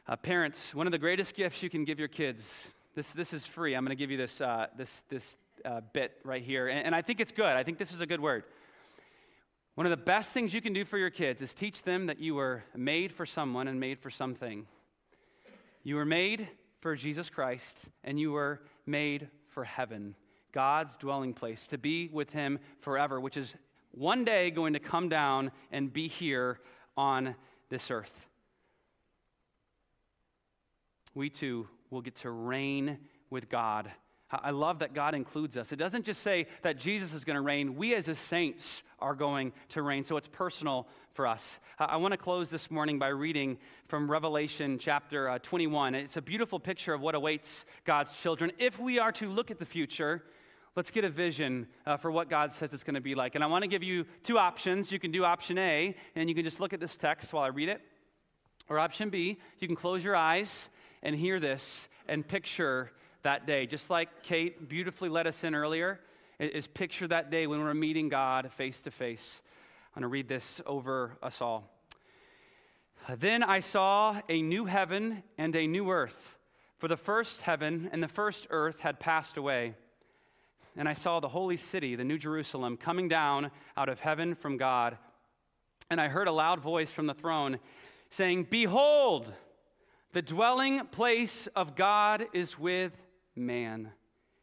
Uh, 0.07 0.15
parents, 0.15 0.73
one 0.73 0.87
of 0.87 0.91
the 0.91 0.97
greatest 0.97 1.35
gifts 1.35 1.61
you 1.61 1.69
can 1.69 1.83
give 1.83 1.99
your 1.99 2.07
kids, 2.07 2.67
this, 2.95 3.09
this 3.11 3.33
is 3.33 3.45
free. 3.45 3.75
I'm 3.75 3.83
going 3.83 3.95
to 3.95 4.01
give 4.01 4.09
you 4.09 4.17
this, 4.17 4.39
uh, 4.39 4.67
this, 4.77 5.03
this 5.09 5.37
uh, 5.65 5.81
bit 5.93 6.13
right 6.23 6.41
here. 6.41 6.67
And, 6.67 6.85
and 6.85 6.95
I 6.95 7.01
think 7.01 7.19
it's 7.19 7.31
good. 7.31 7.45
I 7.45 7.63
think 7.63 7.77
this 7.77 7.91
is 7.91 8.01
a 8.01 8.05
good 8.05 8.21
word. 8.21 8.43
One 9.75 9.85
of 9.85 9.91
the 9.91 9.97
best 9.97 10.31
things 10.31 10.53
you 10.53 10.61
can 10.61 10.73
do 10.73 10.85
for 10.85 10.97
your 10.97 11.09
kids 11.09 11.41
is 11.41 11.53
teach 11.53 11.83
them 11.83 12.07
that 12.07 12.19
you 12.19 12.33
were 12.35 12.63
made 12.75 13.11
for 13.11 13.25
someone 13.25 13.67
and 13.67 13.79
made 13.79 13.99
for 13.99 14.09
something. 14.09 14.65
You 15.83 15.95
were 15.95 16.05
made 16.05 16.47
for 16.79 16.95
Jesus 16.95 17.29
Christ, 17.29 17.85
and 18.03 18.19
you 18.19 18.31
were 18.31 18.61
made 18.85 19.29
for 19.49 19.63
heaven, 19.63 20.15
God's 20.51 20.97
dwelling 20.97 21.33
place, 21.33 21.67
to 21.67 21.77
be 21.77 22.07
with 22.07 22.31
Him 22.31 22.59
forever, 22.81 23.19
which 23.19 23.37
is 23.37 23.53
one 23.91 24.25
day 24.25 24.51
going 24.51 24.73
to 24.73 24.79
come 24.79 25.09
down 25.09 25.51
and 25.71 25.91
be 25.91 26.07
here 26.07 26.59
on 26.97 27.35
this 27.69 27.91
earth. 27.91 28.13
We 31.13 31.29
too 31.29 31.67
will 31.89 32.01
get 32.01 32.15
to 32.17 32.29
reign 32.29 32.97
with 33.29 33.49
God. 33.49 33.91
I 34.29 34.51
love 34.51 34.79
that 34.79 34.93
God 34.93 35.15
includes 35.15 35.55
us. 35.55 35.71
It 35.71 35.77
doesn't 35.77 36.05
just 36.05 36.21
say 36.21 36.47
that 36.61 36.77
Jesus 36.77 37.13
is 37.13 37.23
going 37.23 37.35
to 37.35 37.41
reign, 37.41 37.77
we 37.77 37.95
as 37.95 38.05
his 38.05 38.19
saints 38.19 38.83
are 38.99 39.15
going 39.15 39.53
to 39.69 39.81
reign. 39.81 40.03
So 40.03 40.17
it's 40.17 40.27
personal 40.27 40.87
for 41.13 41.25
us. 41.25 41.59
I 41.79 41.95
want 41.97 42.11
to 42.11 42.17
close 42.17 42.49
this 42.49 42.69
morning 42.69 42.99
by 42.99 43.07
reading 43.07 43.57
from 43.87 44.11
Revelation 44.11 44.79
chapter 44.79 45.29
uh, 45.29 45.39
21. 45.39 45.95
It's 45.95 46.17
a 46.17 46.21
beautiful 46.21 46.59
picture 46.59 46.93
of 46.93 46.99
what 46.99 47.15
awaits 47.15 47.63
God's 47.85 48.11
children 48.17 48.51
if 48.57 48.77
we 48.77 48.99
are 48.99 49.13
to 49.13 49.29
look 49.29 49.49
at 49.49 49.59
the 49.59 49.65
future 49.65 50.23
let's 50.77 50.91
get 50.91 51.03
a 51.03 51.09
vision 51.09 51.67
uh, 51.87 51.97
for 51.97 52.11
what 52.11 52.29
God 52.29 52.53
says 52.53 52.71
it's 52.71 52.83
going 52.83 52.93
to 52.93 53.01
be 53.01 53.15
like. 53.15 53.33
And 53.33 53.43
I 53.43 53.47
want 53.47 53.63
to 53.63 53.67
give 53.67 53.81
you 53.81 54.05
two 54.23 54.37
options. 54.37 54.91
You 54.91 54.99
can 54.99 55.11
do 55.11 55.25
option 55.25 55.57
A, 55.57 55.95
and 56.15 56.29
you 56.29 56.35
can 56.35 56.45
just 56.45 56.59
look 56.59 56.71
at 56.71 56.79
this 56.79 56.95
text 56.95 57.33
while 57.33 57.43
I 57.43 57.47
read 57.47 57.67
it. 57.67 57.81
Or 58.69 58.77
option 58.77 59.09
B, 59.09 59.39
you 59.59 59.67
can 59.67 59.75
close 59.75 60.03
your 60.03 60.15
eyes 60.15 60.69
and 61.01 61.15
hear 61.15 61.39
this 61.39 61.87
and 62.07 62.25
picture 62.25 62.91
that 63.23 63.47
day. 63.47 63.65
Just 63.65 63.89
like 63.89 64.21
Kate 64.21 64.69
beautifully 64.69 65.09
led 65.09 65.25
us 65.25 65.43
in 65.43 65.55
earlier, 65.55 65.99
is 66.39 66.67
picture 66.67 67.07
that 67.07 67.31
day 67.31 67.47
when 67.47 67.59
we're 67.59 67.73
meeting 67.73 68.07
God 68.07 68.51
face 68.51 68.79
to 68.81 68.91
face. 68.91 69.41
I'm 69.95 70.01
going 70.01 70.09
to 70.09 70.13
read 70.13 70.29
this 70.29 70.61
over 70.67 71.17
us 71.23 71.41
all. 71.41 71.71
Then 73.17 73.41
I 73.41 73.61
saw 73.61 74.21
a 74.29 74.43
new 74.43 74.65
heaven 74.65 75.23
and 75.39 75.55
a 75.55 75.65
new 75.65 75.89
earth, 75.89 76.37
for 76.77 76.87
the 76.87 76.97
first 76.97 77.41
heaven 77.41 77.89
and 77.91 78.03
the 78.03 78.07
first 78.07 78.45
earth 78.51 78.79
had 78.81 78.99
passed 78.99 79.37
away 79.37 79.73
and 80.77 80.87
I 80.87 80.93
saw 80.93 81.19
the 81.19 81.27
holy 81.27 81.57
city, 81.57 81.95
the 81.95 82.03
New 82.03 82.19
Jerusalem, 82.19 82.77
coming 82.77 83.07
down 83.07 83.51
out 83.75 83.89
of 83.89 83.99
heaven 83.99 84.35
from 84.35 84.57
God. 84.57 84.97
And 85.89 85.99
I 85.99 86.07
heard 86.07 86.27
a 86.27 86.31
loud 86.31 86.59
voice 86.59 86.91
from 86.91 87.07
the 87.07 87.13
throne 87.13 87.59
saying, 88.09 88.47
Behold, 88.49 89.33
the 90.13 90.21
dwelling 90.21 90.85
place 90.87 91.47
of 91.55 91.75
God 91.75 92.27
is 92.31 92.59
with 92.59 92.93
man. 93.35 93.91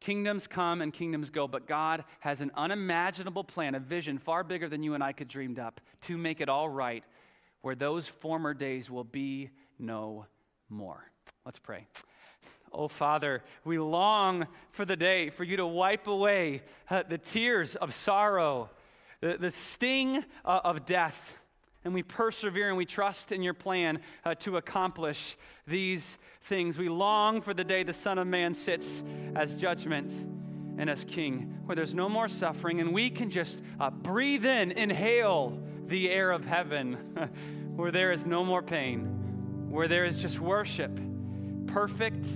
Kingdoms 0.00 0.46
come 0.46 0.80
and 0.80 0.92
kingdoms 0.92 1.30
go, 1.30 1.48
but 1.48 1.66
God 1.66 2.04
has 2.20 2.40
an 2.40 2.52
unimaginable 2.54 3.42
plan, 3.42 3.74
a 3.74 3.80
vision 3.80 4.18
far 4.18 4.44
bigger 4.44 4.68
than 4.68 4.82
you 4.82 4.94
and 4.94 5.02
I 5.02 5.12
could 5.12 5.28
dreamed 5.28 5.58
up 5.58 5.80
to 6.02 6.16
make 6.16 6.40
it 6.40 6.48
all 6.48 6.68
right, 6.68 7.02
where 7.62 7.74
those 7.74 8.06
former 8.06 8.54
days 8.54 8.88
will 8.88 9.04
be 9.04 9.50
no 9.78 10.26
more. 10.68 11.10
Let's 11.44 11.58
pray. 11.58 11.86
Oh, 12.72 12.88
Father, 12.88 13.42
we 13.64 13.78
long 13.78 14.46
for 14.70 14.84
the 14.84 14.96
day 14.96 15.30
for 15.30 15.42
you 15.42 15.56
to 15.56 15.66
wipe 15.66 16.06
away 16.06 16.62
uh, 16.90 17.02
the 17.08 17.18
tears 17.18 17.74
of 17.74 17.94
sorrow, 17.94 18.70
the, 19.20 19.36
the 19.38 19.50
sting 19.50 20.24
uh, 20.44 20.60
of 20.64 20.84
death 20.84 21.32
and 21.88 21.94
we 21.94 22.02
persevere 22.02 22.68
and 22.68 22.76
we 22.76 22.84
trust 22.84 23.32
in 23.32 23.42
your 23.42 23.54
plan 23.54 24.00
uh, 24.22 24.34
to 24.34 24.58
accomplish 24.58 25.38
these 25.66 26.18
things. 26.42 26.76
We 26.76 26.90
long 26.90 27.40
for 27.40 27.54
the 27.54 27.64
day 27.64 27.82
the 27.82 27.94
Son 27.94 28.18
of 28.18 28.26
Man 28.26 28.52
sits 28.52 29.02
as 29.34 29.54
judgment 29.54 30.12
and 30.78 30.90
as 30.90 31.02
king, 31.04 31.60
where 31.64 31.74
there's 31.74 31.94
no 31.94 32.06
more 32.06 32.28
suffering, 32.28 32.82
and 32.82 32.92
we 32.92 33.08
can 33.08 33.30
just 33.30 33.58
uh, 33.80 33.88
breathe 33.88 34.44
in, 34.44 34.70
inhale 34.72 35.58
the 35.86 36.10
air 36.10 36.30
of 36.30 36.44
heaven, 36.44 36.92
where 37.76 37.90
there 37.90 38.12
is 38.12 38.26
no 38.26 38.44
more 38.44 38.62
pain. 38.62 39.06
where 39.70 39.88
there 39.88 40.04
is 40.04 40.18
just 40.18 40.38
worship, 40.38 40.90
perfect 41.68 42.26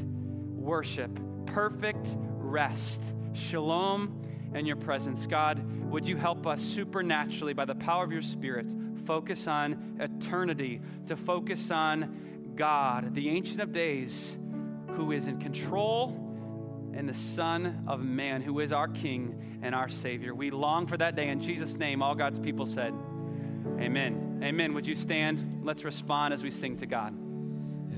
worship, 0.56 1.10
perfect 1.44 2.06
rest, 2.38 3.02
shalom, 3.34 4.18
and 4.54 4.66
your 4.66 4.76
presence. 4.76 5.26
God, 5.26 5.62
would 5.90 6.08
you 6.08 6.16
help 6.16 6.46
us 6.46 6.62
supernaturally 6.62 7.52
by 7.52 7.66
the 7.66 7.74
power 7.74 8.02
of 8.02 8.12
your 8.12 8.22
Spirit 8.22 8.66
focus 9.04 9.46
on 9.46 9.96
eternity, 10.00 10.80
to 11.08 11.16
focus 11.16 11.70
on 11.70 12.52
God, 12.56 13.14
the 13.14 13.28
Ancient 13.28 13.60
of 13.60 13.72
Days, 13.72 14.12
who 14.88 15.12
is 15.12 15.26
in 15.26 15.38
control, 15.38 16.10
and 16.94 17.08
the 17.08 17.16
Son 17.34 17.84
of 17.88 18.00
Man, 18.00 18.42
who 18.42 18.60
is 18.60 18.72
our 18.72 18.88
King 18.88 19.60
and 19.62 19.74
our 19.74 19.88
Savior. 19.88 20.34
We 20.34 20.50
long 20.50 20.86
for 20.86 20.96
that 20.98 21.16
day. 21.16 21.28
In 21.28 21.40
Jesus' 21.40 21.74
name, 21.74 22.02
all 22.02 22.14
God's 22.14 22.38
people 22.38 22.66
said, 22.66 22.92
Amen. 23.80 24.40
Amen. 24.42 24.74
Would 24.74 24.86
you 24.86 24.96
stand? 24.96 25.62
Let's 25.64 25.84
respond 25.84 26.34
as 26.34 26.42
we 26.42 26.50
sing 26.50 26.76
to 26.78 26.86
God. 26.86 27.14